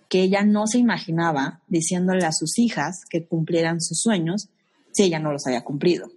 que 0.08 0.22
ella 0.22 0.42
no 0.42 0.66
se 0.66 0.78
imaginaba 0.78 1.60
diciéndole 1.68 2.24
a 2.24 2.32
sus 2.32 2.58
hijas 2.58 3.02
que 3.08 3.26
cumplieran 3.26 3.80
sus 3.80 4.00
sueños 4.00 4.48
si 4.92 5.04
ella 5.04 5.18
no 5.18 5.32
los 5.32 5.46
había 5.46 5.64
cumplido. 5.64 6.10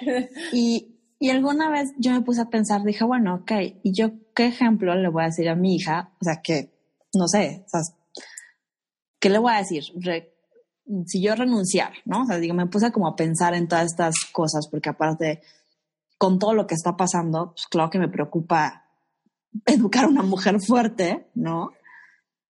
y, 0.52 0.88
y 1.18 1.30
alguna 1.30 1.70
vez 1.70 1.92
yo 1.98 2.12
me 2.12 2.20
puse 2.20 2.42
a 2.42 2.50
pensar, 2.50 2.82
dije, 2.82 3.04
bueno, 3.04 3.36
ok, 3.36 3.52
¿y 3.82 3.92
yo 3.92 4.12
qué 4.34 4.46
ejemplo 4.46 4.94
le 4.94 5.08
voy 5.08 5.22
a 5.22 5.26
decir 5.26 5.48
a 5.48 5.54
mi 5.54 5.76
hija? 5.76 6.10
O 6.20 6.24
sea, 6.24 6.42
que, 6.42 6.73
no 7.14 7.28
sé, 7.28 7.64
o 7.66 7.68
sea, 7.68 7.80
¿qué 9.18 9.30
le 9.30 9.38
voy 9.38 9.52
a 9.52 9.58
decir? 9.58 9.84
si 11.06 11.22
yo 11.22 11.34
renunciar, 11.34 11.92
¿no? 12.04 12.22
O 12.22 12.26
sea, 12.26 12.38
digo, 12.38 12.54
me 12.54 12.66
puse 12.66 12.92
como 12.92 13.08
a 13.08 13.16
pensar 13.16 13.54
en 13.54 13.68
todas 13.68 13.86
estas 13.86 14.14
cosas, 14.32 14.68
porque 14.68 14.90
aparte, 14.90 15.42
con 16.18 16.38
todo 16.38 16.54
lo 16.54 16.66
que 16.66 16.74
está 16.74 16.96
pasando, 16.96 17.52
pues 17.52 17.66
claro 17.66 17.90
que 17.90 17.98
me 17.98 18.08
preocupa 18.08 18.84
educar 19.66 20.04
a 20.04 20.08
una 20.08 20.22
mujer 20.22 20.60
fuerte, 20.60 21.30
¿no? 21.34 21.70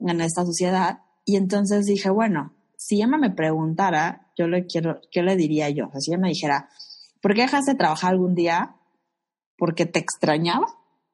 En 0.01 0.21
esta 0.21 0.45
sociedad. 0.45 1.01
Y 1.25 1.37
entonces 1.37 1.87
dije, 1.87 2.11
bueno, 2.11 2.55
si 2.77 3.01
Emma 3.01 3.19
me 3.19 3.31
preguntara, 3.31 4.31
yo 4.37 4.47
le 4.47 4.67
quiero, 4.67 5.01
¿qué 5.11 5.23
le 5.23 5.37
diría 5.37 5.71
yo? 5.71 5.87
O 5.87 5.91
sea, 5.93 6.01
si 6.01 6.11
ella 6.11 6.21
me 6.21 6.29
dijera, 6.29 6.69
¿por 7.23 7.35
qué 7.35 7.43
dejaste 7.43 7.73
de 7.73 7.79
trabajar 7.79 8.11
algún 8.11 8.35
día? 8.35 8.77
Porque 9.57 9.87
te 9.87 10.01
extrañaba. 10.01 10.67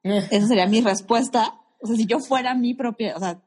Eh. 0.02 0.26
Esa 0.30 0.48
sería 0.48 0.66
mi 0.66 0.80
respuesta. 0.80 1.60
O 1.80 1.86
sea, 1.86 1.96
si 1.96 2.06
yo 2.06 2.18
fuera 2.20 2.54
mi 2.54 2.74
propia, 2.74 3.16
o 3.16 3.20
sea, 3.20 3.40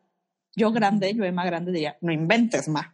yo 0.56 0.72
grande, 0.72 1.14
yo 1.14 1.24
Emma 1.24 1.46
grande 1.46 1.72
diría, 1.72 1.98
no 2.02 2.12
inventes 2.12 2.68
más. 2.68 2.88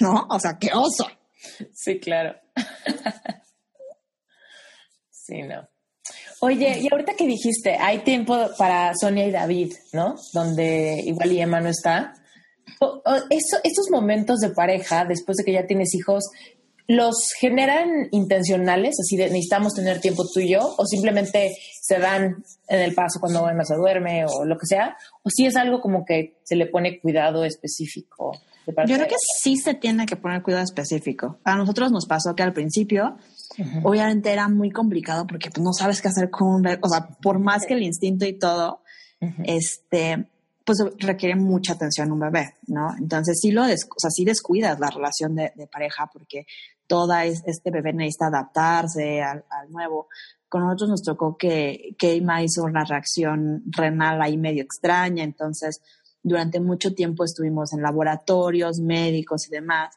¿No? 0.00 0.26
O 0.28 0.38
sea, 0.38 0.58
qué 0.58 0.70
oso. 0.74 1.06
Sí, 1.72 2.00
claro. 2.00 2.38
sí, 5.10 5.42
no. 5.42 5.68
Oye, 6.40 6.80
y 6.80 6.88
ahorita 6.90 7.14
que 7.14 7.26
dijiste, 7.26 7.76
hay 7.76 8.00
tiempo 8.00 8.36
para 8.58 8.92
Sonia 8.94 9.26
y 9.26 9.30
David, 9.30 9.72
¿no? 9.92 10.16
Donde 10.32 11.02
igual 11.04 11.32
y 11.32 11.40
Emma 11.40 11.60
no 11.60 11.68
está. 11.68 12.14
eso, 13.30 13.56
estos 13.64 13.90
momentos 13.90 14.40
de 14.40 14.50
pareja, 14.50 15.04
después 15.06 15.36
de 15.38 15.44
que 15.44 15.52
ya 15.52 15.66
tienes 15.66 15.94
hijos, 15.94 16.24
¿los 16.88 17.30
generan 17.38 18.08
intencionales? 18.10 18.96
Así 19.00 19.16
de 19.16 19.24
necesitamos 19.24 19.74
tener 19.74 20.00
tiempo 20.00 20.24
tú 20.32 20.40
y 20.40 20.52
yo, 20.52 20.74
o 20.76 20.86
simplemente 20.86 21.54
se 21.80 21.98
dan 21.98 22.44
en 22.68 22.80
el 22.80 22.94
paso 22.94 23.20
cuando 23.20 23.48
Emma 23.48 23.64
se 23.64 23.74
duerme 23.74 24.24
o 24.26 24.44
lo 24.44 24.56
que 24.56 24.66
sea, 24.66 24.96
o 25.22 25.30
si 25.30 25.46
es 25.46 25.56
algo 25.56 25.80
como 25.80 26.04
que 26.04 26.38
se 26.44 26.56
le 26.56 26.66
pone 26.66 27.00
cuidado 27.00 27.44
específico. 27.44 28.32
Yo 28.66 28.96
creo 28.96 29.06
que 29.06 29.16
sí 29.42 29.56
se 29.56 29.74
tiene 29.74 30.06
que 30.06 30.16
poner 30.16 30.42
cuidado 30.42 30.64
específico. 30.64 31.38
A 31.44 31.54
nosotros 31.54 31.92
nos 31.92 32.06
pasó 32.06 32.34
que 32.34 32.42
al 32.42 32.52
principio, 32.52 33.16
obviamente 33.84 34.32
era 34.32 34.48
muy 34.48 34.70
complicado 34.70 35.26
porque 35.26 35.50
pues, 35.50 35.62
no 35.62 35.72
sabes 35.72 36.02
qué 36.02 36.08
hacer 36.08 36.30
con. 36.30 36.66
O 36.66 36.88
sea, 36.88 37.08
por 37.22 37.38
más 37.38 37.64
que 37.64 37.74
el 37.74 37.84
instinto 37.84 38.26
y 38.26 38.36
todo, 38.36 38.82
este, 39.44 40.26
pues 40.66 40.78
requiere 40.98 41.36
mucha 41.36 41.74
atención 41.74 42.10
un 42.10 42.18
bebé, 42.18 42.56
¿no? 42.66 42.88
Entonces 42.98 43.38
sí 43.40 43.52
lo, 43.52 43.62
o 43.62 43.66
sea, 43.68 44.10
sí 44.10 44.24
descuidas 44.24 44.80
la 44.80 44.90
relación 44.90 45.36
de, 45.36 45.52
pareja 45.70 46.10
porque 46.12 46.44
toda 46.88 47.24
este 47.24 47.70
bebé 47.70 47.92
necesita 47.92 48.26
adaptarse 48.26 49.22
al, 49.22 49.44
nuevo. 49.70 50.08
Con 50.48 50.62
nosotros 50.64 50.90
nos 50.90 51.02
tocó 51.02 51.36
que, 51.36 51.94
que 51.96 52.16
hizo 52.16 52.64
una 52.64 52.84
reacción 52.84 53.62
renal 53.66 54.20
ahí 54.20 54.36
medio 54.36 54.64
extraña, 54.64 55.22
entonces 55.22 55.80
durante 56.20 56.58
mucho 56.58 56.92
tiempo 56.94 57.22
estuvimos 57.22 57.72
en 57.72 57.82
laboratorios 57.82 58.80
médicos 58.80 59.46
y 59.46 59.52
demás. 59.52 59.94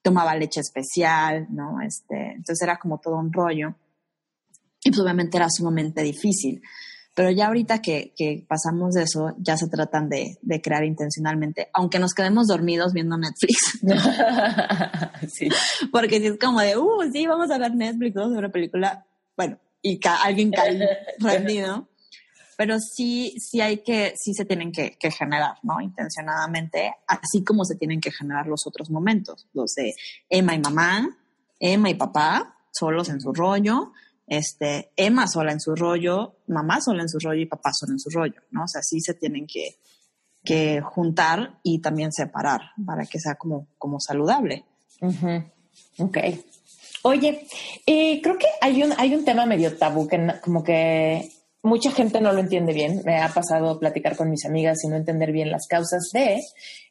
Tomaba 0.00 0.34
leche 0.34 0.60
especial, 0.60 1.46
¿no? 1.50 1.82
Este, 1.82 2.32
entonces 2.36 2.62
era 2.62 2.78
como 2.78 3.00
todo 3.00 3.16
un 3.16 3.30
rollo. 3.30 3.74
Y 4.82 4.88
pues 4.88 5.00
obviamente 5.00 5.36
era 5.36 5.50
sumamente 5.50 6.00
difícil. 6.00 6.62
Pero 7.16 7.30
ya 7.32 7.48
ahorita 7.48 7.82
que, 7.82 8.12
que 8.16 8.44
pasamos 8.46 8.94
de 8.94 9.02
eso, 9.02 9.34
ya 9.38 9.56
se 9.56 9.66
tratan 9.66 10.08
de, 10.08 10.38
de, 10.42 10.60
crear 10.60 10.84
intencionalmente, 10.84 11.68
aunque 11.72 11.98
nos 11.98 12.14
quedemos 12.14 12.46
dormidos 12.46 12.92
viendo 12.92 13.16
Netflix. 13.16 13.80
sí. 15.32 15.48
Porque 15.90 16.20
si 16.20 16.26
es 16.26 16.38
como 16.38 16.60
de, 16.60 16.76
uh, 16.76 17.10
sí, 17.12 17.26
vamos 17.26 17.50
a 17.50 17.58
ver 17.58 17.74
Netflix, 17.74 18.14
vamos 18.14 18.32
a 18.32 18.34
ver 18.34 18.44
una 18.44 18.52
película, 18.52 19.06
bueno, 19.36 19.58
y 19.82 19.98
alguien 20.22 20.52
cae 20.52 20.78
rendido 21.18 21.88
pero 22.56 22.78
sí, 22.80 23.34
sí 23.38 23.60
hay 23.60 23.82
que, 23.82 24.14
sí 24.16 24.32
se 24.32 24.44
tienen 24.46 24.72
que, 24.72 24.96
generar, 25.10 25.56
¿no? 25.62 25.80
Intencionadamente, 25.80 26.94
así 27.06 27.44
como 27.44 27.64
se 27.64 27.76
tienen 27.76 28.00
que 28.00 28.10
generar 28.10 28.46
los 28.46 28.66
otros 28.66 28.90
momentos, 28.90 29.46
los 29.52 29.74
de 29.74 29.94
Emma 30.28 30.54
y 30.54 30.60
mamá, 30.60 31.16
Emma 31.60 31.90
y 31.90 31.94
papá, 31.94 32.56
solos 32.72 33.08
en 33.10 33.20
su 33.20 33.32
rollo, 33.32 33.92
este, 34.26 34.90
Emma 34.96 35.26
sola 35.28 35.52
en 35.52 35.60
su 35.60 35.74
rollo, 35.74 36.36
mamá 36.48 36.80
sola 36.80 37.02
en 37.02 37.08
su 37.08 37.18
rollo 37.18 37.40
y 37.40 37.46
papá 37.46 37.70
sola 37.72 37.92
en 37.92 38.00
su 38.00 38.10
rollo, 38.10 38.40
¿no? 38.50 38.64
O 38.64 38.68
sea, 38.68 38.82
sí 38.82 39.00
se 39.00 39.14
tienen 39.14 39.46
que, 39.46 39.78
que 40.44 40.80
juntar 40.80 41.58
y 41.62 41.80
también 41.80 42.12
separar 42.12 42.60
para 42.84 43.04
que 43.06 43.20
sea 43.20 43.36
como, 43.36 43.68
como 43.78 44.00
saludable. 44.00 44.64
Ok. 45.98 46.18
Oye, 47.02 47.46
eh, 47.86 48.20
creo 48.20 48.36
que 48.36 48.46
hay 48.60 48.82
un, 48.82 48.92
hay 48.96 49.14
un 49.14 49.24
tema 49.24 49.46
medio 49.46 49.76
tabú 49.76 50.08
que 50.08 50.18
como 50.42 50.64
que 50.64 51.30
mucha 51.62 51.90
gente 51.90 52.20
no 52.20 52.32
lo 52.32 52.40
entiende 52.40 52.72
bien. 52.72 53.02
Me 53.04 53.20
ha 53.20 53.28
pasado 53.28 53.78
platicar 53.78 54.16
con 54.16 54.30
mis 54.30 54.44
amigas 54.44 54.78
y 54.82 54.88
no 54.88 54.96
entender 54.96 55.32
bien 55.32 55.50
las 55.50 55.66
causas 55.68 56.08
de 56.12 56.40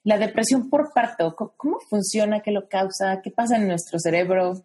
la 0.03 0.17
depresión 0.17 0.69
por 0.69 0.93
parto. 0.93 1.35
¿Cómo 1.35 1.79
funciona? 1.89 2.41
¿Qué 2.41 2.51
lo 2.51 2.69
causa? 2.69 3.21
¿Qué 3.21 3.31
pasa 3.31 3.57
en 3.57 3.67
nuestro 3.67 3.99
cerebro? 3.99 4.63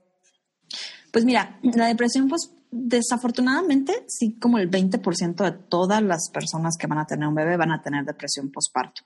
Pues 1.12 1.24
mira, 1.24 1.58
la 1.62 1.86
depresión, 1.86 2.28
pues 2.28 2.50
desafortunadamente, 2.70 4.04
sí, 4.06 4.38
como 4.38 4.58
el 4.58 4.70
20% 4.70 5.44
de 5.44 5.52
todas 5.52 6.02
las 6.02 6.30
personas 6.30 6.76
que 6.78 6.86
van 6.86 6.98
a 6.98 7.06
tener 7.06 7.26
un 7.26 7.34
bebé 7.34 7.56
van 7.56 7.72
a 7.72 7.82
tener 7.82 8.04
depresión 8.04 8.50
postparto. 8.50 9.02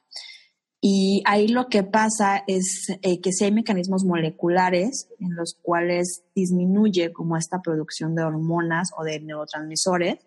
Y 0.81 1.23
ahí 1.25 1.49
lo 1.49 1.69
que 1.69 1.83
pasa 1.83 2.45
es 2.47 2.89
eh, 3.01 3.21
que 3.23 3.33
si 3.33 3.45
hay 3.45 3.53
mecanismos 3.53 4.05
moleculares 4.05 5.09
en 5.19 5.35
los 5.35 5.57
cuales 5.63 6.25
disminuye 6.35 7.11
como 7.11 7.39
esta 7.39 7.63
producción 7.63 8.15
de 8.15 8.23
hormonas 8.23 8.91
o 8.99 9.03
de 9.03 9.19
neurotransmisores, 9.19 10.19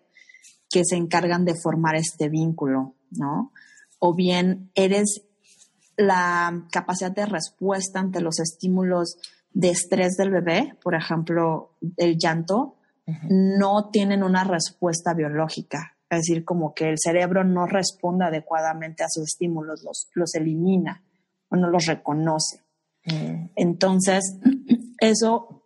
que 0.68 0.84
se 0.84 0.96
encargan 0.96 1.44
de 1.44 1.54
formar 1.54 1.94
este 1.94 2.28
vínculo, 2.28 2.94
¿no? 3.10 3.52
O 4.00 4.14
bien 4.14 4.70
eres 4.74 5.22
la 5.96 6.66
capacidad 6.70 7.12
de 7.12 7.26
respuesta 7.26 8.00
ante 8.00 8.20
los 8.20 8.38
estímulos 8.40 9.16
de 9.52 9.70
estrés 9.70 10.16
del 10.16 10.30
bebé, 10.30 10.76
por 10.82 10.94
ejemplo, 10.94 11.74
el 11.96 12.18
llanto, 12.18 12.77
no 13.28 13.90
tienen 13.90 14.22
una 14.22 14.44
respuesta 14.44 15.14
biológica. 15.14 15.96
Es 16.10 16.20
decir, 16.20 16.44
como 16.44 16.74
que 16.74 16.88
el 16.88 16.96
cerebro 16.98 17.44
no 17.44 17.66
responde 17.66 18.24
adecuadamente 18.24 19.04
a 19.04 19.08
sus 19.08 19.24
estímulos, 19.24 19.82
los, 19.84 20.08
los 20.14 20.34
elimina 20.34 21.04
o 21.48 21.56
no 21.56 21.68
los 21.68 21.86
reconoce. 21.86 22.62
Mm. 23.04 23.50
Entonces, 23.56 24.38
eso 25.00 25.64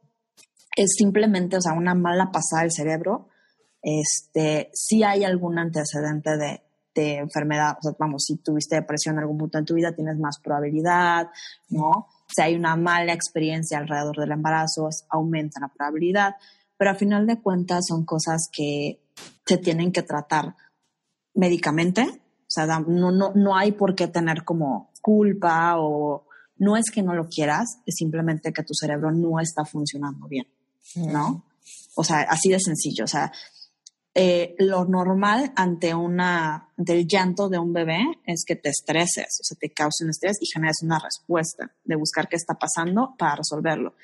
es 0.76 0.94
simplemente, 0.96 1.56
o 1.56 1.60
sea, 1.60 1.74
una 1.74 1.94
mala 1.94 2.30
pasada 2.32 2.62
del 2.62 2.72
cerebro 2.72 3.28
este, 3.82 4.70
si 4.72 5.02
hay 5.02 5.24
algún 5.24 5.58
antecedente 5.58 6.36
de, 6.36 6.62
de 6.94 7.16
enfermedad, 7.16 7.76
o 7.78 7.82
sea, 7.82 7.92
vamos, 7.98 8.24
si 8.26 8.36
tuviste 8.36 8.76
depresión 8.76 9.16
en 9.16 9.22
algún 9.22 9.38
punto 9.38 9.58
en 9.58 9.64
tu 9.64 9.74
vida, 9.74 9.92
tienes 9.92 10.18
más 10.18 10.38
probabilidad, 10.42 11.28
¿no? 11.68 12.06
Si 12.28 12.40
hay 12.40 12.54
una 12.54 12.76
mala 12.76 13.12
experiencia 13.12 13.78
alrededor 13.78 14.16
del 14.16 14.30
embarazo, 14.30 14.88
aumenta 15.10 15.60
la 15.60 15.68
probabilidad, 15.68 16.36
pero 16.82 16.90
a 16.90 16.94
final 16.96 17.28
de 17.28 17.40
cuentas 17.40 17.84
son 17.86 18.04
cosas 18.04 18.48
que 18.52 18.98
se 19.46 19.56
tienen 19.56 19.92
que 19.92 20.02
tratar 20.02 20.56
médicamente, 21.32 22.02
o 22.02 22.48
sea, 22.48 22.66
no, 22.66 23.12
no, 23.12 23.30
no 23.36 23.56
hay 23.56 23.70
por 23.70 23.94
qué 23.94 24.08
tener 24.08 24.42
como 24.42 24.90
culpa 25.00 25.76
o 25.78 26.26
no 26.56 26.76
es 26.76 26.86
que 26.92 27.04
no 27.04 27.14
lo 27.14 27.28
quieras, 27.28 27.78
es 27.86 27.94
simplemente 27.94 28.52
que 28.52 28.64
tu 28.64 28.74
cerebro 28.74 29.12
no 29.12 29.38
está 29.38 29.64
funcionando 29.64 30.26
bien, 30.26 30.48
¿no? 30.96 31.44
O 31.94 32.02
sea, 32.02 32.22
así 32.22 32.48
de 32.48 32.58
sencillo, 32.58 33.04
o 33.04 33.06
sea, 33.06 33.30
eh, 34.12 34.56
lo 34.58 34.84
normal 34.84 35.52
ante 35.54 35.94
una 35.94 36.68
ante 36.76 36.94
el 36.94 37.06
llanto 37.06 37.48
de 37.48 37.60
un 37.60 37.72
bebé 37.72 38.02
es 38.26 38.42
que 38.44 38.56
te 38.56 38.70
estreses, 38.70 39.38
o 39.40 39.44
sea, 39.44 39.56
te 39.56 39.70
causen 39.70 40.10
estrés 40.10 40.36
y 40.40 40.46
generes 40.52 40.82
una 40.82 40.98
respuesta 40.98 41.70
de 41.84 41.94
buscar 41.94 42.28
qué 42.28 42.34
está 42.34 42.54
pasando 42.54 43.14
para 43.16 43.36
resolverlo. 43.36 43.94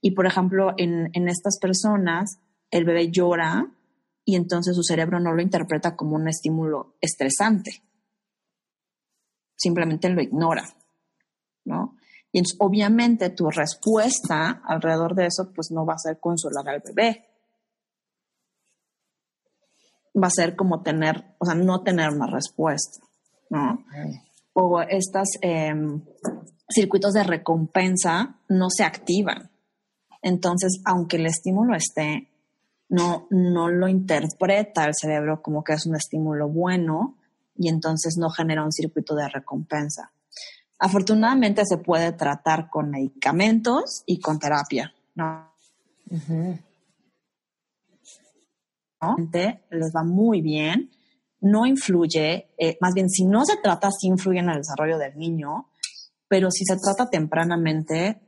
Y 0.00 0.12
por 0.12 0.26
ejemplo, 0.26 0.74
en, 0.76 1.10
en 1.12 1.28
estas 1.28 1.58
personas, 1.58 2.38
el 2.70 2.84
bebé 2.84 3.10
llora 3.10 3.72
y 4.24 4.36
entonces 4.36 4.74
su 4.74 4.82
cerebro 4.82 5.20
no 5.20 5.32
lo 5.32 5.42
interpreta 5.42 5.96
como 5.96 6.16
un 6.16 6.28
estímulo 6.28 6.96
estresante. 7.00 7.82
Simplemente 9.56 10.08
lo 10.08 10.20
ignora, 10.20 10.64
¿no? 11.64 11.96
Y 12.32 12.38
entonces, 12.38 12.58
obviamente 12.60 13.30
tu 13.30 13.48
respuesta 13.48 14.62
alrededor 14.66 15.14
de 15.14 15.26
eso, 15.26 15.52
pues 15.54 15.70
no 15.70 15.86
va 15.86 15.94
a 15.94 15.98
ser 15.98 16.20
consolar 16.20 16.68
al 16.68 16.82
bebé, 16.84 17.24
va 20.22 20.26
a 20.26 20.30
ser 20.30 20.56
como 20.56 20.82
tener, 20.82 21.36
o 21.38 21.46
sea, 21.46 21.54
no 21.54 21.82
tener 21.82 22.10
una 22.10 22.26
respuesta, 22.26 23.06
¿no? 23.50 23.84
O 24.52 24.80
estos 24.82 25.28
em, 25.40 26.02
circuitos 26.68 27.12
de 27.12 27.22
recompensa 27.22 28.40
no 28.48 28.70
se 28.70 28.84
activan. 28.84 29.50
Entonces, 30.22 30.80
aunque 30.84 31.16
el 31.16 31.26
estímulo 31.26 31.74
esté, 31.74 32.28
no, 32.88 33.26
no 33.30 33.68
lo 33.68 33.88
interpreta 33.88 34.84
el 34.84 34.94
cerebro 34.94 35.42
como 35.42 35.64
que 35.64 35.72
es 35.72 35.86
un 35.86 35.96
estímulo 35.96 36.48
bueno 36.48 37.16
y 37.56 37.68
entonces 37.68 38.16
no 38.18 38.30
genera 38.30 38.64
un 38.64 38.72
circuito 38.72 39.14
de 39.14 39.28
recompensa. 39.28 40.12
Afortunadamente 40.78 41.62
se 41.64 41.78
puede 41.78 42.12
tratar 42.12 42.68
con 42.68 42.90
medicamentos 42.90 44.02
y 44.04 44.20
con 44.20 44.38
terapia, 44.38 44.92
¿no? 45.14 45.50
Les 49.70 49.92
va 49.94 50.04
muy 50.04 50.42
bien, 50.42 50.90
no 51.40 51.66
influye, 51.66 52.48
eh, 52.58 52.76
más 52.80 52.92
bien 52.94 53.08
si 53.08 53.24
no 53.24 53.44
se 53.44 53.56
trata, 53.56 53.90
sí 53.90 54.08
influye 54.08 54.40
en 54.40 54.50
el 54.50 54.58
desarrollo 54.58 54.98
del 54.98 55.16
niño, 55.16 55.68
pero 56.28 56.50
si 56.50 56.64
se 56.64 56.76
trata 56.76 57.08
tempranamente, 57.08 58.20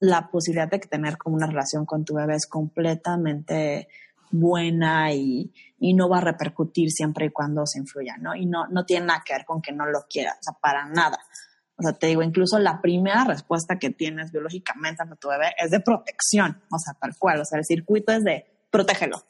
la 0.00 0.30
posibilidad 0.30 0.68
de 0.68 0.78
tener 0.78 1.16
como 1.16 1.36
una 1.36 1.46
relación 1.46 1.84
con 1.84 2.04
tu 2.04 2.14
bebé 2.14 2.34
es 2.34 2.46
completamente 2.46 3.88
buena 4.30 5.12
y, 5.12 5.52
no 5.80 6.08
va 6.08 6.18
a 6.18 6.22
repercutir 6.22 6.90
siempre 6.90 7.26
y 7.26 7.30
cuando 7.30 7.64
se 7.66 7.78
influya, 7.78 8.16
¿no? 8.18 8.34
Y 8.34 8.46
no, 8.46 8.66
no 8.68 8.84
tiene 8.84 9.06
nada 9.06 9.22
que 9.24 9.32
ver 9.32 9.44
con 9.44 9.62
que 9.62 9.72
no 9.72 9.86
lo 9.86 10.06
quieras, 10.08 10.36
o 10.40 10.42
sea, 10.42 10.54
para 10.60 10.86
nada. 10.86 11.18
O 11.76 11.82
sea, 11.82 11.92
te 11.92 12.08
digo, 12.08 12.22
incluso 12.22 12.58
la 12.58 12.80
primera 12.80 13.24
respuesta 13.24 13.78
que 13.78 13.90
tienes 13.90 14.32
biológicamente 14.32 15.02
ante 15.02 15.16
tu 15.16 15.28
bebé 15.28 15.54
es 15.56 15.70
de 15.70 15.80
protección, 15.80 16.60
o 16.70 16.78
sea, 16.78 16.94
tal 16.94 17.16
cual. 17.16 17.40
O 17.40 17.44
sea, 17.44 17.58
el 17.58 17.64
circuito 17.64 18.12
es 18.12 18.24
de 18.24 18.46
protégelo. 18.70 19.22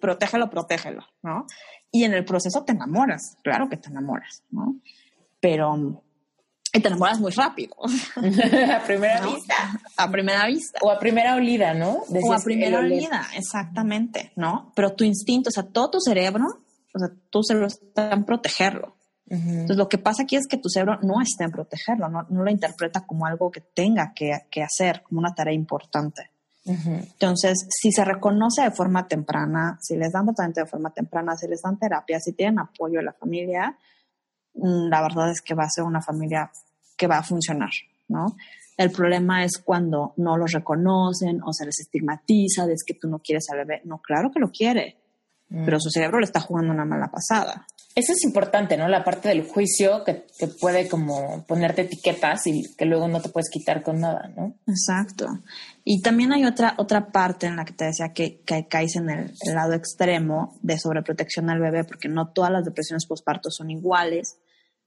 Protégelo, 0.00 0.50
protégelo, 0.50 1.04
¿no? 1.22 1.46
Y 1.90 2.04
en 2.04 2.12
el 2.12 2.24
proceso 2.24 2.64
te 2.64 2.72
enamoras, 2.72 3.38
claro 3.42 3.68
que 3.68 3.78
te 3.78 3.88
enamoras, 3.88 4.44
¿no? 4.50 4.80
Pero 5.40 6.04
y 6.72 6.80
te 6.80 6.88
enamoras 6.88 7.20
muy 7.20 7.32
rápido. 7.32 7.74
a 8.16 8.82
primera 8.84 9.20
vista. 9.26 9.54
A 9.96 10.10
primera 10.10 10.46
vista. 10.46 10.78
O 10.82 10.90
a 10.90 10.98
primera 10.98 11.34
olida, 11.34 11.74
¿no? 11.74 12.02
o 12.08 12.32
a 12.32 12.38
primera 12.38 12.80
olida, 12.80 13.26
exactamente, 13.34 14.32
¿no? 14.36 14.72
Pero 14.74 14.92
tu 14.92 15.04
instinto, 15.04 15.48
o 15.48 15.52
sea, 15.52 15.62
todo 15.62 15.90
tu 15.90 16.00
cerebro, 16.00 16.44
o 16.94 16.98
sea, 16.98 17.08
tu 17.30 17.42
cerebro 17.42 17.68
está 17.68 18.12
en 18.12 18.24
protegerlo. 18.24 18.96
Entonces, 19.30 19.76
lo 19.76 19.88
que 19.88 19.98
pasa 19.98 20.22
aquí 20.22 20.36
es 20.36 20.46
que 20.46 20.56
tu 20.56 20.70
cerebro 20.70 20.98
no 21.02 21.20
está 21.20 21.44
en 21.44 21.50
protegerlo, 21.50 22.08
no, 22.08 22.26
lo 22.30 22.50
interpreta 22.50 23.04
como 23.06 23.26
algo 23.26 23.50
que 23.50 23.60
tenga 23.60 24.14
que, 24.14 24.62
hacer, 24.62 25.02
como 25.02 25.20
una 25.20 25.34
tarea 25.34 25.52
importante. 25.52 26.30
Entonces, 26.64 27.66
si 27.70 27.92
se 27.92 28.04
reconoce 28.04 28.62
de 28.62 28.70
forma 28.70 29.08
temprana, 29.08 29.78
si 29.80 29.96
les 29.96 30.12
dan 30.12 30.26
tratamiento 30.26 30.60
de 30.60 30.66
forma 30.66 30.90
temprana, 30.90 31.34
si 31.34 31.48
les 31.48 31.62
dan 31.62 31.78
terapia, 31.78 32.20
si 32.20 32.32
tienen 32.32 32.58
apoyo 32.58 32.98
de 32.98 33.04
la 33.04 33.14
familia, 33.14 33.76
la 34.54 35.02
verdad 35.02 35.30
es 35.30 35.40
que 35.40 35.54
va 35.54 35.64
a 35.64 35.70
ser 35.70 35.84
una 35.84 36.02
familia 36.02 36.50
que 36.96 37.06
va 37.06 37.18
a 37.18 37.22
funcionar, 37.22 37.70
¿no? 38.08 38.36
El 38.76 38.90
problema 38.92 39.44
es 39.44 39.58
cuando 39.58 40.14
no 40.18 40.36
los 40.36 40.52
reconocen 40.52 41.42
o 41.42 41.52
se 41.52 41.66
les 41.66 41.80
estigmatiza 41.80 42.66
de 42.66 42.76
que 42.86 42.94
tú 42.94 43.08
no 43.08 43.18
quieres 43.18 43.50
al 43.50 43.58
bebé. 43.58 43.82
No, 43.84 43.98
claro 43.98 44.30
que 44.30 44.38
lo 44.38 44.50
quiere, 44.50 44.96
pero 45.50 45.80
su 45.80 45.90
cerebro 45.90 46.20
le 46.20 46.26
está 46.26 46.40
jugando 46.40 46.72
una 46.72 46.84
mala 46.84 47.10
pasada. 47.10 47.66
Eso 47.94 48.12
es 48.12 48.22
importante, 48.22 48.76
¿no? 48.76 48.86
La 48.86 49.02
parte 49.02 49.28
del 49.28 49.44
juicio 49.44 50.04
que, 50.04 50.26
que, 50.38 50.46
puede 50.46 50.88
como 50.88 51.44
ponerte 51.48 51.82
etiquetas 51.82 52.46
y 52.46 52.62
que 52.76 52.84
luego 52.84 53.08
no 53.08 53.20
te 53.20 53.28
puedes 53.28 53.50
quitar 53.50 53.82
con 53.82 53.98
nada, 53.98 54.30
¿no? 54.36 54.54
Exacto. 54.68 55.26
Y 55.82 56.00
también 56.00 56.32
hay 56.32 56.44
otra, 56.44 56.74
otra 56.76 57.10
parte 57.10 57.46
en 57.46 57.56
la 57.56 57.64
que 57.64 57.72
te 57.72 57.86
decía 57.86 58.12
que, 58.12 58.40
que 58.42 58.68
caes 58.68 58.94
en 58.94 59.10
el, 59.10 59.32
lado 59.52 59.72
extremo 59.72 60.56
de 60.62 60.78
sobreprotección 60.78 61.50
al 61.50 61.60
bebé, 61.60 61.82
porque 61.82 62.08
no 62.08 62.28
todas 62.28 62.52
las 62.52 62.64
depresiones 62.64 63.06
postparto 63.06 63.50
son 63.50 63.70
iguales. 63.70 64.38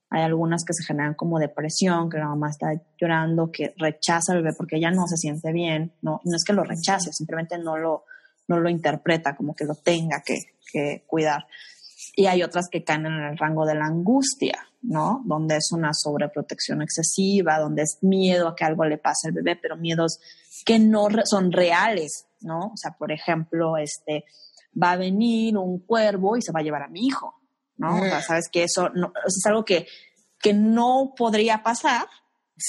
Hay 0.10 0.22
algunas 0.22 0.64
que 0.64 0.74
se 0.74 0.86
generan 0.86 1.16
como 1.16 1.40
depresión, 1.40 2.10
que 2.10 2.18
la 2.18 2.28
mamá 2.28 2.50
está 2.50 2.68
llorando, 2.98 3.52
que 3.52 3.74
rechaza 3.78 4.32
al 4.32 4.44
bebé 4.44 4.54
porque 4.56 4.78
ella 4.78 4.92
no 4.92 5.06
se 5.08 5.18
siente 5.18 5.52
bien, 5.52 5.92
¿no? 6.02 6.22
no 6.24 6.36
es 6.36 6.44
que 6.46 6.54
lo 6.54 6.64
rechace, 6.64 7.12
simplemente 7.12 7.58
no 7.58 7.78
lo, 7.78 8.06
no 8.52 8.60
lo 8.60 8.70
interpreta 8.70 9.36
como 9.36 9.56
que 9.56 9.66
lo 9.66 9.76
tenga 9.76 10.22
que, 10.26 10.38
que 10.72 11.04
cuidar 11.08 11.46
y 12.16 12.26
hay 12.26 12.44
otras 12.44 12.68
que 12.70 12.84
caen 12.84 13.06
en 13.06 13.14
el 13.14 13.38
rango 13.38 13.66
de 13.66 13.76
la 13.76 13.86
angustia, 13.86 14.68
¿no? 14.82 15.22
Donde 15.26 15.58
es 15.58 15.72
una 15.72 15.92
sobreprotección 15.94 16.82
excesiva, 16.82 17.60
donde 17.60 17.84
es 17.84 18.00
miedo 18.02 18.48
a 18.48 18.56
que 18.56 18.66
algo 18.66 18.86
le 18.86 18.98
pase 18.98 19.28
al 19.28 19.34
bebé, 19.34 19.56
pero 19.56 19.78
miedos 19.78 20.20
que 20.66 20.80
no 20.80 21.08
son 21.26 21.52
reales, 21.52 22.28
¿no? 22.42 22.72
O 22.74 22.78
sea, 22.78 22.92
por 22.92 23.12
ejemplo, 23.12 23.78
este, 23.78 24.26
va 24.82 24.92
a 24.92 24.98
venir 24.98 25.58
un 25.58 25.80
cuervo 25.80 26.36
y 26.36 26.42
se 26.42 26.52
va 26.52 26.60
a 26.60 26.64
llevar 26.64 26.84
a 26.84 26.90
mi 26.90 27.06
hijo, 27.08 27.34
¿no? 27.78 27.96
O 27.96 28.04
sea, 28.04 28.22
sabes 28.22 28.50
que 28.52 28.64
eso, 28.64 28.90
no, 28.90 29.14
es 29.26 29.46
algo 29.46 29.64
que, 29.64 29.88
que 30.40 30.54
no 30.54 31.14
podría 31.16 31.64
pasar, 31.64 32.08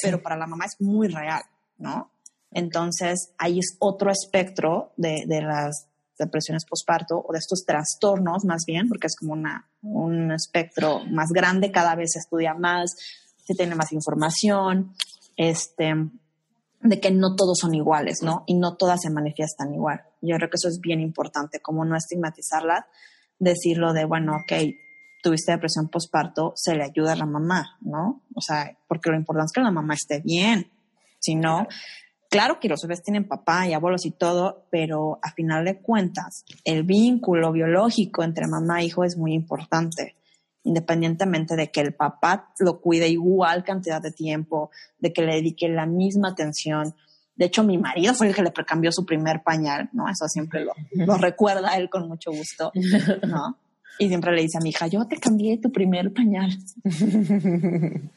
pero 0.03 0.23
para 0.23 0.37
la 0.37 0.47
mamá 0.47 0.67
es 0.67 0.81
muy 0.81 1.09
real, 1.09 1.43
¿no? 1.79 2.12
Entonces, 2.53 3.33
ahí 3.39 3.59
es 3.59 3.77
otro 3.81 4.11
espectro 4.11 4.93
de, 4.97 5.25
de 5.27 5.43
las 5.43 5.87
depresiones 6.19 6.65
postparto 6.65 7.25
o 7.27 7.33
de 7.33 7.39
estos 7.39 7.65
trastornos 7.65 8.45
más 8.45 8.65
bien, 8.67 8.89
porque 8.89 9.07
es 9.07 9.17
como 9.17 9.33
una, 9.33 9.69
un 9.83 10.33
espectro 10.33 11.01
más 11.11 11.31
grande, 11.31 11.73
cada 11.73 11.95
vez 11.95 12.13
se 12.13 12.19
estudia 12.19 12.55
más, 12.55 12.95
se 13.45 13.55
tiene 13.55 13.75
más 13.75 13.93
información, 13.93 14.95
este, 15.37 15.95
de 16.81 17.01
que 17.01 17.11
no 17.11 17.35
todos 17.37 17.59
son 17.59 17.75
iguales, 17.75 18.23
¿no? 18.23 18.45
Y 18.47 18.55
no 18.55 18.77
todas 18.77 19.03
se 19.03 19.11
manifiestan 19.11 19.73
igual. 19.75 20.03
Yo 20.21 20.37
creo 20.37 20.51
que 20.51 20.57
eso 20.57 20.69
es 20.69 20.81
bien 20.81 21.01
importante, 21.01 21.61
como 21.61 21.85
no 21.85 21.97
estigmatizarla, 21.97 22.87
decirlo 23.39 23.93
de, 23.93 24.05
bueno, 24.05 24.37
ok, 24.37 24.53
tuviste 25.23 25.53
depresión 25.53 25.89
postparto, 25.89 26.53
se 26.57 26.75
le 26.75 26.85
ayuda 26.85 27.13
a 27.13 27.17
la 27.17 27.27
mamá, 27.27 27.77
¿no? 27.81 28.23
O 28.35 28.41
sea, 28.41 28.77
porque 28.89 29.11
lo 29.11 29.17
importante 29.17 29.47
es 29.47 29.53
que 29.53 29.61
la 29.61 29.71
mamá 29.71 29.95
esté 29.95 30.21
bien. 30.21 30.71
Si 31.21 31.37
no, 31.37 31.69
Claro 32.33 32.59
que 32.59 32.69
los 32.71 32.81
bebés 32.81 33.03
tienen 33.03 33.29
papá 33.29 33.69
y 33.69 33.75
abuelos 33.75 34.07
y 34.07 34.11
todo, 34.11 34.65
pero 34.71 35.19
a 35.21 35.33
final 35.33 35.67
de 35.67 35.83
cuentas, 35.83 36.47
el 36.65 36.83
vínculo 36.83 37.53
biológico 37.53 38.23
entre 38.23 38.47
mamá 38.47 38.81
e 38.81 38.87
hijo 38.87 39.05
es 39.05 39.19
muy 39.19 39.35
importante, 39.35 40.17
independientemente 40.65 41.57
de 41.57 41.71
que 41.71 41.83
el 41.83 41.93
papá 41.93 42.55
lo 42.59 42.81
cuide 42.81 43.07
igual 43.07 43.65
cantidad 43.65 44.01
de 44.01 44.13
tiempo, 44.13 44.71
de 44.99 45.13
que 45.13 45.21
le 45.21 45.35
dedique 45.35 45.69
la 45.69 45.85
misma 45.85 46.31
atención. 46.31 46.95
De 47.37 47.45
hecho, 47.45 47.65
mi 47.65 47.77
marido 47.77 48.15
fue 48.15 48.29
el 48.29 48.35
que 48.35 48.43
le 48.43 48.51
precambió 48.51 48.91
su 48.93 49.05
primer 49.05 49.43
pañal, 49.43 49.91
¿no? 49.93 50.09
Eso 50.09 50.27
siempre 50.27 50.65
lo, 50.65 50.73
lo 50.93 51.19
recuerda 51.19 51.77
él 51.77 51.91
con 51.91 52.09
mucho 52.09 52.31
gusto, 52.31 52.73
¿no? 53.29 53.59
Y 53.99 54.09
siempre 54.09 54.33
le 54.33 54.41
dice 54.41 54.57
a 54.57 54.63
mi 54.63 54.71
hija, 54.71 54.87
yo 54.87 55.07
te 55.07 55.19
cambié 55.19 55.59
tu 55.59 55.71
primer 55.71 56.11
pañal. 56.15 56.51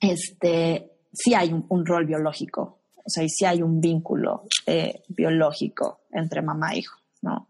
Este, 0.00 0.93
sí 1.14 1.34
hay 1.34 1.52
un, 1.52 1.86
rol 1.86 2.06
biológico, 2.06 2.80
o 2.96 3.08
sea, 3.08 3.22
y 3.22 3.28
sí 3.28 3.44
hay 3.44 3.62
un 3.62 3.80
vínculo 3.80 4.44
eh, 4.66 5.02
biológico 5.08 6.00
entre 6.10 6.42
mamá 6.42 6.72
e 6.72 6.78
hijo, 6.78 6.98
¿no? 7.22 7.48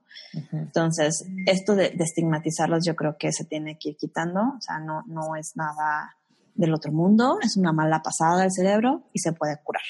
Entonces, 0.53 1.25
esto 1.47 1.75
de, 1.75 1.95
estigmatizarlos 1.99 2.85
yo 2.85 2.97
creo 2.97 3.17
que 3.19 3.33
se 3.33 3.45
tiene 3.45 3.79
que 3.79 3.91
ir 3.91 3.97
quitando, 3.97 4.41
o 4.41 4.61
sea, 4.61 4.79
no, 4.79 5.03
no 5.07 5.37
es 5.37 5.53
nada 5.55 6.17
del 6.55 6.75
otro 6.75 6.93
mundo, 6.93 7.39
es 7.43 7.57
una 7.57 7.73
mala 7.73 8.03
pasada 8.03 8.43
del 8.43 8.51
cerebro 8.51 9.09
y 9.13 9.21
se 9.21 9.33
puede 9.33 9.61
curar, 9.63 9.83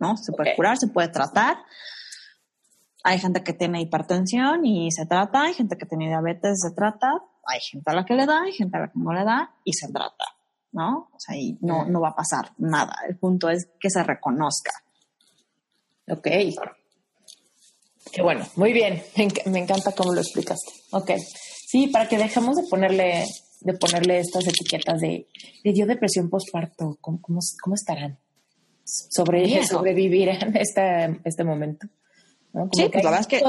¿no? 0.00 0.16
Se 0.16 0.32
puede 0.32 0.54
curar, 0.56 0.78
se 0.78 0.88
puede 0.88 1.08
tratar. 1.08 1.58
Hay 3.04 3.18
gente 3.18 3.42
que 3.44 3.52
tiene 3.52 3.80
hipertensión 3.82 4.64
y 4.64 4.90
se 4.90 5.06
trata, 5.06 5.42
hay 5.42 5.54
gente 5.54 5.76
que 5.76 5.86
tiene 5.86 6.08
diabetes 6.08 6.52
y 6.52 6.68
se 6.68 6.74
trata, 6.74 7.08
hay 7.46 7.60
gente 7.60 7.90
a 7.90 7.94
la 7.94 8.04
que 8.04 8.14
le 8.14 8.26
da, 8.26 8.42
hay 8.42 8.52
gente 8.52 8.76
a 8.76 8.80
la 8.80 8.88
que 8.88 8.98
no 8.98 9.12
le 9.12 9.24
da 9.24 9.54
y 9.64 9.72
se 9.74 9.92
trata. 9.92 10.24
¿No? 10.72 11.08
O 11.12 11.18
sea, 11.18 11.34
ahí 11.34 11.58
no, 11.60 11.86
no 11.86 12.00
va 12.00 12.10
a 12.10 12.16
pasar 12.16 12.52
nada. 12.58 12.94
El 13.08 13.16
punto 13.16 13.48
es 13.48 13.68
que 13.80 13.90
se 13.90 14.02
reconozca. 14.02 14.72
Ok. 16.08 16.28
Qué 18.12 18.22
bueno, 18.22 18.46
muy 18.56 18.72
bien. 18.72 19.02
Me, 19.46 19.58
encanta 19.58 19.92
cómo 19.92 20.12
lo 20.12 20.20
explicaste. 20.20 20.72
Ok. 20.92 21.12
Sí, 21.66 21.88
para 21.88 22.08
que 22.08 22.18
dejemos 22.18 22.56
de 22.56 22.62
ponerle, 22.70 23.24
de 23.60 23.74
ponerle 23.74 24.20
estas 24.20 24.46
etiquetas 24.46 25.00
de, 25.00 25.26
de 25.64 25.72
dio 25.72 25.86
depresión 25.86 26.30
postparto. 26.30 26.96
¿Cómo, 27.00 27.20
cómo, 27.20 27.74
estarán? 27.74 28.18
Sobre, 28.84 29.64
sobrevivirán 29.66 30.56
este, 30.56 31.20
este 31.24 31.42
momento. 31.42 31.88
sí, 32.72 32.88
pues 32.92 33.04
la 33.04 33.10
verdad 33.10 33.20
es 33.20 33.26
que, 33.26 33.42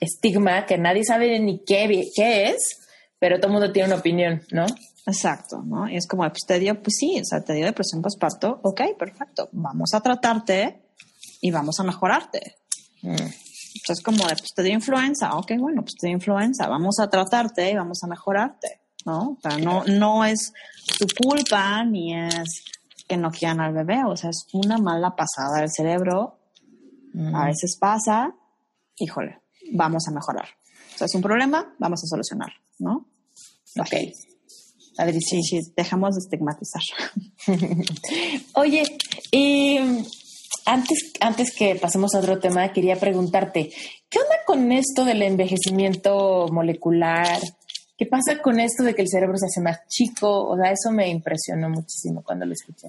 estigma 0.00 0.66
que 0.66 0.78
nadie 0.78 1.04
sabe 1.04 1.38
ni 1.38 1.62
qué, 1.64 2.10
qué 2.14 2.48
es, 2.48 2.80
pero 3.20 3.36
todo 3.36 3.46
el 3.46 3.52
mundo 3.52 3.72
tiene 3.72 3.86
una 3.86 3.98
opinión, 3.98 4.42
¿no? 4.50 4.66
Exacto, 5.06 5.62
¿no? 5.62 5.88
Y 5.88 5.96
es 5.96 6.06
como, 6.06 6.22
pues 6.28 6.44
te 6.46 6.58
dio, 6.58 6.80
pues 6.80 6.96
sí, 6.98 7.18
o 7.20 7.24
sea, 7.24 7.42
te 7.42 7.54
dio 7.54 7.66
depresión 7.66 8.02
postparto, 8.02 8.60
ok, 8.62 8.96
perfecto, 8.98 9.48
vamos 9.52 9.94
a 9.94 10.00
tratarte 10.00 10.82
y 11.40 11.50
vamos 11.50 11.80
a 11.80 11.82
mejorarte. 11.82 12.56
Mm. 13.02 13.16
Pues 13.16 13.98
es 13.98 14.02
como, 14.02 14.22
pues 14.24 14.52
te 14.54 14.62
dio 14.62 14.74
influenza, 14.74 15.34
ok, 15.36 15.52
bueno, 15.58 15.82
pues 15.82 15.94
te 15.98 16.06
dio 16.06 16.14
influenza, 16.14 16.68
vamos 16.68 17.00
a 17.00 17.10
tratarte 17.10 17.70
y 17.70 17.74
vamos 17.74 17.98
a 18.04 18.06
mejorarte, 18.06 18.80
¿no? 19.04 19.30
O 19.30 19.38
sea, 19.42 19.58
no, 19.58 19.82
no 19.86 20.24
es 20.24 20.52
tu 20.98 21.06
culpa 21.20 21.84
ni 21.84 22.14
es 22.14 22.64
que 23.08 23.16
no 23.16 23.32
quieran 23.32 23.60
al 23.60 23.72
bebé, 23.72 24.04
o 24.06 24.16
sea, 24.16 24.30
es 24.30 24.46
una 24.52 24.78
mala 24.78 25.16
pasada 25.16 25.60
del 25.60 25.70
cerebro, 25.70 26.38
mm. 27.12 27.34
a 27.34 27.46
veces 27.46 27.76
pasa, 27.76 28.32
híjole, 28.98 29.40
vamos 29.72 30.06
a 30.06 30.12
mejorar. 30.12 30.46
O 30.94 30.98
sea, 30.98 31.06
es 31.06 31.14
un 31.16 31.22
problema, 31.22 31.74
vamos 31.78 32.04
a 32.04 32.06
solucionar, 32.06 32.52
¿no? 32.78 33.08
Ok. 33.80 33.94
A 34.98 35.06
sí, 35.12 35.42
sí, 35.42 35.60
dejamos 35.76 36.14
de 36.14 36.20
estigmatizar. 36.20 36.82
Oye, 38.54 38.82
y 39.30 39.78
antes, 40.66 41.12
antes 41.20 41.54
que 41.56 41.76
pasemos 41.76 42.14
a 42.14 42.18
otro 42.18 42.38
tema, 42.38 42.72
quería 42.72 42.96
preguntarte, 42.96 43.70
¿qué 44.08 44.18
onda 44.18 44.36
con 44.46 44.70
esto 44.72 45.04
del 45.04 45.22
envejecimiento 45.22 46.46
molecular? 46.50 47.38
¿Qué 47.96 48.06
pasa 48.06 48.40
con 48.42 48.60
esto 48.60 48.82
de 48.82 48.94
que 48.94 49.02
el 49.02 49.08
cerebro 49.08 49.36
se 49.38 49.46
hace 49.46 49.60
más 49.60 49.86
chico? 49.88 50.48
O 50.48 50.56
sea, 50.56 50.72
eso 50.72 50.90
me 50.90 51.08
impresionó 51.08 51.68
muchísimo 51.68 52.22
cuando 52.22 52.44
lo 52.44 52.52
escuché. 52.52 52.88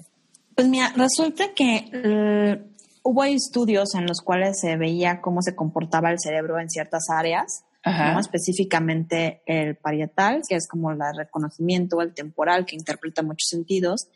Pues 0.54 0.68
mira, 0.68 0.92
resulta 0.96 1.52
que 1.54 1.88
eh, 1.92 2.62
hubo 3.02 3.24
estudios 3.24 3.94
en 3.94 4.06
los 4.06 4.20
cuales 4.20 4.58
se 4.60 4.76
veía 4.76 5.20
cómo 5.20 5.42
se 5.42 5.54
comportaba 5.54 6.10
el 6.10 6.20
cerebro 6.20 6.58
en 6.58 6.70
ciertas 6.70 7.04
áreas, 7.10 7.64
¿no? 7.84 8.20
específicamente 8.20 9.42
el 9.46 9.76
parietal, 9.76 10.42
que 10.48 10.56
es 10.56 10.66
como 10.66 10.90
el 10.90 10.98
reconocimiento, 11.16 12.00
el 12.00 12.14
temporal, 12.14 12.64
que 12.64 12.76
interpreta 12.76 13.22
muchos 13.22 13.48
sentidos. 13.48 14.08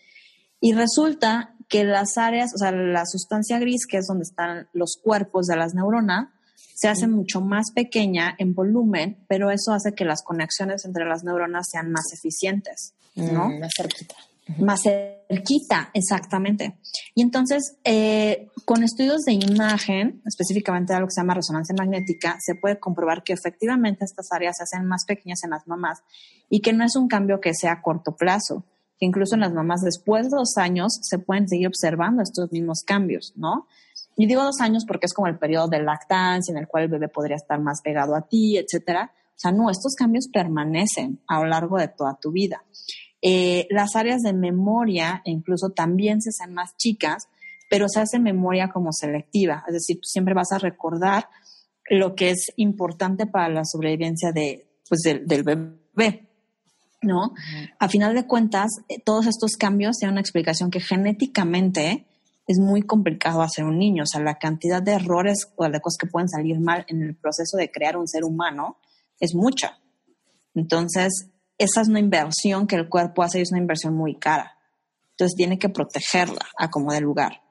Y 0.61 0.73
resulta 0.73 1.55
que 1.69 1.85
las 1.85 2.17
áreas, 2.17 2.53
o 2.55 2.59
sea, 2.59 2.73
la 2.73 3.05
sustancia 3.07 3.59
gris, 3.59 3.87
que 3.87 3.99
es 3.99 4.07
donde 4.07 4.23
están 4.23 4.69
los 4.73 4.99
cuerpos 5.03 5.47
de 5.47 5.57
las 5.57 5.75
neuronas, 5.75 6.29
se 6.75 6.89
hace 6.89 7.09
mucho 7.09 7.41
más 7.41 7.73
pequeña 7.75 8.35
en 8.39 8.55
volumen, 8.55 9.19
pero 9.29 9.51
eso 9.51 9.73
hace 9.73 9.95
que 9.95 10.05
las 10.05 10.23
conexiones 10.23 10.85
entre 10.85 11.05
las 11.05 11.25
neuronas 11.25 11.67
sean 11.71 11.91
más 11.91 12.13
eficientes, 12.13 12.95
¿no? 13.17 13.49
Mm, 13.49 13.61
más 13.61 13.73
cerquita. 13.77 14.15
Más 14.57 14.83
cerquita, 14.83 15.91
exactamente. 15.93 16.79
Y 17.15 17.23
entonces, 17.23 17.77
eh, 17.85 18.49
con 18.65 18.83
estudios 18.83 19.23
de 19.25 19.35
imagen, 19.35 20.23
específicamente 20.25 20.95
de 20.95 21.01
lo 21.01 21.07
que 21.07 21.13
se 21.13 21.21
llama 21.21 21.35
resonancia 21.35 21.75
magnética, 21.79 22.37
se 22.41 22.55
puede 22.55 22.81
comprobar 22.81 23.23
que 23.23 23.35
efectivamente 23.35 24.05
estas 24.05 24.33
áreas 24.33 24.57
se 24.57 24.63
hacen 24.63 24.87
más 24.87 25.05
pequeñas 25.07 25.45
en 25.45 25.51
las 25.51 25.67
mamás 25.67 26.03
y 26.49 26.61
que 26.61 26.73
no 26.73 26.85
es 26.85 26.97
un 26.97 27.09
cambio 27.09 27.41
que 27.41 27.53
sea 27.53 27.73
a 27.73 27.83
corto 27.83 28.17
plazo, 28.17 28.65
que 28.99 29.05
incluso 29.07 29.35
en 29.35 29.43
las 29.43 29.53
mamás 29.53 29.83
después 29.83 30.31
de 30.31 30.37
dos 30.37 30.57
años 30.57 30.99
se 31.03 31.19
pueden 31.19 31.47
seguir 31.47 31.69
observando 31.69 32.23
estos 32.23 32.51
mismos 32.51 32.83
cambios, 32.87 33.35
¿no? 33.37 33.67
Y 34.17 34.27
digo 34.27 34.43
dos 34.43 34.61
años 34.61 34.85
porque 34.87 35.07
es 35.07 35.15
como 35.15 35.29
el 35.29 35.39
periodo 35.39 35.69
de 35.69 35.83
lactancia 35.83 36.51
en 36.53 36.59
el 36.59 36.67
cual 36.67 36.85
el 36.85 36.91
bebé 36.91 37.09
podría 37.09 37.37
estar 37.37 37.61
más 37.61 37.81
pegado 37.83 38.17
a 38.17 38.23
ti, 38.23 38.57
etcétera. 38.57 39.13
O 39.15 39.41
sea, 39.41 39.53
no, 39.53 39.71
estos 39.71 39.95
cambios 39.95 40.27
permanecen 40.27 41.21
a 41.29 41.39
lo 41.39 41.47
largo 41.47 41.79
de 41.79 41.87
toda 41.87 42.19
tu 42.21 42.33
vida. 42.33 42.65
Eh, 43.21 43.67
las 43.71 43.97
áreas 43.97 44.23
de 44.23 44.33
memoria 44.33 45.23
incluso 45.25 45.71
también 45.71 46.23
se 46.23 46.31
hacen 46.31 46.55
más 46.55 46.77
chicas, 46.77 47.29
pero 47.69 47.89
se 47.89 48.01
hace 48.01 48.19
memoria 48.19 48.71
como 48.73 48.93
selectiva, 48.93 49.65
es 49.67 49.75
decir, 49.75 49.97
tú 49.97 50.07
siempre 50.07 50.35
vas 50.35 50.53
a 50.53 50.59
recordar 50.59 51.29
lo 51.91 52.15
que 52.15 52.31
es 52.31 52.53
importante 52.57 53.27
para 53.27 53.49
la 53.49 53.65
sobrevivencia 53.65 54.33
de, 54.33 54.69
pues, 54.89 55.01
del, 55.03 55.43
bebé. 55.43 56.25
¿No? 57.01 57.33
A 57.79 57.89
final 57.89 58.15
de 58.15 58.27
cuentas, 58.27 58.71
eh, 58.89 59.01
todos 59.01 59.27
estos 59.27 59.53
cambios 59.57 59.99
tienen 59.99 60.15
una 60.15 60.21
explicación 60.21 60.71
que 60.71 60.81
genéticamente 60.81 62.07
es 62.49 62.59
muy 62.59 62.83
complicado 62.83 63.41
hacer 63.41 63.65
un 63.65 63.79
niño. 63.79 64.03
O 64.03 64.07
sea, 64.07 64.21
la 64.21 64.39
cantidad 64.39 64.83
de 64.83 64.95
errores 64.95 65.53
o 65.55 65.69
de 65.69 65.81
cosas 65.81 65.99
que 65.99 66.09
pueden 66.09 66.29
salir 66.29 66.59
mal 66.59 66.85
en 66.89 67.03
el 67.03 67.15
proceso 67.15 67.57
de 67.57 67.71
crear 67.71 67.97
un 67.97 68.09
ser 68.09 68.25
humano 68.25 68.79
es 69.21 69.35
mucha. 69.35 69.79
Entonces, 70.55 71.29
esa 71.59 71.81
es 71.81 71.89
una 71.89 72.01
inversión 72.01 72.67
que 72.67 72.77
el 72.77 72.89
cuerpo 72.89 73.23
hace 73.23 73.41
y 73.41 73.43
es 73.43 73.51
una 73.51 73.61
inversión 73.61 73.95
muy 73.95 74.17
cara. 74.17 74.57
Entonces 75.11 75.37
tiene 75.37 75.59
que 75.59 75.69
protegerla 75.69 76.47
a 76.57 76.71
como 76.71 76.93
de 76.93 77.01
lugar. 77.01 77.43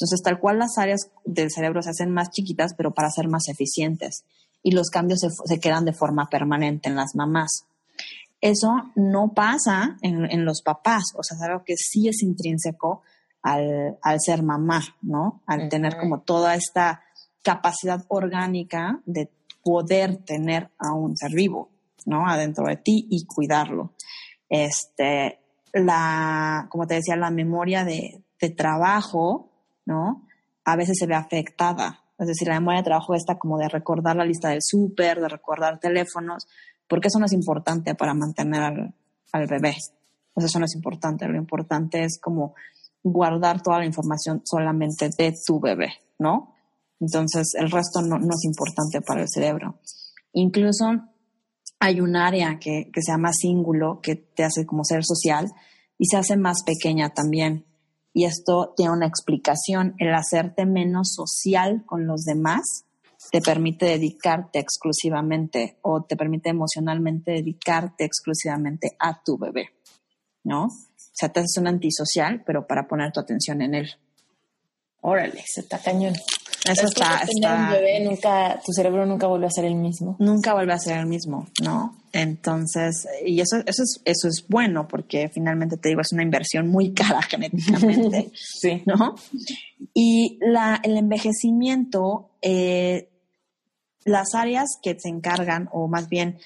Entonces, 0.00 0.22
tal 0.22 0.40
cual 0.40 0.58
las 0.58 0.78
áreas 0.78 1.10
del 1.26 1.50
cerebro 1.50 1.82
se 1.82 1.90
hacen 1.90 2.10
más 2.10 2.30
chiquitas, 2.30 2.72
pero 2.74 2.94
para 2.94 3.10
ser 3.10 3.28
más 3.28 3.48
eficientes. 3.48 4.24
Y 4.62 4.70
los 4.72 4.88
cambios 4.88 5.20
se, 5.20 5.60
quedan 5.60 5.84
de 5.84 5.92
forma 5.92 6.26
permanente 6.30 6.88
en 6.88 6.96
las 6.96 7.14
mamás. 7.14 7.66
Eso 8.40 8.70
no 8.96 9.32
pasa 9.34 9.98
en, 10.00 10.46
los 10.46 10.62
papás. 10.62 11.02
O 11.18 11.22
sea, 11.22 11.36
es 11.36 11.42
algo 11.42 11.64
que 11.64 11.74
sí 11.76 12.08
es 12.08 12.22
intrínseco 12.22 13.02
al, 13.42 13.98
ser 14.20 14.42
mamá, 14.42 14.80
¿no? 15.02 15.42
Al 15.44 15.68
tener 15.68 15.98
como 15.98 16.20
toda 16.20 16.54
esta 16.54 17.02
capacidad 17.42 18.02
orgánica 18.08 19.02
de 19.04 19.30
poder 19.62 20.16
tener 20.24 20.70
a 20.78 20.94
un 20.94 21.14
ser 21.14 21.32
vivo. 21.32 21.68
¿No? 22.06 22.26
Adentro 22.26 22.66
de 22.66 22.76
ti 22.76 23.06
y 23.10 23.26
cuidarlo. 23.26 23.94
Este, 24.48 25.40
la, 25.72 26.66
como 26.70 26.86
te 26.86 26.94
decía, 26.94 27.16
la 27.16 27.30
memoria 27.30 27.84
de, 27.84 28.24
trabajo, 28.56 29.50
¿no? 29.84 30.26
A 30.64 30.76
veces 30.76 30.96
se 30.98 31.06
ve 31.06 31.14
afectada. 31.14 32.04
Es 32.18 32.26
decir, 32.26 32.48
la 32.48 32.54
memoria 32.54 32.80
de 32.80 32.84
trabajo 32.84 33.14
está 33.14 33.38
como 33.38 33.58
de 33.58 33.68
recordar 33.68 34.16
la 34.16 34.24
lista 34.24 34.48
del 34.48 34.60
súper, 34.62 35.20
de 35.20 35.28
recordar 35.28 35.78
teléfonos, 35.78 36.46
porque 36.88 37.08
eso 37.08 37.18
no 37.18 37.26
es 37.26 37.32
importante 37.32 37.94
para 37.94 38.14
mantener 38.14 38.62
al, 38.62 38.94
al 39.32 39.46
bebé. 39.46 39.76
Eso 40.36 40.58
no 40.58 40.64
es 40.64 40.74
importante. 40.74 41.28
Lo 41.28 41.36
importante 41.36 42.02
es 42.02 42.18
como 42.18 42.54
guardar 43.02 43.62
toda 43.62 43.78
la 43.78 43.86
información 43.86 44.42
solamente 44.44 45.10
de 45.16 45.34
tu 45.46 45.60
bebé, 45.60 45.92
¿no? 46.18 46.54
Entonces, 46.98 47.54
el 47.58 47.70
resto 47.70 48.02
no, 48.02 48.18
no 48.18 48.34
es 48.34 48.44
importante 48.44 49.00
para 49.00 49.22
el 49.22 49.28
cerebro. 49.28 49.80
Incluso 50.32 50.86
hay 51.80 52.00
un 52.00 52.14
área 52.14 52.58
que, 52.60 52.90
se 52.94 53.10
llama 53.10 53.32
cíngulo, 53.32 54.00
que 54.02 54.14
te 54.14 54.44
hace 54.44 54.66
como 54.66 54.84
ser 54.84 55.02
social, 55.02 55.50
y 55.98 56.06
se 56.06 56.18
hace 56.18 56.36
más 56.36 56.58
pequeña 56.64 57.10
también. 57.10 57.64
Y 58.12 58.26
esto 58.26 58.74
tiene 58.76 58.92
una 58.92 59.06
explicación. 59.06 59.94
El 59.98 60.14
hacerte 60.14 60.66
menos 60.66 61.14
social 61.14 61.82
con 61.86 62.06
los 62.06 62.24
demás 62.24 62.84
te 63.32 63.40
permite 63.40 63.86
dedicarte 63.86 64.58
exclusivamente 64.58 65.78
o 65.82 66.02
te 66.02 66.16
permite 66.16 66.50
emocionalmente 66.50 67.32
dedicarte 67.32 68.04
exclusivamente 68.04 68.96
a 68.98 69.22
tu 69.22 69.38
bebé, 69.38 69.70
¿no? 70.44 70.64
O 70.64 71.12
sea, 71.12 71.30
te 71.30 71.40
haces 71.40 71.56
un 71.58 71.68
antisocial, 71.68 72.42
pero 72.44 72.66
para 72.66 72.86
poner 72.88 73.12
tu 73.12 73.20
atención 73.20 73.62
en 73.62 73.74
él. 73.74 73.90
Órale, 75.02 75.44
se 75.46 75.60
está 75.60 75.78
cañón. 75.78 76.14
Eso 76.68 76.86
está, 76.86 77.22
Un 77.34 77.70
bebé, 77.70 78.00
nunca, 78.04 78.60
tu 78.64 78.72
cerebro 78.72 79.06
nunca 79.06 79.26
vuelve 79.26 79.46
a 79.46 79.50
ser 79.50 79.64
el 79.64 79.76
mismo. 79.76 80.16
Nunca 80.18 80.52
vuelve 80.52 80.72
a 80.72 80.78
ser 80.78 80.98
el 80.98 81.06
mismo, 81.06 81.46
¿no? 81.62 81.96
Entonces, 82.12 83.06
y 83.24 83.40
eso, 83.40 83.56
eso, 83.66 83.82
es, 83.82 84.00
eso 84.04 84.28
es 84.28 84.44
bueno 84.48 84.88
porque 84.88 85.30
finalmente 85.32 85.76
te 85.76 85.90
digo, 85.90 86.00
es 86.00 86.12
una 86.12 86.22
inversión 86.22 86.68
muy 86.68 86.92
cara 86.92 87.22
genéticamente, 87.28 88.30
sí. 88.34 88.82
¿no? 88.84 89.14
Y 89.94 90.38
la, 90.40 90.80
el 90.82 90.96
envejecimiento, 90.96 92.30
eh, 92.42 93.08
las 94.04 94.34
áreas 94.34 94.68
que 94.82 94.98
se 94.98 95.08
encargan, 95.08 95.68
o 95.72 95.88
más 95.88 96.08
bien 96.08 96.38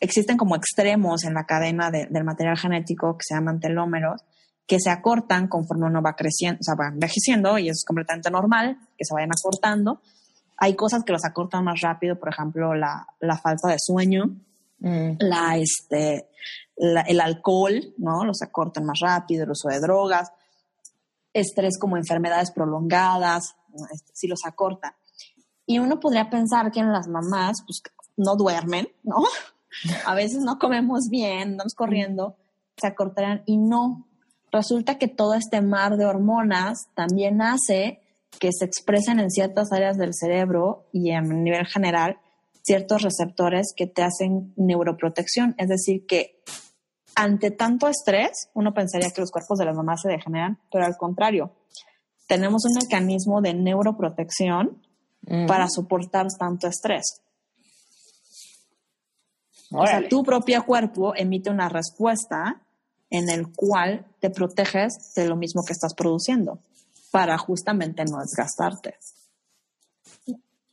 existen 0.00 0.36
como 0.36 0.56
extremos 0.56 1.24
en 1.24 1.34
la 1.34 1.44
cadena 1.44 1.90
del 1.90 2.24
material 2.24 2.56
genético 2.56 3.16
que 3.16 3.24
se 3.26 3.34
llaman 3.34 3.60
telómeros, 3.60 4.22
que 4.68 4.78
se 4.78 4.90
acortan 4.90 5.48
conforme 5.48 5.86
uno 5.86 6.02
va 6.02 6.14
creciendo, 6.14 6.60
o 6.60 6.62
sea, 6.62 6.74
va 6.74 6.88
envejeciendo 6.88 7.58
y 7.58 7.70
es 7.70 7.84
completamente 7.86 8.30
normal 8.30 8.78
que 8.98 9.04
se 9.06 9.14
vayan 9.14 9.30
acortando. 9.32 10.02
Hay 10.58 10.76
cosas 10.76 11.04
que 11.04 11.12
los 11.12 11.24
acortan 11.24 11.64
más 11.64 11.80
rápido, 11.80 12.18
por 12.18 12.28
ejemplo, 12.28 12.74
la, 12.74 13.06
falta 13.42 13.68
de 13.68 13.78
sueño, 13.78 14.26
mm. 14.80 15.12
la, 15.20 15.56
este, 15.56 16.28
el 16.76 17.20
alcohol, 17.20 17.94
¿no? 17.96 18.26
Los 18.26 18.42
acortan 18.42 18.84
más 18.84 18.98
rápido, 19.00 19.44
el 19.44 19.50
uso 19.52 19.68
de 19.68 19.80
drogas, 19.80 20.32
estrés 21.32 21.78
como 21.78 21.96
enfermedades 21.96 22.50
prolongadas, 22.50 23.56
este, 23.90 24.12
sí 24.12 24.28
los 24.28 24.44
acorta. 24.44 24.96
Y 25.64 25.78
uno 25.78 25.98
podría 25.98 26.28
pensar 26.28 26.70
que 26.70 26.80
en 26.80 26.92
las 26.92 27.08
mamás, 27.08 27.62
pues, 27.66 27.82
no 28.18 28.36
duermen, 28.36 28.88
¿no? 29.02 29.24
A 30.04 30.14
veces 30.14 30.40
no 30.42 30.58
comemos 30.58 31.08
bien, 31.08 31.52
andamos 31.52 31.74
corriendo, 31.74 32.36
se 32.76 32.86
acortarán 32.86 33.42
y 33.46 33.56
no, 33.56 34.07
resulta 34.52 34.98
que 34.98 35.08
todo 35.08 35.34
este 35.34 35.60
mar 35.60 35.96
de 35.96 36.06
hormonas 36.06 36.88
también 36.94 37.42
hace 37.42 38.00
que 38.38 38.50
se 38.52 38.64
expresen 38.64 39.20
en 39.20 39.30
ciertas 39.30 39.72
áreas 39.72 39.96
del 39.96 40.14
cerebro 40.14 40.86
y 40.92 41.12
a 41.12 41.20
nivel 41.20 41.66
general 41.66 42.18
ciertos 42.62 43.02
receptores 43.02 43.72
que 43.74 43.86
te 43.86 44.02
hacen 44.02 44.52
neuroprotección. 44.56 45.54
Es 45.58 45.68
decir, 45.68 46.06
que 46.06 46.42
ante 47.14 47.50
tanto 47.50 47.88
estrés, 47.88 48.50
uno 48.54 48.72
pensaría 48.74 49.10
que 49.10 49.20
los 49.20 49.30
cuerpos 49.30 49.58
de 49.58 49.64
las 49.64 49.74
mamás 49.74 50.02
se 50.02 50.08
degeneran, 50.08 50.60
pero 50.70 50.84
al 50.84 50.96
contrario, 50.96 51.52
tenemos 52.28 52.64
un 52.66 52.74
mecanismo 52.80 53.40
de 53.40 53.54
neuroprotección 53.54 54.82
para 55.46 55.66
soportar 55.68 56.26
tanto 56.38 56.68
estrés. 56.68 57.22
O 59.70 59.86
sea, 59.86 60.08
tu 60.08 60.22
propio 60.22 60.64
cuerpo 60.64 61.12
emite 61.14 61.50
una 61.50 61.68
respuesta 61.68 62.62
en 63.10 63.30
el 63.30 63.52
cual 63.54 64.06
te 64.20 64.30
proteges 64.30 65.12
de 65.14 65.28
lo 65.28 65.36
mismo 65.36 65.62
que 65.64 65.72
estás 65.72 65.94
produciendo 65.94 66.60
para 67.10 67.38
justamente 67.38 68.04
no 68.04 68.18
desgastarte. 68.18 68.96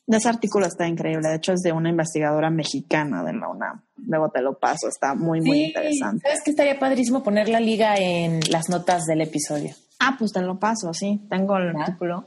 Ese 0.08 0.30
artículo 0.30 0.68
está 0.68 0.88
increíble, 0.88 1.30
de 1.30 1.36
hecho 1.36 1.54
es 1.54 1.62
de 1.62 1.72
una 1.72 1.90
investigadora 1.90 2.52
mexicana 2.52 3.24
de 3.24 3.34
la 3.34 3.50
UNAM. 3.50 3.82
Luego 4.06 4.30
te 4.30 4.42
lo 4.42 4.60
paso, 4.60 4.88
está 4.88 5.16
muy, 5.16 5.42
muy 5.42 5.64
interesante. 5.64 6.28
¿Sabes 6.28 6.44
que 6.44 6.52
estaría 6.52 6.78
padrísimo 6.78 7.24
poner 7.24 7.50
la 7.50 7.60
liga 7.60 7.96
en 7.96 8.40
las 8.52 8.70
notas 8.70 9.06
del 9.06 9.22
episodio? 9.22 9.74
Ah, 10.00 10.16
pues 10.20 10.32
te 10.32 10.42
lo 10.42 10.60
paso, 10.60 10.94
sí, 10.94 11.26
tengo 11.30 11.58
el 11.58 11.76
artículo. 11.76 12.26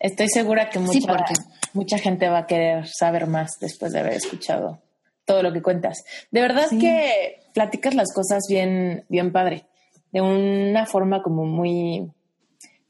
Estoy 0.00 0.28
segura 0.28 0.70
que 0.70 0.80
mucha, 0.80 1.24
mucha 1.72 1.98
gente 1.98 2.28
va 2.28 2.38
a 2.38 2.46
querer 2.46 2.88
saber 2.88 3.28
más 3.28 3.58
después 3.60 3.92
de 3.92 4.00
haber 4.00 4.14
escuchado 4.14 4.80
todo 5.28 5.42
lo 5.42 5.52
que 5.52 5.60
cuentas. 5.60 6.02
De 6.30 6.40
verdad 6.40 6.68
que 6.80 7.42
platicas 7.52 7.94
las 7.94 8.12
cosas 8.14 8.44
bien, 8.48 9.04
bien 9.10 9.30
padre, 9.30 9.66
de 10.10 10.22
una 10.22 10.86
forma 10.86 11.22
como 11.22 11.44
muy 11.44 12.10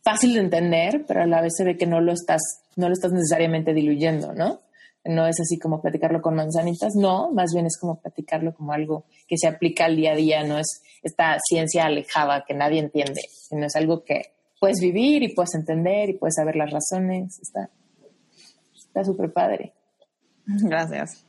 fácil 0.05 0.35
de 0.35 0.41
entender, 0.41 1.05
pero 1.07 1.23
a 1.23 1.27
la 1.27 1.43
vez 1.43 1.55
se 1.57 1.65
ve 1.65 1.77
que 1.77 1.87
no 1.87 2.01
lo 2.01 2.13
estás, 2.13 2.41
no 2.77 2.87
lo 2.87 2.93
estás 2.93 3.13
necesariamente 3.13 3.75
diluyendo, 3.75 4.33
¿no? 4.33 4.61
no 5.05 5.27
es 5.27 5.41
así 5.41 5.59
como 5.59 5.81
platicarlo 5.81 6.21
con 6.21 6.35
manzanitas, 6.35 6.95
no, 6.95 7.31
más 7.33 7.53
bien 7.55 7.67
es 7.67 7.79
como 7.79 7.99
platicarlo 7.99 8.55
como 8.55 8.73
algo 8.73 9.05
que 9.27 9.39
se 9.39 9.49
aplica 9.49 9.87
al 9.87 9.97
día 9.97 10.13
a 10.13 10.17
día, 10.17 10.45
no 10.45 10.59
es 10.59 10.83
esta 11.03 11.39
ciencia 11.41 11.87
alejada 11.87 12.45
que 12.47 12.55
nadie 12.55 12.81
entiende, 12.81 13.23
sino 13.31 13.67
es 13.67 13.75
algo 13.75 14.05
que 14.05 14.33
puedes 14.61 14.81
vivir 14.81 15.23
y 15.23 15.35
puedes 15.35 15.55
entender 15.55 16.11
y 16.11 16.15
puedes 16.15 16.35
saber 16.35 16.57
las 16.57 16.71
razones, 16.71 17.39
está 17.41 17.71
está 18.75 19.05
súper 19.05 19.33
padre. 19.33 19.73
Gracias. 20.47 21.28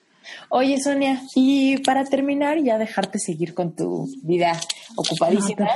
Oye, 0.49 0.77
Sonia, 0.82 1.21
y 1.36 1.77
para 1.77 2.03
terminar 2.05 2.57
y 2.57 2.65
ya 2.65 2.77
dejarte 2.77 3.19
seguir 3.19 3.53
con 3.53 3.75
tu 3.75 4.07
vida 4.23 4.59
ocupadísima, 4.95 5.69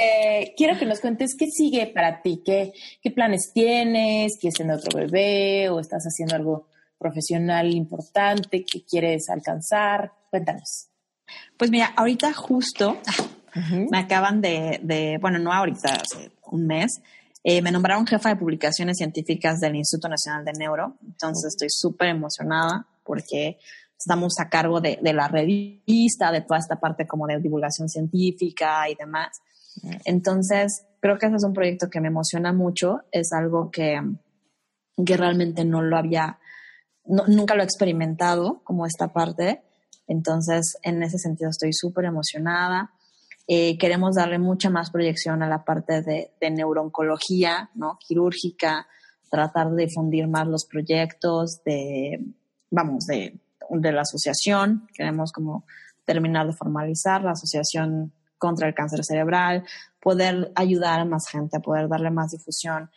eh, 0.00 0.54
quiero 0.56 0.78
que 0.78 0.86
nos 0.86 1.00
cuentes 1.00 1.36
qué 1.38 1.46
sigue 1.46 1.86
para 1.86 2.20
ti, 2.20 2.42
qué, 2.44 2.72
qué 3.00 3.10
planes 3.10 3.52
tienes, 3.54 4.38
quieres 4.40 4.58
tener 4.58 4.76
otro 4.76 4.98
bebé 4.98 5.68
o 5.70 5.80
estás 5.80 6.02
haciendo 6.04 6.34
algo 6.34 6.68
profesional 6.98 7.72
importante 7.72 8.64
que 8.64 8.84
quieres 8.84 9.28
alcanzar. 9.28 10.12
Cuéntanos. 10.30 10.88
Pues 11.56 11.70
mira, 11.70 11.92
ahorita 11.96 12.32
justo 12.32 12.98
me 13.90 13.98
acaban 13.98 14.40
de, 14.40 14.80
de, 14.82 15.18
bueno, 15.20 15.38
no 15.38 15.52
ahorita, 15.52 15.94
hace 15.94 16.32
un 16.50 16.66
mes, 16.66 17.00
eh, 17.44 17.60
me 17.60 17.72
nombraron 17.72 18.06
jefa 18.06 18.30
de 18.30 18.36
publicaciones 18.36 18.96
científicas 18.96 19.58
del 19.60 19.76
Instituto 19.76 20.08
Nacional 20.08 20.44
de 20.44 20.52
Neuro, 20.52 20.96
entonces 21.04 21.54
estoy 21.54 21.68
súper 21.70 22.08
emocionada 22.08 22.86
porque 23.04 23.58
estamos 24.02 24.34
a 24.40 24.48
cargo 24.48 24.80
de, 24.80 24.98
la 25.02 25.28
revista, 25.28 26.32
de 26.32 26.40
toda 26.42 26.58
esta 26.58 26.80
parte 26.80 27.06
como 27.06 27.26
de 27.26 27.38
divulgación 27.38 27.88
científica 27.88 28.88
y 28.88 28.94
demás. 28.94 29.40
Entonces, 30.04 30.86
creo 31.00 31.18
que 31.18 31.26
ese 31.26 31.36
es 31.36 31.44
un 31.44 31.52
proyecto 31.52 31.88
que 31.88 32.00
me 32.00 32.08
emociona 32.08 32.52
mucho, 32.52 33.02
es 33.12 33.32
algo 33.32 33.70
que, 33.70 34.00
que 35.04 35.16
realmente 35.16 35.64
no 35.64 35.82
lo 35.82 35.96
había, 35.96 36.38
nunca 37.04 37.54
lo 37.54 37.62
he 37.62 37.64
experimentado 37.64 38.60
como 38.64 38.86
esta 38.86 39.12
parte. 39.12 39.62
Entonces, 40.08 40.76
en 40.82 41.02
ese 41.02 41.18
sentido 41.18 41.50
estoy 41.50 41.72
súper 41.72 42.04
emocionada. 42.06 42.90
Eh, 43.46 43.78
queremos 43.78 44.16
darle 44.16 44.38
mucha 44.38 44.68
más 44.68 44.90
proyección 44.90 45.42
a 45.42 45.48
la 45.48 45.64
parte 45.64 46.02
de, 46.02 46.32
de 46.40 46.50
neurooncología, 46.50 47.70
¿no? 47.74 47.98
Quirúrgica, 48.00 48.86
tratar 49.30 49.70
de 49.70 49.86
difundir 49.86 50.28
más 50.28 50.46
los 50.46 50.66
proyectos 50.66 51.62
de, 51.64 52.20
vamos, 52.72 53.06
de, 53.06 53.38
de 53.70 53.92
la 53.92 54.00
asociación. 54.00 54.88
Queremos 54.92 55.30
como 55.30 55.64
terminar 56.04 56.48
de 56.48 56.52
formalizar 56.52 57.22
la 57.22 57.30
asociación 57.30 58.12
contra 58.38 58.66
el 58.66 58.74
cáncer 58.74 59.04
cerebral, 59.04 59.62
poder 60.00 60.50
ayudar 60.56 60.98
a 60.98 61.04
más 61.04 61.28
gente, 61.28 61.60
poder 61.60 61.88
darle 61.88 62.10
más 62.10 62.32
difusión 62.32 62.90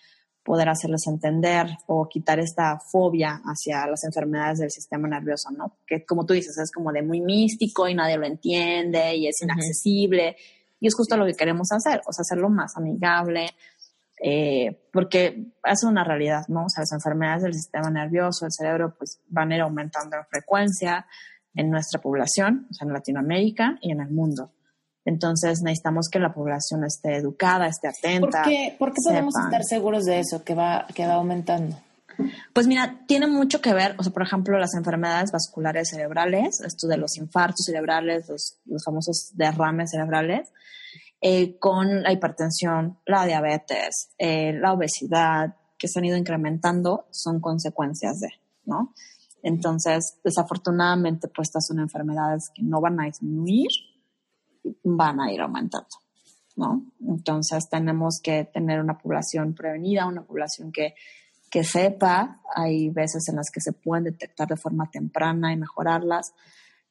poder 0.45 0.69
hacerles 0.69 1.07
entender 1.07 1.65
o 1.87 2.07
quitar 2.07 2.39
esta 2.39 2.79
fobia 2.79 3.41
hacia 3.45 3.87
las 3.87 4.03
enfermedades 4.03 4.59
del 4.59 4.69
sistema 4.69 5.07
nervioso, 5.07 5.49
¿no? 5.49 5.79
Que 5.87 6.05
como 6.05 6.23
tú 6.23 6.35
dices, 6.35 6.55
es 6.59 6.71
como 6.71 6.91
de 6.91 7.01
muy 7.01 7.19
místico 7.19 7.89
y 7.89 7.95
nadie 7.95 8.17
lo 8.17 8.27
entiende 8.27 9.15
y 9.15 9.27
es 9.27 9.41
inaccesible. 9.41 10.37
Y 10.79 10.87
es 10.87 10.93
justo 10.93 11.17
lo 11.17 11.25
que 11.25 11.33
queremos 11.33 11.71
hacer, 11.71 12.01
o 12.05 12.13
sea, 12.13 12.21
hacerlo 12.21 12.49
más 12.49 12.77
amigable, 12.77 13.49
eh, 14.21 14.87
porque 14.93 15.51
es 15.63 15.83
una 15.83 16.03
realidad, 16.03 16.45
¿no? 16.47 16.65
O 16.65 16.69
sea, 16.69 16.81
las 16.81 16.93
enfermedades 16.93 17.43
del 17.43 17.53
sistema 17.53 17.89
nervioso, 17.89 18.45
el 18.45 18.51
cerebro, 18.51 18.95
pues 18.97 19.19
van 19.27 19.51
a 19.51 19.55
ir 19.55 19.61
aumentando 19.61 20.17
en 20.17 20.25
frecuencia 20.25 21.05
en 21.53 21.69
nuestra 21.69 22.01
población, 22.01 22.67
o 22.69 22.73
sea, 22.73 22.87
en 22.87 22.93
Latinoamérica 22.93 23.77
y 23.81 23.91
en 23.91 24.01
el 24.01 24.09
mundo. 24.09 24.51
Entonces 25.05 25.61
necesitamos 25.61 26.09
que 26.09 26.19
la 26.19 26.33
población 26.33 26.83
esté 26.83 27.15
educada, 27.15 27.67
esté 27.67 27.87
atenta. 27.87 28.41
¿Por 28.41 28.49
qué, 28.51 28.75
¿Por 28.77 28.93
qué 28.93 29.01
podemos 29.03 29.35
estar 29.37 29.63
seguros 29.63 30.05
de 30.05 30.19
eso, 30.19 30.43
que 30.43 30.55
va, 30.55 30.87
que 30.93 31.05
va 31.05 31.13
aumentando? 31.13 31.77
Pues 32.53 32.65
mira, 32.65 33.01
tiene 33.05 33.27
mucho 33.27 33.61
que 33.61 33.73
ver, 33.73 33.95
o 33.97 34.03
sea, 34.03 34.11
por 34.11 34.23
ejemplo, 34.23 34.57
las 34.57 34.73
enfermedades 34.73 35.31
vasculares 35.31 35.89
cerebrales, 35.89 36.61
esto 36.61 36.87
de 36.87 36.97
los 36.97 37.17
infartos 37.17 37.65
cerebrales, 37.65 38.29
los, 38.29 38.57
los 38.65 38.83
famosos 38.83 39.31
derrames 39.33 39.91
cerebrales, 39.91 40.49
eh, 41.27 41.57
con 41.57 42.03
la 42.03 42.13
hipertensión, 42.13 42.99
la 43.07 43.25
diabetes, 43.25 44.11
eh, 44.19 44.53
la 44.53 44.73
obesidad, 44.73 45.55
que 45.75 45.87
se 45.87 45.97
han 45.97 46.05
ido 46.05 46.17
incrementando, 46.17 47.07
son 47.09 47.39
consecuencias 47.39 48.19
de, 48.19 48.29
¿no? 48.65 48.93
Entonces, 49.41 50.19
desafortunadamente, 50.23 51.27
pues 51.27 51.47
estas 51.47 51.65
son 51.65 51.79
enfermedades 51.79 52.51
que 52.53 52.61
no 52.61 52.79
van 52.79 53.01
a 53.01 53.05
disminuir, 53.05 53.69
van 54.83 55.19
a 55.19 55.33
ir 55.33 55.41
aumentando, 55.41 55.87
¿no? 56.57 56.85
Entonces 57.01 57.69
tenemos 57.71 58.19
que 58.21 58.43
tener 58.43 58.79
una 58.79 58.99
población 58.99 59.55
prevenida, 59.55 60.05
una 60.05 60.21
población 60.21 60.71
que, 60.71 60.93
que 61.49 61.63
sepa, 61.63 62.39
hay 62.55 62.91
veces 62.91 63.27
en 63.29 63.37
las 63.37 63.49
que 63.51 63.61
se 63.61 63.73
pueden 63.73 64.03
detectar 64.03 64.47
de 64.47 64.57
forma 64.57 64.91
temprana 64.91 65.51
y 65.51 65.57
mejorarlas. 65.57 66.35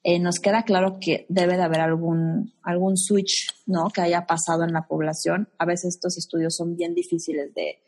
Eh, 0.05 0.21
nos 0.21 0.39
queda 0.39 0.63
claro 0.63 0.99
que 1.01 1.27
debe 1.29 1.57
de 1.57 1.63
haber 1.63 1.81
algún, 1.81 2.53
algún 2.63 2.97
switch, 2.97 3.49
¿no? 3.67 3.89
Que 3.89 4.03
haya 4.03 4.27
pasado 4.27 4.63
en 4.63 4.73
la 4.73 4.87
población. 4.87 5.49
A 5.59 5.65
veces 5.65 5.97
estos 5.97 6.17
estudios 6.19 6.55
son 6.55 6.77
bien 6.77 6.95
difíciles 6.95 7.53
de, 7.55 7.81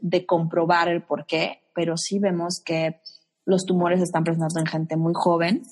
de 0.00 0.24
comprobar 0.24 0.88
el 0.88 1.02
por 1.02 1.26
qué, 1.26 1.58
pero 1.74 1.96
sí 1.96 2.18
vemos 2.18 2.62
que 2.64 3.00
los 3.44 3.66
tumores 3.66 3.98
se 3.98 4.04
están 4.04 4.24
presentando 4.24 4.60
en 4.60 4.66
gente 4.66 4.96
muy 4.96 5.12
joven 5.14 5.62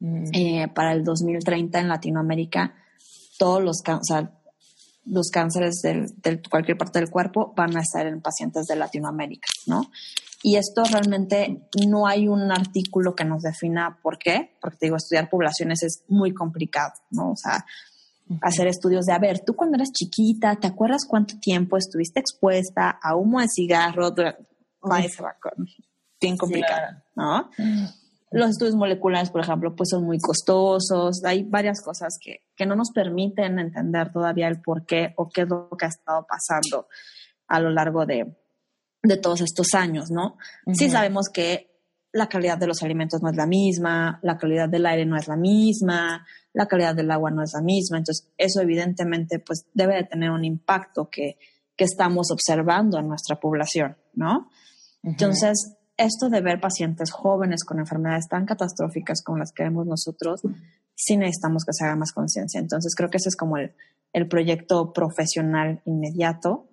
Mm. 0.00 0.24
Eh, 0.32 0.68
para 0.74 0.92
el 0.92 1.04
2030 1.04 1.80
en 1.80 1.88
Latinoamérica, 1.88 2.74
todos 3.38 3.62
los, 3.62 3.82
los 5.04 5.30
cánceres 5.30 5.80
de 5.82 6.42
cualquier 6.50 6.76
parte 6.76 6.98
del 6.98 7.10
cuerpo 7.10 7.52
van 7.56 7.76
a 7.76 7.80
estar 7.80 8.06
en 8.06 8.20
pacientes 8.20 8.66
de 8.66 8.76
Latinoamérica, 8.76 9.48
¿no? 9.66 9.90
Y 10.42 10.56
esto 10.56 10.82
realmente 10.84 11.66
no 11.88 12.06
hay 12.06 12.28
un 12.28 12.52
artículo 12.52 13.14
que 13.14 13.24
nos 13.24 13.42
defina 13.42 13.98
por 14.02 14.18
qué, 14.18 14.56
porque 14.60 14.76
te 14.78 14.86
digo, 14.86 14.96
estudiar 14.96 15.30
poblaciones 15.30 15.82
es 15.82 16.04
muy 16.08 16.34
complicado, 16.34 16.92
¿no? 17.10 17.32
O 17.32 17.36
sea, 17.36 17.64
hacer 18.42 18.66
estudios 18.66 19.06
de, 19.06 19.12
a 19.12 19.18
ver, 19.18 19.40
tú 19.44 19.54
cuando 19.54 19.76
eras 19.76 19.92
chiquita, 19.92 20.56
¿te 20.56 20.66
acuerdas 20.66 21.06
cuánto 21.08 21.38
tiempo 21.40 21.76
estuviste 21.76 22.20
expuesta 22.20 22.98
a 23.02 23.16
humo 23.16 23.40
de 23.40 23.48
cigarro? 23.48 24.14
bien 26.20 26.36
complicado, 26.36 27.02
¿no? 27.14 27.50
Los 28.32 28.50
estudios 28.50 28.74
moleculares, 28.74 29.30
por 29.30 29.40
ejemplo, 29.40 29.74
pues 29.74 29.90
son 29.90 30.04
muy 30.04 30.18
costosos. 30.18 31.22
Hay 31.24 31.44
varias 31.44 31.80
cosas 31.80 32.18
que, 32.20 32.42
que 32.56 32.66
no 32.66 32.74
nos 32.74 32.90
permiten 32.90 33.58
entender 33.58 34.12
todavía 34.12 34.48
el 34.48 34.60
por 34.60 34.84
qué 34.84 35.14
o 35.16 35.28
qué 35.28 35.42
es 35.42 35.48
lo 35.48 35.68
que 35.78 35.86
ha 35.86 35.88
estado 35.88 36.26
pasando 36.28 36.88
a 37.46 37.60
lo 37.60 37.70
largo 37.70 38.04
de, 38.04 38.36
de 39.02 39.16
todos 39.16 39.40
estos 39.40 39.74
años, 39.74 40.10
¿no? 40.10 40.36
Sí 40.72 40.90
sabemos 40.90 41.28
que 41.32 41.70
la 42.12 42.28
calidad 42.28 42.58
de 42.58 42.66
los 42.66 42.82
alimentos 42.82 43.22
no 43.22 43.30
es 43.30 43.36
la 43.36 43.46
misma, 43.46 44.18
la 44.22 44.38
calidad 44.38 44.68
del 44.68 44.86
aire 44.86 45.04
no 45.04 45.16
es 45.16 45.28
la 45.28 45.36
misma, 45.36 46.26
la 46.52 46.66
calidad 46.66 46.94
del 46.94 47.10
agua 47.10 47.30
no 47.30 47.42
es 47.42 47.52
la 47.54 47.60
misma. 47.60 47.98
Entonces, 47.98 48.28
eso 48.38 48.60
evidentemente 48.60 49.38
pues 49.38 49.66
debe 49.74 49.96
de 49.96 50.04
tener 50.04 50.30
un 50.30 50.44
impacto 50.44 51.10
que, 51.10 51.38
que 51.76 51.84
estamos 51.84 52.30
observando 52.30 52.98
en 52.98 53.08
nuestra 53.08 53.38
población, 53.38 53.96
¿no? 54.14 54.50
Entonces, 55.02 55.76
esto 55.96 56.28
de 56.28 56.40
ver 56.40 56.60
pacientes 56.60 57.10
jóvenes 57.10 57.64
con 57.64 57.78
enfermedades 57.78 58.28
tan 58.28 58.44
catastróficas 58.44 59.22
como 59.22 59.38
las 59.38 59.52
que 59.52 59.62
vemos 59.62 59.86
nosotros, 59.86 60.42
sí 60.94 61.16
necesitamos 61.16 61.64
que 61.64 61.72
se 61.72 61.84
haga 61.84 61.96
más 61.96 62.12
conciencia. 62.12 62.60
Entonces 62.60 62.94
creo 62.94 63.10
que 63.10 63.18
ese 63.18 63.28
es 63.28 63.36
como 63.36 63.56
el, 63.56 63.72
proyecto 64.28 64.94
profesional 64.94 65.82
inmediato. 65.84 66.68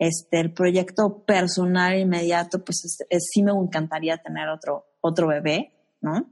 Este, 0.00 0.40
el 0.40 0.54
proyecto 0.54 1.24
personal 1.26 1.98
inmediato, 1.98 2.64
pues 2.64 2.98
sí 3.18 3.42
me 3.42 3.52
encantaría 3.52 4.16
tener 4.16 4.48
otro, 4.48 4.86
otro 5.02 5.28
bebé, 5.28 5.74
¿no? 6.00 6.26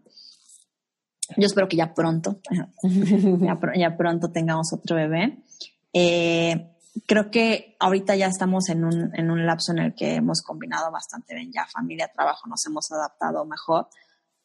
Yo 1.36 1.46
espero 1.46 1.68
que 1.68 1.76
ya 1.76 1.92
pronto, 1.92 2.40
ya, 2.50 3.58
ya, 3.76 3.96
pronto 3.98 4.32
tengamos 4.32 4.72
otro 4.72 4.96
bebé. 4.96 5.44
Eh, 5.92 6.72
creo 7.06 7.30
que 7.30 7.76
ahorita 7.78 8.16
ya 8.16 8.28
estamos 8.28 8.70
en 8.70 8.84
un, 8.84 9.10
en 9.14 9.30
un 9.30 9.44
lapso 9.44 9.72
en 9.72 9.80
el 9.80 9.94
que 9.94 10.14
hemos 10.14 10.40
combinado 10.40 10.90
bastante 10.90 11.34
bien 11.34 11.52
ya 11.52 11.66
familia, 11.66 12.10
trabajo, 12.10 12.48
nos 12.48 12.64
hemos 12.66 12.90
adaptado 12.90 13.44
mejor, 13.44 13.88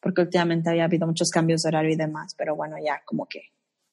porque 0.00 0.20
últimamente 0.20 0.68
había 0.68 0.84
habido 0.84 1.06
muchos 1.06 1.30
cambios 1.30 1.62
de 1.62 1.68
horario 1.68 1.94
y 1.94 1.96
demás, 1.96 2.34
pero 2.36 2.56
bueno, 2.56 2.76
ya 2.84 3.00
como 3.06 3.24
que 3.24 3.40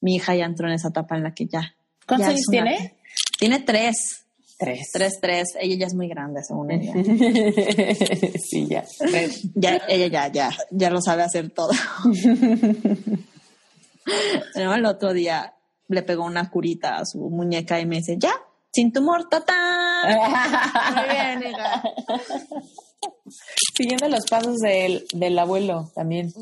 mi 0.02 0.16
hija 0.16 0.34
ya 0.34 0.44
entró 0.44 0.68
en 0.68 0.74
esa 0.74 0.88
etapa 0.88 1.16
en 1.16 1.22
la 1.22 1.32
que 1.32 1.46
ya. 1.46 1.74
¿Cuántos 2.06 2.28
años 2.28 2.46
tiene? 2.50 2.98
Tiene 3.38 3.60
tres. 3.60 4.26
Tres. 4.58 4.90
Tres, 4.92 5.18
tres. 5.20 5.48
Ella 5.60 5.76
ya 5.76 5.86
es 5.86 5.94
muy 5.94 6.08
grande, 6.08 6.42
según 6.42 6.70
ella. 6.70 6.92
sí, 8.38 8.66
ya. 8.68 8.84
ya. 9.54 9.82
Ella 9.88 10.06
ya, 10.06 10.28
ya, 10.28 10.50
ya 10.70 10.90
lo 10.90 11.00
sabe 11.00 11.22
hacer 11.22 11.50
todo. 11.50 11.72
pero 14.54 14.74
el 14.74 14.86
otro 14.86 15.12
día 15.12 15.54
le 15.88 16.02
pegó 16.02 16.24
una 16.24 16.50
curita 16.50 16.96
a 16.96 17.04
su 17.04 17.18
muñeca 17.18 17.80
y 17.80 17.86
me 17.86 17.96
dice, 17.96 18.16
ya, 18.18 18.32
sin 18.72 18.92
tumor, 18.92 19.28
tata. 19.28 19.54
Muy 20.96 21.04
bien, 21.08 21.52
hija. 21.52 21.82
Siguiendo 23.76 24.08
los 24.08 24.26
pasos 24.26 24.58
del, 24.58 25.06
del 25.12 25.38
abuelo 25.38 25.90
también. 25.94 26.32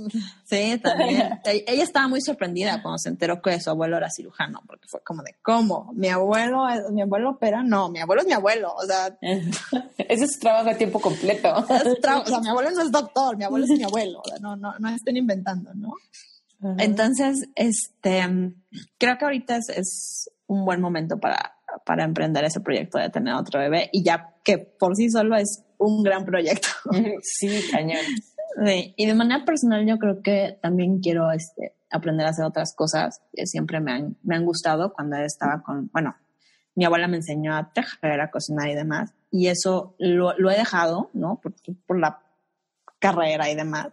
Sí, 0.44 0.78
también. 0.82 1.40
Ella 1.44 1.82
estaba 1.84 2.08
muy 2.08 2.20
sorprendida 2.20 2.82
cuando 2.82 2.98
se 2.98 3.08
enteró 3.08 3.40
que 3.40 3.60
su 3.60 3.70
abuelo 3.70 3.96
era 3.96 4.08
cirujano, 4.10 4.60
porque 4.66 4.86
fue 4.88 5.00
como 5.02 5.22
de, 5.22 5.36
¿cómo? 5.42 5.92
¿Mi 5.94 6.08
abuelo, 6.08 6.68
es- 6.68 6.90
mi 6.92 7.02
abuelo 7.02 7.30
opera? 7.30 7.62
No, 7.62 7.88
mi 7.90 8.00
abuelo 8.00 8.22
es 8.22 8.26
mi 8.28 8.34
abuelo. 8.34 8.72
O 8.74 8.84
sea, 8.86 9.16
Ese 9.22 10.24
es 10.24 10.32
su 10.34 10.40
trabajo 10.40 10.70
a 10.70 10.74
tiempo 10.74 11.00
completo. 11.00 11.54
es 11.68 11.86
o 12.04 12.26
sea, 12.26 12.40
mi 12.40 12.48
abuelo 12.48 12.70
no 12.72 12.82
es 12.82 12.90
doctor, 12.90 13.36
mi 13.36 13.44
abuelo 13.44 13.64
es 13.64 13.70
mi 13.70 13.84
abuelo. 13.84 14.22
No, 14.40 14.56
no, 14.56 14.78
no 14.78 14.88
estén 14.90 15.16
inventando, 15.16 15.72
¿no? 15.74 15.92
Entonces, 16.78 17.48
este, 17.54 18.22
creo 18.98 19.16
que 19.18 19.24
ahorita 19.24 19.56
es, 19.56 19.68
es 19.70 20.30
un 20.46 20.64
buen 20.66 20.80
momento 20.80 21.18
para, 21.18 21.54
para 21.86 22.04
emprender 22.04 22.44
ese 22.44 22.60
proyecto 22.60 22.98
de 22.98 23.08
tener 23.08 23.32
otro 23.34 23.60
bebé 23.60 23.88
y 23.92 24.02
ya 24.02 24.34
que 24.44 24.58
por 24.58 24.94
sí 24.94 25.08
solo 25.08 25.36
es 25.36 25.62
un 25.80 26.02
gran 26.02 26.24
proyecto. 26.24 26.68
Sí, 27.22 27.62
cañón. 27.70 28.00
Sí, 28.64 28.94
y 28.96 29.06
de 29.06 29.14
manera 29.14 29.44
personal 29.44 29.86
yo 29.86 29.96
creo 29.98 30.22
que 30.22 30.58
también 30.60 31.00
quiero 31.00 31.30
este, 31.32 31.74
aprender 31.90 32.26
a 32.26 32.30
hacer 32.30 32.44
otras 32.44 32.74
cosas 32.74 33.20
que 33.32 33.46
siempre 33.46 33.80
me 33.80 33.92
han, 33.92 34.16
me 34.22 34.36
han 34.36 34.44
gustado 34.44 34.92
cuando 34.92 35.16
estaba 35.16 35.62
con, 35.62 35.90
bueno, 35.92 36.16
mi 36.74 36.84
abuela 36.84 37.08
me 37.08 37.16
enseñó 37.16 37.56
a 37.56 37.72
tejer, 37.72 38.20
a 38.20 38.30
cocinar 38.30 38.68
y 38.68 38.74
demás, 38.74 39.12
y 39.30 39.48
eso 39.48 39.94
lo, 39.98 40.36
lo 40.38 40.50
he 40.50 40.56
dejado, 40.56 41.10
¿no? 41.12 41.40
Por, 41.40 41.54
por 41.86 41.98
la 41.98 42.22
carrera 42.98 43.50
y 43.50 43.54
demás. 43.54 43.88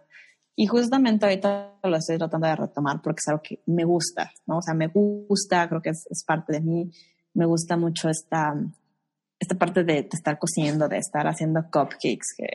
Y 0.54 0.66
justamente 0.66 1.24
ahorita 1.24 1.78
lo 1.84 1.96
estoy 1.96 2.18
tratando 2.18 2.48
de 2.48 2.56
retomar 2.56 3.00
porque 3.00 3.20
es 3.20 3.28
algo 3.28 3.42
que 3.42 3.62
me 3.66 3.84
gusta, 3.84 4.32
¿no? 4.46 4.58
O 4.58 4.62
sea, 4.62 4.74
me 4.74 4.88
gusta, 4.88 5.68
creo 5.68 5.80
que 5.80 5.90
es, 5.90 6.06
es 6.10 6.24
parte 6.24 6.52
de 6.52 6.60
mí, 6.60 6.90
me 7.34 7.46
gusta 7.46 7.76
mucho 7.76 8.08
esta, 8.08 8.54
esta 9.38 9.54
parte 9.56 9.84
de, 9.84 10.02
de 10.02 10.08
estar 10.12 10.38
cociendo, 10.38 10.88
de 10.88 10.98
estar 10.98 11.26
haciendo 11.26 11.62
cupcakes, 11.70 12.34
que, 12.36 12.46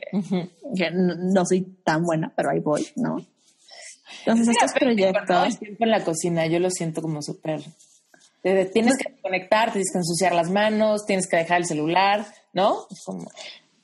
que 0.76 0.90
no, 0.90 1.14
no 1.16 1.44
soy 1.46 1.62
tan 1.84 2.02
buena, 2.04 2.32
pero 2.36 2.50
ahí 2.50 2.60
voy, 2.60 2.86
¿no? 2.96 3.16
Entonces, 4.20 4.48
estos 4.48 4.72
Todo 4.74 4.88
el 4.90 4.94
proyectos, 4.96 5.58
tiempo 5.58 5.84
en 5.84 5.90
la 5.90 6.04
cocina, 6.04 6.46
yo 6.46 6.58
lo 6.60 6.70
siento 6.70 7.00
como 7.02 7.22
súper. 7.22 7.62
Tienes 8.42 8.98
que 8.98 9.18
conectar, 9.22 9.72
tienes 9.72 9.90
que 9.90 9.98
ensuciar 9.98 10.34
las 10.34 10.50
manos, 10.50 11.06
tienes 11.06 11.26
que 11.26 11.36
dejar 11.38 11.60
el 11.62 11.66
celular, 11.66 12.26
¿no? 12.52 12.86
Como- 13.06 13.30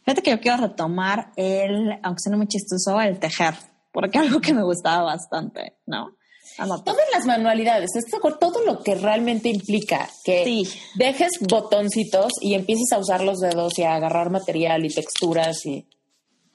fíjate 0.05 0.23
que 0.23 0.31
yo 0.33 0.41
quiero 0.41 0.59
retomar 0.59 1.33
el, 1.37 1.99
aunque 2.03 2.21
suene 2.23 2.37
muy 2.37 2.47
chistoso, 2.47 3.01
el 3.01 3.19
tejer, 3.19 3.55
porque 3.93 4.19
algo 4.19 4.41
que 4.41 4.53
me 4.53 4.63
gustaba 4.63 5.03
bastante, 5.05 5.77
¿no? 5.87 6.15
Todas 6.57 7.07
las 7.13 7.27
manualidades, 7.27 7.91
esto 7.97 8.21
con 8.21 8.39
todo 8.39 8.65
lo 8.65 8.83
que 8.83 8.95
realmente 8.95 9.49
implica 9.49 10.09
que 10.25 10.45
Sí. 10.45 10.69
dejes 10.97 11.31
botoncitos 11.41 12.33
y 12.41 12.55
empieces 12.55 12.93
a 12.93 12.99
usar 12.99 13.23
los 13.23 13.39
dedos 13.41 13.79
y 13.79 13.83
a 13.85 13.95
agarrar 13.95 14.31
material 14.31 14.85
y 14.85 14.89
texturas 14.95 15.65
y. 15.67 15.87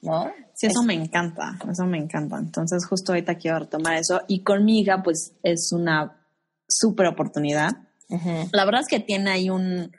¿No? 0.02 0.32
Sí, 0.54 0.68
eso 0.68 0.84
me 0.84 0.94
encanta, 0.94 1.58
eso 1.72 1.86
me 1.86 1.98
encanta. 1.98 2.38
Entonces, 2.38 2.86
justo 2.88 3.12
ahorita 3.12 3.36
quiero 3.36 3.60
retomar 3.60 3.96
eso. 3.98 4.22
Y 4.28 4.44
conmigo, 4.44 4.94
pues, 5.04 5.34
es 5.42 5.72
una 5.74 6.22
súper 6.68 7.08
oportunidad. 7.08 7.72
La 8.52 8.66
verdad 8.66 8.82
es 8.82 8.88
que 8.88 9.00
tiene 9.00 9.32
ahí 9.32 9.50
un, 9.50 9.92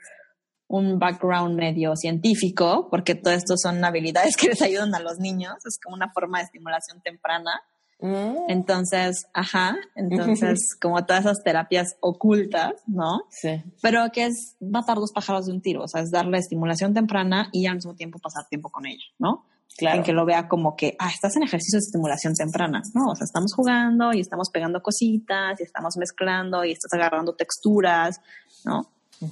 un 0.67 0.97
background 0.97 1.55
medio 1.57 1.95
científico, 1.97 2.87
porque 2.89 3.15
todo 3.15 3.33
esto 3.33 3.55
son 3.57 3.83
habilidades 3.83 4.35
que 4.37 4.47
les 4.47 4.61
ayudan 4.61 4.95
a 4.95 4.99
los 4.99 5.19
niños. 5.19 5.55
Es 5.65 5.77
como 5.83 5.95
una 5.95 6.09
forma 6.13 6.37
de 6.39 6.45
estimulación 6.45 7.01
temprana. 7.01 7.51
Mm, 7.99 8.35
Entonces, 8.49 9.25
ajá, 9.33 9.75
entonces, 9.95 10.75
como 10.79 11.03
todas 11.05 11.25
esas 11.25 11.43
terapias 11.43 11.95
ocultas, 11.99 12.73
¿no? 12.85 13.23
sí. 13.29 13.63
Pero 13.81 14.11
que 14.13 14.25
es 14.25 14.55
matar 14.59 14.97
dos 14.97 15.11
pájaros 15.11 15.47
de 15.47 15.53
un 15.53 15.61
tiro, 15.61 15.83
o 15.83 15.87
sea, 15.87 16.01
es 16.01 16.11
darle 16.11 16.37
estimulación 16.37 16.93
temprana 16.93 17.49
y 17.51 17.65
al 17.65 17.75
mismo 17.75 17.95
tiempo 17.95 18.19
pasar 18.19 18.45
tiempo 18.49 18.69
con 18.69 18.85
ella, 18.85 19.03
¿no? 19.17 19.45
Claro. 19.77 19.97
En 19.97 20.03
que 20.03 20.13
lo 20.13 20.25
vea 20.25 20.47
como 20.47 20.75
que, 20.75 20.95
ah, 20.97 21.09
estás 21.13 21.35
en 21.35 21.43
ejercicio 21.43 21.77
de 21.77 21.85
estimulación 21.85 22.33
temprana, 22.33 22.81
¿no? 22.95 23.11
O 23.11 23.15
sea, 23.15 23.25
estamos 23.25 23.53
jugando 23.53 24.11
y 24.13 24.21
estamos 24.21 24.49
pegando 24.51 24.81
cositas 24.81 25.59
y 25.59 25.63
estamos 25.63 25.97
mezclando 25.97 26.65
y 26.65 26.71
estás 26.71 26.91
agarrando 26.93 27.35
texturas, 27.35 28.21
¿no? 28.65 28.89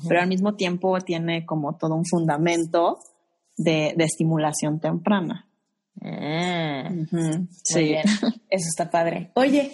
Pero 0.07 0.21
al 0.21 0.27
mismo 0.27 0.55
tiempo 0.55 0.99
tiene 1.01 1.45
como 1.45 1.77
todo 1.77 1.95
un 1.95 2.05
fundamento 2.05 2.99
de, 3.57 3.93
de 3.95 4.03
estimulación 4.03 4.79
temprana. 4.79 5.44
Mm. 6.01 7.47
Sí. 7.63 7.83
bien. 7.83 8.03
Eso 8.49 8.67
está 8.69 8.89
padre. 8.89 9.31
Oye, 9.35 9.71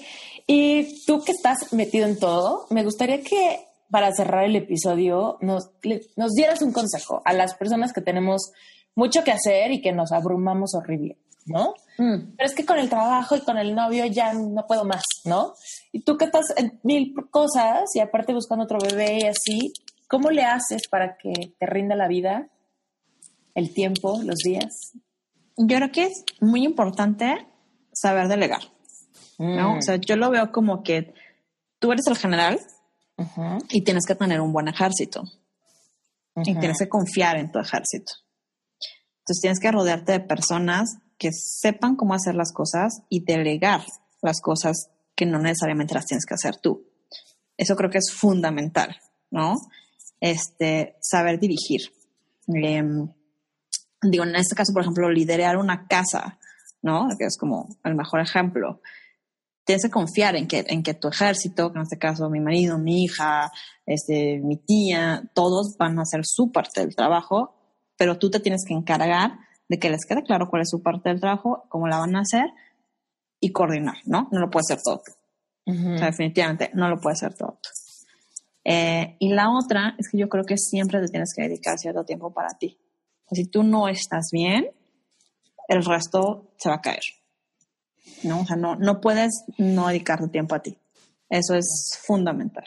y 0.48 1.04
tú 1.06 1.24
que 1.24 1.32
estás 1.32 1.74
metido 1.74 2.08
en 2.08 2.18
todo, 2.20 2.68
me 2.70 2.84
gustaría 2.84 3.22
que 3.22 3.60
para 3.90 4.12
cerrar 4.14 4.46
el 4.46 4.56
episodio 4.56 5.38
nos, 5.42 5.72
le- 5.84 6.02
nos 6.16 6.32
dieras 6.34 6.62
un 6.62 6.72
consejo 6.72 7.22
a 7.26 7.34
las 7.34 7.56
personas 7.56 7.92
que 7.94 8.02
tenemos 8.02 8.52
mucho 8.96 9.24
que 9.24 9.32
hacer 9.32 9.72
y 9.72 9.82
que 9.82 9.92
nos 9.92 10.12
abrumamos 10.12 10.74
horrible, 10.76 11.18
¿no? 11.46 11.74
Mm. 11.98 12.36
Pero 12.38 12.50
es 12.50 12.56
que 12.56 12.66
con 12.66 12.78
el 12.80 12.90
trabajo 12.90 13.36
y 13.36 13.42
con 13.42 13.58
el 13.58 13.76
novio 13.76 14.06
ya 14.06 14.34
no 14.34 14.66
puedo 14.68 14.86
más, 14.86 15.04
¿no? 15.26 15.54
Y 15.92 16.02
tú 16.04 16.18
que 16.18 16.26
estás 16.26 16.46
en 16.56 16.80
mil 16.84 17.14
cosas 17.30 17.84
y 17.96 18.00
aparte 18.00 18.34
buscando 18.34 18.64
otro 18.66 18.80
bebé 18.80 19.20
y 19.24 19.28
así, 19.28 19.74
¿cómo 20.08 20.30
le 20.32 20.44
haces 20.44 20.84
para 20.90 21.18
que 21.18 21.34
te 21.60 21.66
rinda 21.66 21.96
la 21.96 22.08
vida, 22.08 22.48
el 23.56 23.74
tiempo, 23.74 24.22
los 24.24 24.38
días? 24.38 24.94
Yo 25.58 25.78
creo 25.78 25.92
que 25.92 26.06
es 26.06 26.24
muy 26.40 26.64
importante 26.64 27.48
saber 27.94 28.28
delegar, 28.28 28.62
¿no? 29.38 29.76
Mm. 29.76 29.78
O 29.78 29.82
sea, 29.82 29.96
yo 29.98 30.16
lo 30.16 30.30
veo 30.30 30.52
como 30.52 30.84
que 30.84 31.14
tú 31.80 31.92
eres 31.92 32.08
el 32.08 32.18
general 32.18 32.60
y 33.70 33.82
tienes 33.82 34.06
que 34.06 34.16
tener 34.16 34.42
un 34.42 34.52
buen 34.52 34.68
ejército 34.68 35.24
y 36.36 36.52
ujú. 36.52 36.60
tienes 36.60 36.80
que 36.80 36.90
confiar 36.90 37.38
en 37.38 37.52
tu 37.52 37.60
ejército. 37.60 38.14
Entonces 39.20 39.42
tienes 39.42 39.60
que 39.60 39.72
rodearte 39.72 40.14
de 40.14 40.20
personas 40.22 40.98
que 41.18 41.32
sepan 41.32 41.96
cómo 41.96 42.16
hacer 42.16 42.34
las 42.34 42.52
cosas 42.52 43.04
y 43.10 43.24
delegar 43.24 43.84
las 44.22 44.42
cosas 44.42 44.90
que 45.16 45.26
no 45.26 45.40
necesariamente 45.40 45.94
las 45.94 46.06
tienes 46.06 46.26
que 46.26 46.34
hacer 46.34 46.58
tú. 46.58 46.88
Eso 47.58 47.76
creo 47.76 47.92
que 47.92 48.00
es 48.00 48.12
fundamental, 48.12 48.96
¿no? 49.30 49.56
Este, 50.20 50.96
saber 51.02 51.40
dirigir. 51.40 51.82
Em, 52.48 53.08
digo, 54.02 54.24
en 54.24 54.36
este 54.36 54.56
caso, 54.56 54.74
por 54.74 54.82
ejemplo, 54.82 55.10
liderar 55.10 55.58
una 55.58 55.88
casa, 55.88 56.40
¿no? 56.82 57.10
Que 57.18 57.26
es 57.26 57.38
como 57.38 57.68
el 57.84 57.96
mejor 57.96 58.20
ejemplo. 58.20 58.82
Tienes 59.64 59.84
que 59.84 59.92
confiar 59.92 60.36
en 60.36 60.48
que, 60.48 60.66
en 60.68 60.84
que 60.84 60.94
tu 60.94 61.08
ejército, 61.08 61.72
que 61.72 61.78
en 61.78 61.84
este 61.84 62.00
caso 62.00 62.30
mi 62.30 62.40
marido, 62.40 62.78
mi 62.78 63.04
hija, 63.04 63.52
este, 63.86 64.40
mi 64.40 64.58
tía, 64.58 65.24
todos 65.34 65.76
van 65.78 66.00
a 66.00 66.02
hacer 66.04 66.22
su 66.24 66.52
parte 66.52 66.82
del 66.82 66.96
trabajo, 66.96 67.56
pero 67.98 68.18
tú 68.18 68.30
te 68.32 68.40
tienes 68.40 68.64
que 68.68 68.74
encargar 68.74 69.38
de 69.70 69.80
que 69.80 69.90
les 69.90 70.06
quede 70.06 70.24
claro 70.24 70.50
cuál 70.50 70.64
es 70.64 70.70
su 70.70 70.82
parte 70.82 71.10
del 71.10 71.22
trabajo, 71.22 71.66
cómo 71.70 71.88
la 71.88 72.00
van 72.00 72.16
a 72.16 72.22
hacer 72.22 72.46
y 73.40 73.52
coordinar, 73.52 73.98
¿no? 74.06 74.28
No 74.32 74.40
lo 74.40 74.50
puedes 74.50 74.72
hacer 74.72 74.84
todo 74.84 75.02
tú. 75.06 75.12
Ujú. 75.72 75.94
O 75.94 75.98
sea, 75.98 76.08
definitivamente 76.08 76.72
no 76.74 76.90
lo 76.90 77.00
puedes 77.00 77.22
hacer 77.24 77.38
todo 77.38 77.60
tú. 77.62 77.70
Eh, 78.64 79.16
y 79.20 79.34
la 79.34 79.50
otra 79.52 79.96
es 79.98 80.10
que 80.10 80.18
yo 80.18 80.30
creo 80.30 80.44
que 80.44 80.58
siempre 80.58 81.00
te 81.00 81.08
tienes 81.08 81.34
que 81.36 81.44
dedicar 81.44 81.78
cierto 81.78 82.04
tiempo 82.04 82.34
para 82.34 82.50
ti. 82.58 82.78
Si 83.32 83.46
tú 83.46 83.64
no 83.64 83.88
estás 83.88 84.30
bien, 84.32 84.70
el 85.68 85.86
resto 85.86 86.52
se 86.58 86.70
va 86.70 86.76
a 86.76 86.82
caer. 86.82 87.02
¿no? 88.24 88.42
O 88.42 88.46
sea, 88.46 88.56
no, 88.56 88.76
no 88.76 89.02
puedes 89.02 89.46
no 89.58 89.88
dedicarte 89.88 90.28
tiempo 90.28 90.56
a 90.56 90.62
ti. 90.62 90.78
Eso 91.30 91.56
es 91.56 92.00
fundamental. 92.04 92.66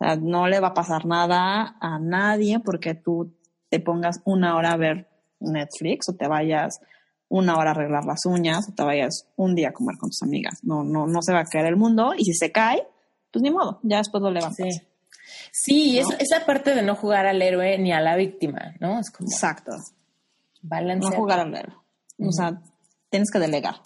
O 0.00 0.04
sea, 0.04 0.16
no 0.16 0.48
le 0.48 0.60
va 0.60 0.68
a 0.68 0.74
pasar 0.74 1.06
nada 1.06 1.76
a 1.80 1.98
nadie 1.98 2.60
porque 2.60 2.94
tú 2.94 3.36
te 3.68 3.80
pongas 3.80 4.20
una 4.24 4.56
hora 4.56 4.72
a 4.72 4.76
ver 4.76 5.08
Netflix 5.40 6.08
o 6.08 6.14
te 6.14 6.28
vayas 6.28 6.80
una 7.28 7.56
hora 7.56 7.70
a 7.70 7.74
arreglar 7.74 8.04
las 8.04 8.24
uñas 8.24 8.68
o 8.68 8.72
te 8.72 8.82
vayas 8.82 9.26
un 9.36 9.54
día 9.54 9.68
a 9.68 9.72
comer 9.72 9.96
con 9.98 10.10
tus 10.10 10.22
amigas. 10.22 10.60
No, 10.62 10.82
no, 10.82 11.06
no 11.06 11.20
se 11.20 11.32
va 11.32 11.40
a 11.40 11.44
caer 11.44 11.66
el 11.66 11.76
mundo 11.76 12.12
y 12.16 12.24
si 12.24 12.32
se 12.32 12.52
cae, 12.52 12.86
pues 13.30 13.42
ni 13.42 13.50
modo, 13.50 13.80
ya 13.82 13.98
después 13.98 14.22
lo 14.22 14.30
levantas. 14.30 14.56
Sí. 14.56 14.82
Sí, 15.52 16.00
¿No? 16.00 16.10
es, 16.10 16.16
esa 16.20 16.46
parte 16.46 16.74
de 16.74 16.82
no 16.82 16.94
jugar 16.94 17.26
al 17.26 17.40
héroe 17.42 17.78
ni 17.78 17.92
a 17.92 18.00
la 18.00 18.16
víctima, 18.16 18.74
¿no? 18.80 18.98
Es 19.00 19.10
como 19.10 19.28
Exacto. 19.30 19.72
balancear. 20.62 21.12
No 21.12 21.18
jugar 21.18 21.40
al 21.40 21.54
héroe. 21.54 21.74
O 22.18 22.32
sea, 22.32 22.60
tienes 23.10 23.30
que 23.30 23.38
delegar. 23.38 23.76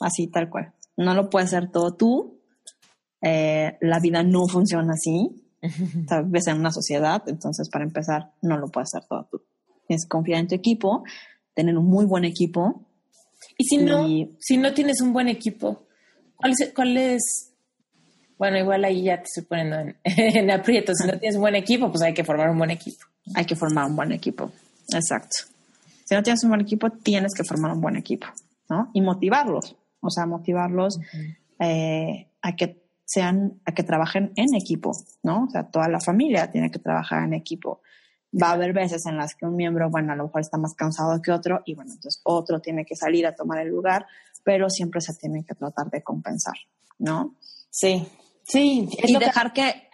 Así, 0.00 0.28
tal 0.28 0.48
cual. 0.50 0.72
No 0.96 1.14
lo 1.14 1.30
puedes 1.30 1.52
hacer 1.52 1.70
todo 1.70 1.94
tú. 1.94 2.40
Eh, 3.22 3.76
la 3.80 3.98
vida 4.00 4.22
no 4.22 4.46
funciona 4.46 4.92
así. 4.94 5.42
Sea, 6.08 6.22
Ves 6.24 6.46
en 6.46 6.58
una 6.60 6.70
sociedad, 6.70 7.22
entonces 7.26 7.68
para 7.68 7.84
empezar, 7.84 8.32
no 8.42 8.56
lo 8.58 8.68
puedes 8.68 8.94
hacer 8.94 9.08
todo 9.08 9.26
tú. 9.30 9.42
Tienes 9.86 10.04
que 10.04 10.08
confiar 10.08 10.40
en 10.40 10.48
tu 10.48 10.54
equipo, 10.54 11.04
tener 11.54 11.76
un 11.76 11.86
muy 11.86 12.04
buen 12.04 12.24
equipo. 12.24 12.86
Y 13.58 13.64
si 13.64 13.78
no, 13.78 14.06
si 14.38 14.56
no 14.56 14.74
tienes 14.74 15.00
un 15.00 15.12
buen 15.12 15.28
equipo, 15.28 15.86
¿cuál 16.36 16.52
es, 16.52 16.72
cuál 16.74 16.96
es? 16.96 17.52
Bueno, 18.38 18.58
igual 18.58 18.84
ahí 18.84 19.04
ya 19.04 19.16
te 19.16 19.24
estoy 19.24 19.44
poniendo 19.44 19.78
en, 19.78 19.96
en 20.04 20.50
aprietos. 20.50 20.98
Si 20.98 21.06
no 21.06 21.18
tienes 21.18 21.36
un 21.36 21.42
buen 21.42 21.56
equipo, 21.56 21.90
pues 21.90 22.02
hay 22.02 22.14
que 22.14 22.24
formar 22.24 22.50
un 22.50 22.58
buen 22.58 22.70
equipo. 22.70 23.04
Hay 23.34 23.44
que 23.44 23.56
formar 23.56 23.86
un 23.86 23.96
buen 23.96 24.12
equipo. 24.12 24.50
Exacto. 24.92 25.36
Si 26.04 26.14
no 26.14 26.22
tienes 26.22 26.42
un 26.44 26.50
buen 26.50 26.60
equipo, 26.60 26.90
tienes 26.90 27.34
que 27.34 27.42
formar 27.42 27.72
un 27.72 27.80
buen 27.80 27.96
equipo, 27.96 28.28
¿no? 28.68 28.90
Y 28.92 29.00
motivarlos. 29.00 29.76
O 30.00 30.10
sea, 30.10 30.24
motivarlos 30.24 30.98
eh, 31.58 32.28
a 32.42 32.54
que 32.54 32.86
sean, 33.04 33.60
a 33.64 33.72
que 33.72 33.82
trabajen 33.82 34.32
en 34.36 34.54
equipo, 34.54 34.92
¿no? 35.24 35.44
O 35.44 35.50
sea, 35.50 35.64
toda 35.64 35.88
la 35.88 36.00
familia 36.00 36.50
tiene 36.50 36.70
que 36.70 36.78
trabajar 36.78 37.24
en 37.24 37.34
equipo. 37.34 37.80
Va 38.40 38.50
a 38.50 38.52
haber 38.52 38.72
veces 38.72 39.06
en 39.06 39.16
las 39.16 39.34
que 39.34 39.46
un 39.46 39.56
miembro, 39.56 39.90
bueno, 39.90 40.12
a 40.12 40.16
lo 40.16 40.24
mejor 40.24 40.42
está 40.42 40.58
más 40.58 40.74
cansado 40.74 41.20
que 41.22 41.32
otro 41.32 41.62
y 41.64 41.74
bueno, 41.74 41.92
entonces 41.92 42.20
otro 42.24 42.60
tiene 42.60 42.84
que 42.84 42.94
salir 42.94 43.26
a 43.26 43.34
tomar 43.34 43.60
el 43.60 43.68
lugar, 43.68 44.06
pero 44.44 44.68
siempre 44.68 45.00
se 45.00 45.14
tiene 45.14 45.44
que 45.44 45.54
tratar 45.54 45.90
de 45.90 46.02
compensar, 46.02 46.54
¿no? 46.98 47.34
Sí, 47.70 48.06
sí. 48.46 48.88
Y 48.90 49.18
dejar 49.18 49.52
que, 49.52 49.88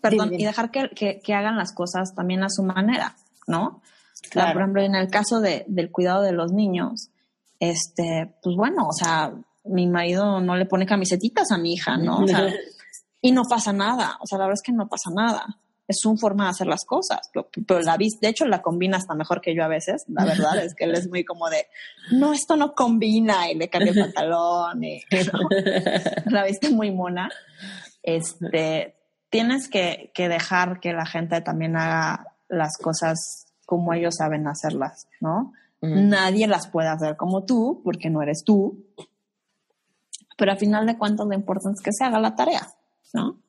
perdón, 0.00 0.34
y 0.34 0.44
dejar 0.44 0.70
que, 0.70 1.20
que, 1.20 1.34
hagan 1.34 1.56
las 1.56 1.72
cosas 1.72 2.14
también 2.14 2.42
a 2.42 2.50
su 2.50 2.62
manera, 2.62 3.16
¿no? 3.46 3.82
Claro. 4.30 4.52
por 4.52 4.62
ejemplo, 4.62 4.82
en 4.82 4.94
el 4.94 5.10
caso 5.10 5.40
de, 5.40 5.64
del 5.68 5.90
cuidado 5.90 6.22
de 6.22 6.32
los 6.32 6.52
niños, 6.52 7.10
este, 7.60 8.34
pues 8.42 8.56
bueno, 8.56 8.88
o 8.88 8.92
sea, 8.92 9.32
mi 9.64 9.86
marido 9.86 10.40
no 10.40 10.56
le 10.56 10.66
pone 10.66 10.86
camisetitas 10.86 11.50
a 11.50 11.58
mi 11.58 11.74
hija, 11.74 11.96
¿no? 11.96 12.18
O 12.18 12.26
sea, 12.26 12.48
y 13.20 13.32
no 13.32 13.42
pasa 13.44 13.72
nada, 13.72 14.18
o 14.20 14.26
sea, 14.26 14.38
la 14.38 14.44
verdad 14.44 14.60
es 14.60 14.66
que 14.66 14.72
no 14.72 14.88
pasa 14.88 15.10
nada. 15.14 15.58
Es 15.88 15.96
su 16.00 16.16
forma 16.16 16.44
de 16.44 16.50
hacer 16.50 16.66
las 16.66 16.84
cosas, 16.84 17.30
pero, 17.66 17.80
la 17.80 17.96
de 17.96 18.28
hecho 18.28 18.46
la 18.46 18.62
combina 18.62 18.98
hasta 18.98 19.14
mejor 19.14 19.40
que 19.40 19.56
yo 19.56 19.64
a 19.64 19.68
veces, 19.68 20.04
la 20.06 20.24
verdad 20.24 20.62
es 20.62 20.74
que 20.74 20.84
él 20.84 20.94
es 20.94 21.08
muy 21.08 21.24
como 21.24 21.48
de, 21.48 21.66
no, 22.12 22.34
esto 22.34 22.56
no 22.56 22.74
combina 22.74 23.50
y 23.50 23.54
le 23.54 23.68
cambia 23.68 23.92
el 23.92 24.00
pantalón 24.00 24.84
y 24.84 25.02
la 26.26 26.44
viste 26.44 26.68
muy 26.70 26.92
mona. 26.92 27.30
Este, 28.02 28.96
tienes 29.30 29.68
que, 29.68 30.12
que 30.14 30.28
dejar 30.28 30.78
que 30.80 30.92
la 30.92 31.06
gente 31.06 31.40
también 31.40 31.76
haga 31.76 32.36
las 32.48 32.76
cosas 32.76 33.48
como 33.66 33.92
ellos 33.92 34.16
saben 34.16 34.46
hacerlas, 34.46 35.08
¿no? 35.20 35.52
Nadie 35.80 36.48
las 36.48 36.68
puede 36.68 36.88
hacer 36.88 37.16
como 37.16 37.44
tú, 37.44 37.82
porque 37.84 38.10
no 38.10 38.22
eres 38.22 38.42
tú. 38.44 38.84
Pero 40.36 40.52
al 40.52 40.58
final 40.58 40.86
de 40.86 40.98
cuentas 40.98 41.26
lo 41.26 41.34
importante 41.34 41.76
es 41.78 41.84
que 41.84 41.92
se 41.92 42.04
haga 42.04 42.18
la 42.18 42.34
tarea, 42.34 42.66
¿no? 43.12 43.40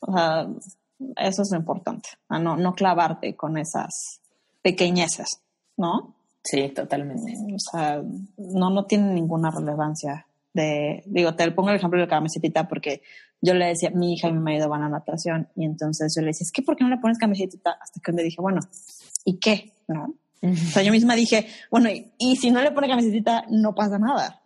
O 0.00 0.12
sea, 0.12 0.48
eso 1.16 1.42
es 1.42 1.50
lo 1.52 1.58
importante, 1.58 2.08
no, 2.28 2.56
no 2.56 2.74
clavarte 2.74 3.36
con 3.36 3.58
esas 3.58 4.20
pequeñeces, 4.62 5.40
¿no? 5.76 6.14
Sí, 6.42 6.68
totalmente. 6.70 7.34
O 7.54 7.58
sea, 7.58 8.02
no, 8.36 8.70
no 8.70 8.84
tiene 8.86 9.12
ninguna 9.12 9.50
relevancia. 9.50 10.26
De, 10.54 11.02
digo, 11.06 11.34
te 11.34 11.50
pongo 11.52 11.70
el 11.70 11.76
ejemplo 11.76 12.00
de 12.00 12.06
la 12.06 12.10
camiseta 12.10 12.66
porque 12.66 13.02
yo 13.40 13.54
le 13.54 13.66
decía, 13.66 13.90
mi 13.90 14.14
hija 14.14 14.28
y 14.28 14.32
mi 14.32 14.40
marido 14.40 14.68
van 14.68 14.82
a 14.82 14.88
natación 14.88 15.48
y 15.54 15.64
entonces 15.64 16.12
yo 16.16 16.22
le 16.22 16.28
decía, 16.28 16.44
es 16.44 16.52
que 16.52 16.62
¿por 16.62 16.74
qué 16.74 16.84
no 16.84 16.90
le 16.90 16.98
pones 16.98 17.18
camiseta? 17.18 17.78
Hasta 17.80 18.00
que 18.02 18.12
me 18.12 18.22
dije, 18.22 18.40
bueno, 18.40 18.60
¿y 19.24 19.38
qué? 19.38 19.74
¿No? 19.86 20.14
O 20.42 20.54
sea, 20.54 20.82
yo 20.82 20.92
misma 20.92 21.14
dije, 21.14 21.46
bueno, 21.70 21.90
y, 21.90 22.36
si 22.36 22.50
no 22.50 22.62
le 22.62 22.70
pone 22.70 22.88
camiseta, 22.88 23.44
no 23.50 23.74
pasa 23.74 23.98
nada. 23.98 24.37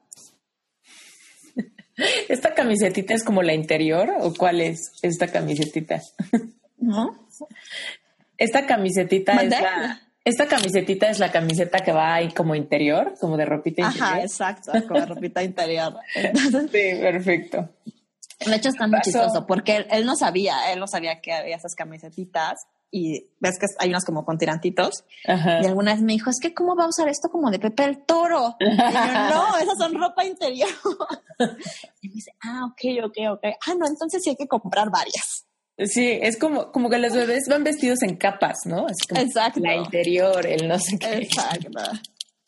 ¿Esta 2.29 2.55
camisetita 2.55 3.15
es 3.15 3.25
como 3.25 3.43
la 3.43 3.55
interior 3.55 4.13
o 4.21 4.33
cuál 4.35 4.61
es 4.61 4.93
esta 5.03 5.29
camisetita? 5.29 6.01
¿No? 6.79 7.29
Esta 8.39 8.67
camisetita 8.67 9.35
es 9.35 9.51
la... 9.51 10.01
Esta 10.25 10.47
camisetita 10.47 11.11
es 11.11 11.19
la 11.19 11.33
camiseta 11.33 11.81
que 11.81 11.91
va 11.91 12.15
ahí 12.15 12.31
como 12.31 12.55
interior, 12.55 13.15
como 13.21 13.37
de 13.37 13.45
ropita 13.45 13.83
interior. 13.83 14.09
Ajá, 14.09 14.23
exacto, 14.23 14.71
como 14.87 15.01
de 15.01 15.07
ropita 15.07 15.43
interior. 15.43 15.97
sí, 16.15 16.69
perfecto. 16.71 17.69
De 18.47 18.55
hecho 18.55 18.69
está 18.69 18.87
muy 18.87 19.01
chistoso 19.01 19.47
porque 19.47 19.77
él, 19.77 19.87
él, 19.91 20.07
no 20.07 20.15
sabía, 20.15 20.73
él 20.73 20.79
no 20.79 20.87
sabía 20.87 21.21
que 21.21 21.33
había 21.33 21.57
esas 21.57 21.75
camisetitas 21.75 22.67
y 22.95 23.31
ves 23.41 23.59
que 23.59 23.67
hay 23.79 23.89
unas 23.89 24.05
como 24.05 24.25
con 24.25 24.37
tirantitos. 24.37 25.05
Y 25.27 25.67
alguna 25.67 25.95
vez 25.95 26.03
me 26.03 26.13
dijo, 26.13 26.29
es 26.29 26.39
que 26.39 26.53
¿cómo 26.53 26.77
va 26.77 26.85
a 26.85 26.89
usar 26.89 27.09
esto 27.09 27.31
como 27.31 27.51
de 27.51 27.59
Pepe 27.59 27.85
el 27.85 28.05
Toro? 28.05 28.55
Y 28.61 28.67
yo, 28.67 28.77
no, 28.77 29.57
esas 29.61 29.79
son 29.79 29.95
ropa 29.95 30.25
interior. 30.25 30.69
y 32.03 32.09
me 32.09 32.15
dice, 32.15 32.33
ah, 32.43 32.67
ok, 32.67 33.07
ok, 33.07 33.17
ok. 33.33 33.45
Ah, 33.67 33.75
no, 33.79 33.87
entonces 33.87 34.21
sí 34.23 34.31
hay 34.31 34.37
que 34.37 34.47
comprar 34.47 34.91
varias. 34.91 35.47
Sí, 35.79 36.19
es 36.21 36.39
como, 36.39 36.71
como 36.71 36.91
que 36.91 36.99
los 36.99 37.15
bebés 37.15 37.45
van 37.49 37.65
vestidos 37.65 38.03
en 38.03 38.17
capas, 38.17 38.59
¿no? 38.67 38.87
Exacto. 38.89 39.61
La 39.61 39.75
interior, 39.75 40.47
el 40.47 40.69
no 40.69 40.79
sé 40.79 40.99
qué. 40.99 41.15
Exacto. 41.15 41.81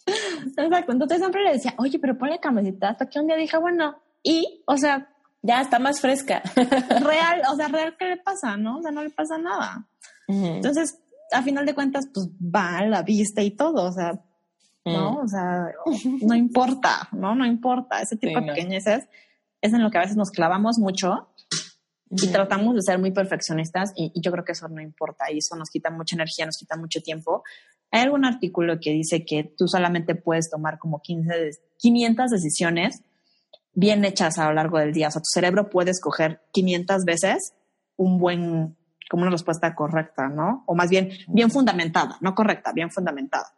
Exacto. 0.07 0.92
Entonces 0.92 1.18
siempre 1.18 1.42
le 1.42 1.53
decía, 1.55 1.74
oye, 1.78 1.99
pero 1.99 2.18
ponle 2.18 2.38
camiseta. 2.38 2.90
Hasta 2.90 3.07
que 3.09 3.18
un 3.18 3.26
día 3.26 3.36
dije, 3.36 3.57
bueno, 3.57 3.97
y, 4.22 4.62
o 4.66 4.76
sea, 4.76 5.09
ya 5.40 5.62
está 5.62 5.78
más 5.78 6.01
fresca. 6.01 6.42
real, 7.01 7.42
o 7.51 7.57
sea, 7.57 7.68
real, 7.68 7.97
¿qué 7.99 8.07
le 8.07 8.16
pasa? 8.18 8.59
¿No? 8.59 8.78
O 8.78 8.82
sea, 8.82 8.90
no 8.90 9.03
le 9.03 9.11
pasa 9.11 9.38
nada. 9.38 9.86
Entonces, 10.28 10.98
a 11.32 11.42
final 11.42 11.66
de 11.66 11.74
cuentas, 11.74 12.06
pues 12.12 12.28
va 12.28 12.78
a 12.78 12.86
la 12.86 13.02
vista 13.02 13.42
y 13.42 13.50
todo, 13.50 13.84
o 13.84 13.92
sea, 13.92 14.20
¿no? 14.84 15.20
O 15.20 15.28
sea, 15.28 15.72
no 16.22 16.34
importa, 16.34 17.08
¿no? 17.12 17.34
No 17.34 17.46
importa. 17.46 18.00
Ese 18.00 18.16
tipo 18.16 18.40
de 18.40 18.46
pequeñeces 18.46 19.04
es 19.60 19.72
en 19.72 19.82
lo 19.82 19.90
que 19.90 19.98
a 19.98 20.02
veces 20.02 20.16
nos 20.16 20.30
clavamos 20.30 20.78
mucho 20.78 21.28
y 22.10 22.28
tratamos 22.28 22.74
de 22.74 22.82
ser 22.82 22.98
muy 22.98 23.10
perfeccionistas 23.10 23.92
y, 23.96 24.12
yo 24.20 24.30
creo 24.30 24.44
que 24.44 24.52
eso 24.52 24.68
no 24.68 24.80
importa 24.80 25.32
y 25.32 25.38
eso 25.38 25.56
nos 25.56 25.70
quita 25.70 25.90
mucha 25.90 26.16
energía, 26.16 26.46
nos 26.46 26.58
quita 26.58 26.76
mucho 26.76 27.00
tiempo. 27.00 27.42
Hay 27.90 28.02
algún 28.02 28.24
artículo 28.24 28.78
que 28.80 28.90
dice 28.90 29.24
que 29.24 29.54
tú 29.56 29.68
solamente 29.68 30.14
puedes 30.14 30.50
tomar 30.50 30.78
como 30.78 31.00
15 31.00 31.50
500 31.78 32.30
decisiones 32.30 33.02
bien 33.72 34.04
hechas 34.04 34.38
a 34.38 34.46
lo 34.48 34.54
largo 34.54 34.78
del 34.78 34.92
día. 34.92 35.08
O 35.08 35.10
sea, 35.10 35.20
tu 35.20 35.30
cerebro 35.32 35.70
puede 35.70 35.90
escoger 35.90 36.42
500 36.52 37.04
veces 37.04 37.54
un 37.96 38.18
buen 38.18 38.76
como 39.14 39.22
una 39.22 39.30
respuesta 39.30 39.76
correcta, 39.76 40.26
¿no? 40.26 40.64
O 40.66 40.74
más 40.74 40.90
bien, 40.90 41.08
bien 41.28 41.48
fundamentada, 41.48 42.18
no 42.20 42.34
correcta, 42.34 42.72
bien 42.72 42.90
fundamentada. 42.90 43.54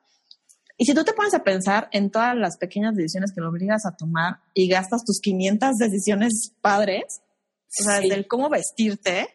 Y 0.77 0.85
si 0.85 0.93
tú 0.93 1.03
te 1.03 1.15
pones 1.15 1.33
a 1.33 1.43
pensar 1.43 1.89
en 1.93 2.11
todas 2.11 2.37
las 2.37 2.59
pequeñas 2.59 2.95
decisiones 2.95 3.33
que 3.33 3.41
lo 3.41 3.49
obligas 3.49 3.87
a 3.87 3.97
tomar 3.97 4.41
y 4.53 4.69
gastas 4.69 5.03
tus 5.07 5.19
500 5.23 5.77
decisiones 5.79 6.53
padres, 6.61 7.23
o 7.81 7.85
sea, 7.85 8.01
del 8.01 8.27
cómo 8.29 8.51
vestirte. 8.51 9.29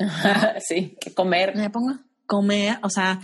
sí, 0.66 0.98
que 1.00 1.14
comer. 1.14 1.54
Me 1.54 1.70
pongo 1.70 1.94
comer, 2.26 2.80
o 2.82 2.90
sea, 2.90 3.20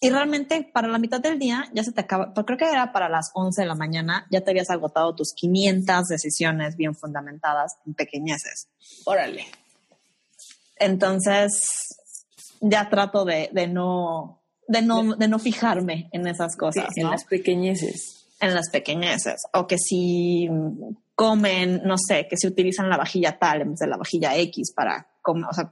y 0.00 0.08
realmente 0.08 0.70
para 0.72 0.88
la 0.88 0.98
mitad 0.98 1.20
del 1.20 1.38
día 1.38 1.68
ya 1.74 1.84
se 1.84 1.92
te 1.92 2.00
acaba, 2.00 2.32
creo 2.32 2.56
que 2.56 2.70
era 2.70 2.90
para 2.90 3.10
las 3.10 3.32
11 3.34 3.60
de 3.60 3.68
la 3.68 3.74
mañana, 3.74 4.26
ya 4.30 4.40
te 4.40 4.50
habías 4.52 4.70
agotado 4.70 5.14
tus 5.14 5.34
500 5.34 6.08
decisiones 6.08 6.74
bien 6.76 6.94
fundamentadas 6.94 7.76
en 7.84 7.92
pequeñeces. 7.92 8.70
Órale. 9.04 9.44
Entonces, 10.80 11.96
ya 12.60 12.88
trato 12.88 13.24
de, 13.24 13.50
no, 13.68 14.42
de, 14.66 14.82
no, 14.82 15.14
de 15.14 15.28
no 15.28 15.38
fijarme 15.38 16.08
en 16.12 16.26
esas 16.26 16.56
cosas. 16.56 16.88
En 16.96 17.10
las 17.10 17.24
pequeñeces. 17.24 18.26
En 18.40 18.54
las 18.54 18.70
pequeñeces. 18.70 19.42
O 19.52 19.66
que 19.66 19.76
si 19.78 20.48
comen, 21.14 21.82
no 21.84 21.96
sé, 21.98 22.26
que 22.28 22.36
si 22.36 22.46
utilizan 22.46 22.88
la 22.88 22.96
vajilla 22.96 23.38
tal 23.38 23.60
en 23.60 23.70
vez 23.70 23.78
de 23.80 23.86
la 23.86 23.98
vajilla 23.98 24.36
X 24.36 24.72
para 24.74 25.06
comer, 25.20 25.44
o 25.50 25.52
sea, 25.52 25.70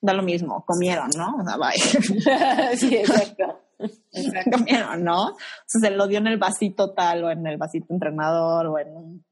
da 0.00 0.12
lo 0.12 0.24
mismo, 0.24 0.64
comieron, 0.66 1.08
¿no? 1.16 1.36
O 1.36 1.44
sea, 1.44 1.56
bye. 1.56 2.76
sí, 2.76 2.96
exacto. 2.96 3.60
comieron, 4.52 5.04
¿no? 5.04 5.28
O 5.28 5.36
sea, 5.66 5.88
se 5.88 5.90
lo 5.90 6.08
dio 6.08 6.18
en 6.18 6.26
el 6.26 6.38
vasito 6.38 6.92
tal 6.92 7.24
o 7.24 7.30
en 7.30 7.46
el 7.46 7.58
vasito 7.58 7.86
entrenador 7.90 8.66
o 8.66 8.78
en 8.80 8.88
un 8.96 9.24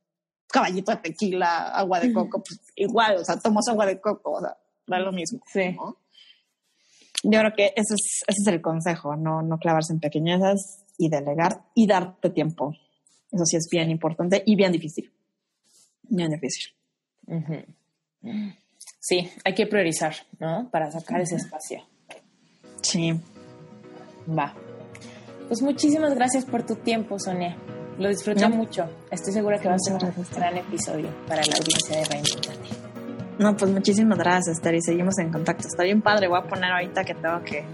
caballito 0.46 0.92
de 0.92 0.98
tequila, 0.98 1.70
agua 1.70 2.00
de 2.00 2.12
coco, 2.12 2.42
pues 2.42 2.60
igual, 2.76 3.16
o 3.16 3.24
sea, 3.24 3.38
tomas 3.38 3.68
agua 3.68 3.86
de 3.86 4.00
coco, 4.00 4.32
o 4.32 4.40
sea, 4.40 4.56
da 4.90 4.98
lo 4.98 5.12
mismo. 5.12 5.40
Sí. 5.52 5.76
Yo 7.22 7.38
creo 7.38 7.52
que 7.54 7.66
ese 7.76 7.94
es, 7.94 8.22
ese 8.26 8.42
es 8.42 8.46
el 8.46 8.60
consejo, 8.60 9.16
no, 9.16 9.42
no 9.42 9.58
clavarse 9.58 9.92
en 9.92 10.00
pequeñezas 10.00 10.84
y 10.98 11.08
delegar 11.08 11.62
y 11.74 11.86
darte 11.86 12.30
tiempo. 12.30 12.74
Eso 13.30 13.44
sí 13.44 13.56
es 13.56 13.68
bien 13.70 13.90
importante 13.90 14.42
y 14.44 14.56
bien 14.56 14.72
difícil. 14.72 15.12
Bien 16.02 16.30
difícil. 16.30 16.72
Sí, 18.98 19.30
hay 19.44 19.54
que 19.54 19.66
priorizar, 19.66 20.14
¿no? 20.38 20.68
Para 20.70 20.90
sacar 20.90 21.20
ese 21.20 21.36
espacio. 21.36 21.82
Sí. 22.82 23.12
Va. 24.28 24.54
Pues 25.48 25.62
muchísimas 25.62 26.14
gracias 26.14 26.44
por 26.44 26.64
tu 26.64 26.76
tiempo, 26.76 27.18
Sonia. 27.18 27.56
Lo 27.98 28.08
disfruté 28.08 28.48
mucho. 28.48 28.88
Estoy 29.10 29.32
segura 29.32 29.58
que 29.58 29.68
va 29.68 29.74
a 29.74 29.78
ser 29.78 29.94
un 29.94 30.26
gran 30.34 30.56
episodio 30.56 31.08
para 31.26 31.42
la 31.42 31.54
audiencia 31.56 31.98
de 31.98 32.04
Reinventate. 32.04 32.79
No, 33.40 33.56
pues 33.56 33.70
muchísimas 33.70 34.18
gracias, 34.18 34.58
Esther, 34.58 34.74
y 34.74 34.82
seguimos 34.82 35.18
en 35.18 35.32
contacto. 35.32 35.66
Está 35.66 35.82
bien 35.82 36.02
padre. 36.02 36.28
Voy 36.28 36.38
a 36.38 36.42
poner 36.42 36.70
ahorita 36.72 37.04
que 37.04 37.14
tengo 37.14 37.42
que, 37.42 37.64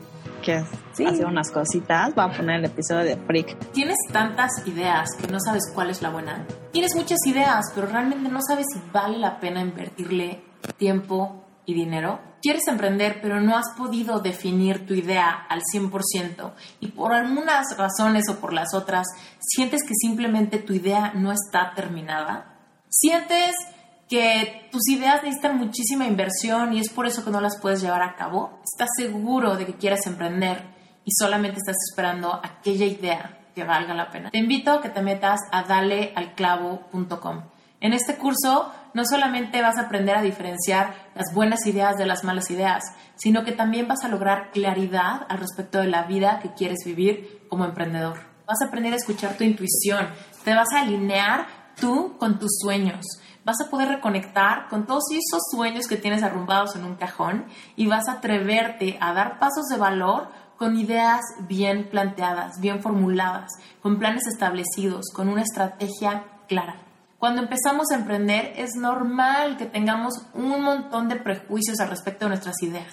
que 0.40 0.62
hacer 1.04 1.26
unas 1.26 1.50
cositas. 1.50 2.14
Voy 2.14 2.24
a 2.24 2.36
poner 2.36 2.60
el 2.60 2.66
episodio 2.66 3.02
de 3.02 3.16
Freak. 3.16 3.72
Tienes 3.72 3.96
tantas 4.12 4.64
ideas 4.66 5.08
que 5.20 5.26
no 5.26 5.40
sabes 5.40 5.64
cuál 5.74 5.90
es 5.90 6.02
la 6.02 6.10
buena. 6.10 6.46
Tienes 6.70 6.94
muchas 6.94 7.18
ideas, 7.26 7.64
pero 7.74 7.88
realmente 7.88 8.28
no 8.30 8.38
sabes 8.46 8.64
si 8.72 8.80
vale 8.92 9.18
la 9.18 9.40
pena 9.40 9.60
invertirle 9.60 10.40
tiempo 10.76 11.42
y 11.64 11.74
dinero. 11.74 12.20
Quieres 12.40 12.68
emprender, 12.68 13.18
pero 13.20 13.40
no 13.40 13.56
has 13.56 13.70
podido 13.76 14.20
definir 14.20 14.86
tu 14.86 14.94
idea 14.94 15.46
al 15.48 15.62
100% 15.62 16.52
y 16.78 16.92
por 16.92 17.12
algunas 17.12 17.76
razones 17.76 18.28
o 18.28 18.36
por 18.36 18.52
las 18.52 18.72
otras, 18.72 19.08
sientes 19.40 19.82
que 19.82 19.94
simplemente 20.00 20.58
tu 20.58 20.74
idea 20.74 21.10
no 21.16 21.32
está 21.32 21.72
terminada. 21.74 22.52
Sientes 22.88 23.56
que 24.08 24.68
tus 24.70 24.88
ideas 24.88 25.22
necesitan 25.22 25.58
muchísima 25.58 26.06
inversión 26.06 26.72
y 26.72 26.80
es 26.80 26.90
por 26.90 27.06
eso 27.06 27.24
que 27.24 27.30
no 27.30 27.40
las 27.40 27.58
puedes 27.60 27.82
llevar 27.82 28.02
a 28.02 28.14
cabo, 28.14 28.60
estás 28.64 28.88
seguro 28.96 29.56
de 29.56 29.66
que 29.66 29.74
quieres 29.74 30.06
emprender 30.06 30.62
y 31.04 31.10
solamente 31.12 31.58
estás 31.58 31.76
esperando 31.90 32.40
aquella 32.42 32.86
idea 32.86 33.38
que 33.54 33.64
valga 33.64 33.94
la 33.94 34.10
pena. 34.10 34.30
Te 34.30 34.38
invito 34.38 34.70
a 34.70 34.82
que 34.82 34.90
te 34.90 35.02
metas 35.02 35.40
a 35.50 35.62
dalealclavo.com. 35.62 37.42
En 37.80 37.92
este 37.92 38.16
curso 38.16 38.72
no 38.94 39.04
solamente 39.04 39.60
vas 39.60 39.76
a 39.76 39.82
aprender 39.82 40.16
a 40.16 40.22
diferenciar 40.22 40.94
las 41.14 41.34
buenas 41.34 41.66
ideas 41.66 41.96
de 41.96 42.06
las 42.06 42.24
malas 42.24 42.50
ideas, 42.50 42.82
sino 43.16 43.44
que 43.44 43.52
también 43.52 43.88
vas 43.88 44.04
a 44.04 44.08
lograr 44.08 44.50
claridad 44.50 45.26
al 45.28 45.38
respecto 45.38 45.78
de 45.78 45.86
la 45.86 46.04
vida 46.04 46.40
que 46.40 46.54
quieres 46.54 46.78
vivir 46.84 47.46
como 47.48 47.64
emprendedor. 47.64 48.18
Vas 48.46 48.62
a 48.62 48.66
aprender 48.66 48.92
a 48.92 48.96
escuchar 48.96 49.36
tu 49.36 49.44
intuición, 49.44 50.08
te 50.44 50.54
vas 50.54 50.68
a 50.74 50.80
alinear 50.80 51.46
tú 51.78 52.16
con 52.18 52.38
tus 52.38 52.58
sueños. 52.60 53.04
Vas 53.46 53.60
a 53.60 53.70
poder 53.70 53.88
reconectar 53.88 54.66
con 54.68 54.86
todos 54.86 55.04
esos 55.12 55.40
sueños 55.52 55.86
que 55.86 55.96
tienes 55.96 56.24
arrumbados 56.24 56.74
en 56.74 56.84
un 56.84 56.96
cajón 56.96 57.44
y 57.76 57.86
vas 57.86 58.08
a 58.08 58.14
atreverte 58.14 58.98
a 59.00 59.12
dar 59.12 59.38
pasos 59.38 59.66
de 59.66 59.76
valor 59.76 60.26
con 60.56 60.76
ideas 60.76 61.20
bien 61.46 61.88
planteadas, 61.88 62.58
bien 62.60 62.82
formuladas, 62.82 63.52
con 63.80 64.00
planes 64.00 64.26
establecidos, 64.26 65.12
con 65.14 65.28
una 65.28 65.42
estrategia 65.42 66.24
clara. 66.48 66.74
Cuando 67.20 67.40
empezamos 67.40 67.92
a 67.92 67.94
emprender 67.94 68.52
es 68.56 68.70
normal 68.74 69.56
que 69.58 69.66
tengamos 69.66 70.26
un 70.34 70.60
montón 70.60 71.08
de 71.08 71.14
prejuicios 71.14 71.78
al 71.78 71.90
respecto 71.90 72.24
de 72.24 72.30
nuestras 72.30 72.60
ideas. 72.64 72.90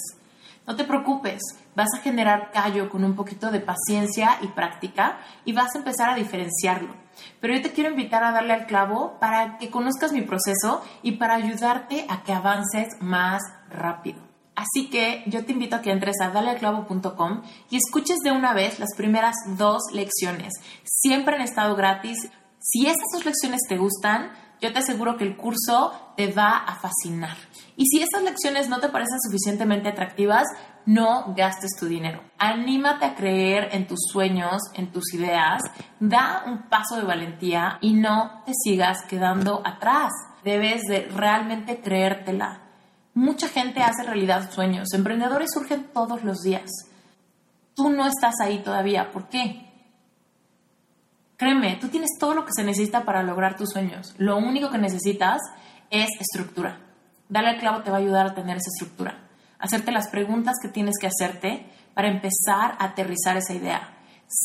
No 0.66 0.78
te 0.78 0.86
preocupes, 0.86 1.42
vas 1.76 1.90
a 1.94 2.02
generar 2.02 2.52
callo 2.52 2.90
con 2.90 3.04
un 3.04 3.16
poquito 3.16 3.52
de 3.52 3.60
paciencia 3.60 4.38
y 4.42 4.48
práctica 4.48 5.20
y 5.44 5.52
vas 5.52 5.76
a 5.76 5.80
empezar 5.80 6.10
a 6.10 6.16
diferenciarlo. 6.16 6.96
Pero 7.42 7.56
yo 7.56 7.62
te 7.62 7.74
quiero 7.74 7.90
invitar 7.90 8.24
a 8.24 8.32
darle 8.32 8.54
al 8.54 8.66
clavo 8.66 9.18
para 9.20 9.58
que 9.58 9.70
conozcas 9.70 10.14
mi 10.14 10.22
proceso 10.22 10.84
y 11.02 11.14
para 11.14 11.36
ayudarte 11.36 12.06
a 12.10 12.24
que 12.24 12.32
avances 12.32 12.88
más 13.02 13.42
rápido. 13.70 14.22
Así 14.56 14.90
que 14.90 15.24
yo 15.26 15.46
te 15.46 15.52
invito 15.52 15.76
a 15.76 15.82
que 15.82 15.92
entres 15.92 16.22
a 16.22 16.30
dalealclavo.com 16.30 17.42
y 17.70 17.78
escuches 17.78 18.20
de 18.24 18.32
una 18.32 18.54
vez 18.54 18.80
las 18.80 18.96
primeras 18.96 19.36
dos 19.58 19.82
lecciones. 19.92 20.54
Siempre 20.84 21.36
han 21.36 21.42
estado 21.42 21.76
gratis. 21.76 22.30
Si 22.60 22.86
estas 22.86 23.08
dos 23.14 23.26
lecciones 23.26 23.62
te 23.68 23.78
gustan, 23.78 24.32
yo 24.62 24.72
te 24.72 24.80
aseguro 24.80 25.18
que 25.18 25.26
el 25.26 25.36
curso 25.36 25.92
te 26.16 26.32
va 26.32 26.58
a 26.58 26.76
fascinar. 26.76 27.36
Y 27.76 27.86
si 27.88 28.02
estas 28.02 28.24
lecciones 28.24 28.70
no 28.70 28.80
te 28.80 28.90
parecen 28.90 29.20
suficientemente 29.20 29.90
atractivas, 29.90 30.46
no 30.86 31.34
gastes 31.36 31.72
tu 31.80 31.88
dinero. 31.88 32.22
Anímate 32.38 33.06
a 33.06 33.16
creer 33.16 33.70
en 33.72 33.88
tus 33.88 34.00
sueños, 34.12 34.62
en 34.76 34.92
tus 34.92 35.14
ideas, 35.14 35.62
da 36.00 36.44
un 36.46 36.70
paso 36.70 36.98
de 36.98 37.04
valentía 37.04 37.78
y 37.82 37.94
no 37.94 38.44
te 38.46 38.52
sigas 38.54 39.04
quedando 39.08 39.62
atrás. 39.66 40.12
Debes 40.44 40.82
de 40.84 41.08
realmente 41.08 41.82
creértela. 41.82 42.62
Mucha 43.16 43.48
gente 43.48 43.82
hace 43.82 44.04
realidad 44.04 44.52
sueños. 44.52 44.94
Emprendedores 44.94 45.52
surgen 45.54 45.90
todos 45.94 46.24
los 46.24 46.42
días. 46.42 46.70
Tú 47.76 47.90
no 47.90 48.06
estás 48.08 48.36
ahí 48.42 48.60
todavía. 48.60 49.12
¿Por 49.12 49.30
qué? 49.30 49.70
Créeme, 51.38 51.78
tú 51.82 51.88
tienes 51.88 52.12
todo 52.20 52.34
lo 52.34 52.46
que 52.46 52.52
se 52.56 52.64
necesita 52.64 53.04
para 53.04 53.24
lograr 53.24 53.58
tus 53.58 53.72
sueños. 53.72 54.14
Lo 54.18 54.38
único 54.38 54.70
que 54.70 54.78
necesitas 54.78 55.42
es 55.90 56.10
estructura. 56.20 56.80
Dale 57.34 57.50
al 57.50 57.58
clavo 57.58 57.82
te 57.82 57.90
va 57.90 57.98
a 57.98 58.00
ayudar 58.00 58.28
a 58.28 58.36
tener 58.36 58.58
esa 58.58 58.70
estructura. 58.70 59.18
Hacerte 59.58 59.92
las 59.92 60.08
preguntas 60.08 60.58
que 60.62 60.68
tienes 60.68 61.00
que 61.02 61.08
hacerte 61.08 61.66
para 61.96 62.08
empezar 62.08 62.76
a 62.78 62.86
aterrizar 62.86 63.38
esa 63.38 63.56
idea. 63.56 63.90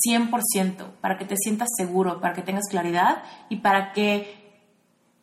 100%, 0.09 0.93
para 1.03 1.19
que 1.19 1.27
te 1.27 1.37
sientas 1.37 1.69
seguro, 1.77 2.19
para 2.19 2.33
que 2.33 2.41
tengas 2.41 2.67
claridad 2.71 3.23
y 3.51 3.57
para 3.57 3.93
que 3.93 4.63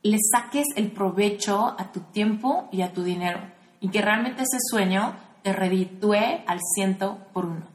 le 0.03 0.19
saques 0.31 0.65
el 0.75 0.91
provecho 0.91 1.75
a 1.79 1.91
tu 1.91 2.01
tiempo 2.01 2.69
y 2.71 2.83
a 2.83 2.93
tu 2.93 3.01
dinero. 3.01 3.39
Y 3.79 3.89
que 3.89 4.03
realmente 4.03 4.43
ese 4.43 4.59
sueño 4.69 5.15
te 5.41 5.51
reditúe 5.51 6.43
al 6.45 6.59
ciento 6.75 7.17
por 7.33 7.45
uno. 7.45 7.74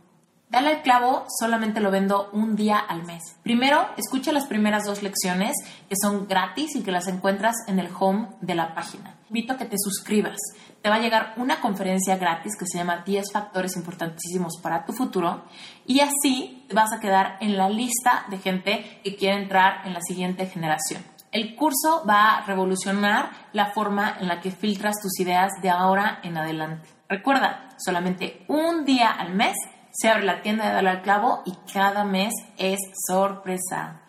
Dale 0.50 0.70
al 0.70 0.82
clavo 0.82 1.26
solamente 1.38 1.78
lo 1.78 1.92
vendo 1.92 2.28
un 2.32 2.56
día 2.56 2.76
al 2.76 3.04
mes. 3.04 3.22
Primero, 3.44 3.86
escucha 3.96 4.32
las 4.32 4.46
primeras 4.46 4.84
dos 4.84 5.00
lecciones 5.00 5.52
que 5.88 5.94
son 5.94 6.26
gratis 6.26 6.74
y 6.74 6.82
que 6.82 6.90
las 6.90 7.06
encuentras 7.06 7.54
en 7.68 7.78
el 7.78 7.88
home 7.96 8.30
de 8.40 8.56
la 8.56 8.74
página. 8.74 9.14
Invito 9.28 9.52
a 9.52 9.56
que 9.56 9.64
te 9.64 9.76
suscribas. 9.78 10.38
Te 10.82 10.88
va 10.88 10.96
a 10.96 11.00
llegar 11.00 11.34
una 11.36 11.60
conferencia 11.60 12.16
gratis 12.16 12.56
que 12.58 12.66
se 12.66 12.78
llama 12.78 13.04
10 13.06 13.30
factores 13.32 13.76
importantísimos 13.76 14.58
para 14.60 14.84
tu 14.84 14.92
futuro 14.92 15.44
y 15.86 16.00
así 16.00 16.66
vas 16.74 16.92
a 16.92 16.98
quedar 16.98 17.36
en 17.40 17.56
la 17.56 17.68
lista 17.68 18.24
de 18.28 18.38
gente 18.38 19.00
que 19.04 19.14
quiere 19.14 19.40
entrar 19.40 19.86
en 19.86 19.94
la 19.94 20.00
siguiente 20.00 20.46
generación. 20.46 21.04
El 21.30 21.54
curso 21.54 22.04
va 22.08 22.38
a 22.38 22.44
revolucionar 22.44 23.30
la 23.52 23.66
forma 23.66 24.16
en 24.18 24.26
la 24.26 24.40
que 24.40 24.50
filtras 24.50 24.96
tus 25.00 25.20
ideas 25.20 25.52
de 25.62 25.70
ahora 25.70 26.18
en 26.24 26.36
adelante. 26.36 26.88
Recuerda, 27.08 27.68
solamente 27.78 28.44
un 28.48 28.84
día 28.84 29.10
al 29.10 29.32
mes 29.32 29.54
se 29.92 30.08
abre 30.08 30.24
la 30.24 30.42
tienda 30.42 30.66
de 30.68 30.74
Dale 30.74 30.90
al 30.90 31.02
Clavo 31.02 31.42
y 31.44 31.54
cada 31.72 32.04
mes 32.04 32.32
es 32.58 32.78
sorpresa. 33.06 34.02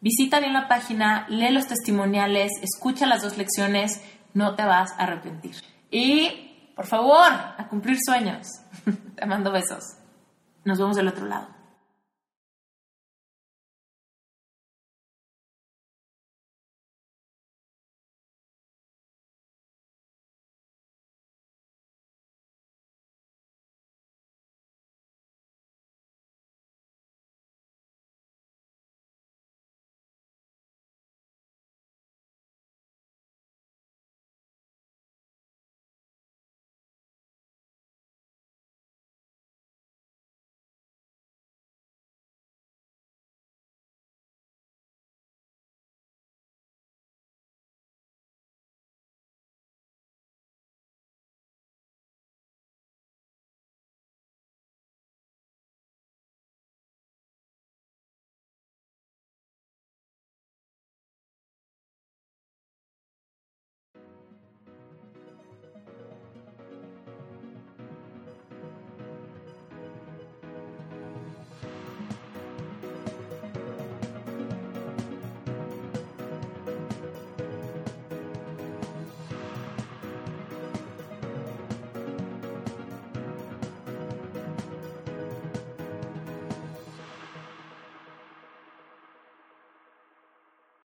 Visita 0.00 0.40
bien 0.40 0.52
la 0.52 0.68
página, 0.68 1.26
lee 1.28 1.50
los 1.50 1.66
testimoniales, 1.66 2.52
escucha 2.62 3.06
las 3.06 3.22
dos 3.22 3.36
lecciones, 3.36 4.00
no 4.34 4.54
te 4.54 4.64
vas 4.64 4.92
a 4.92 5.04
arrepentir. 5.04 5.56
Y, 5.90 6.72
por 6.76 6.86
favor, 6.86 7.30
a 7.32 7.66
cumplir 7.68 7.98
sueños. 8.04 8.46
te 9.16 9.26
mando 9.26 9.50
besos. 9.50 9.96
Nos 10.64 10.78
vemos 10.78 10.96
del 10.96 11.08
otro 11.08 11.26
lado. 11.26 11.57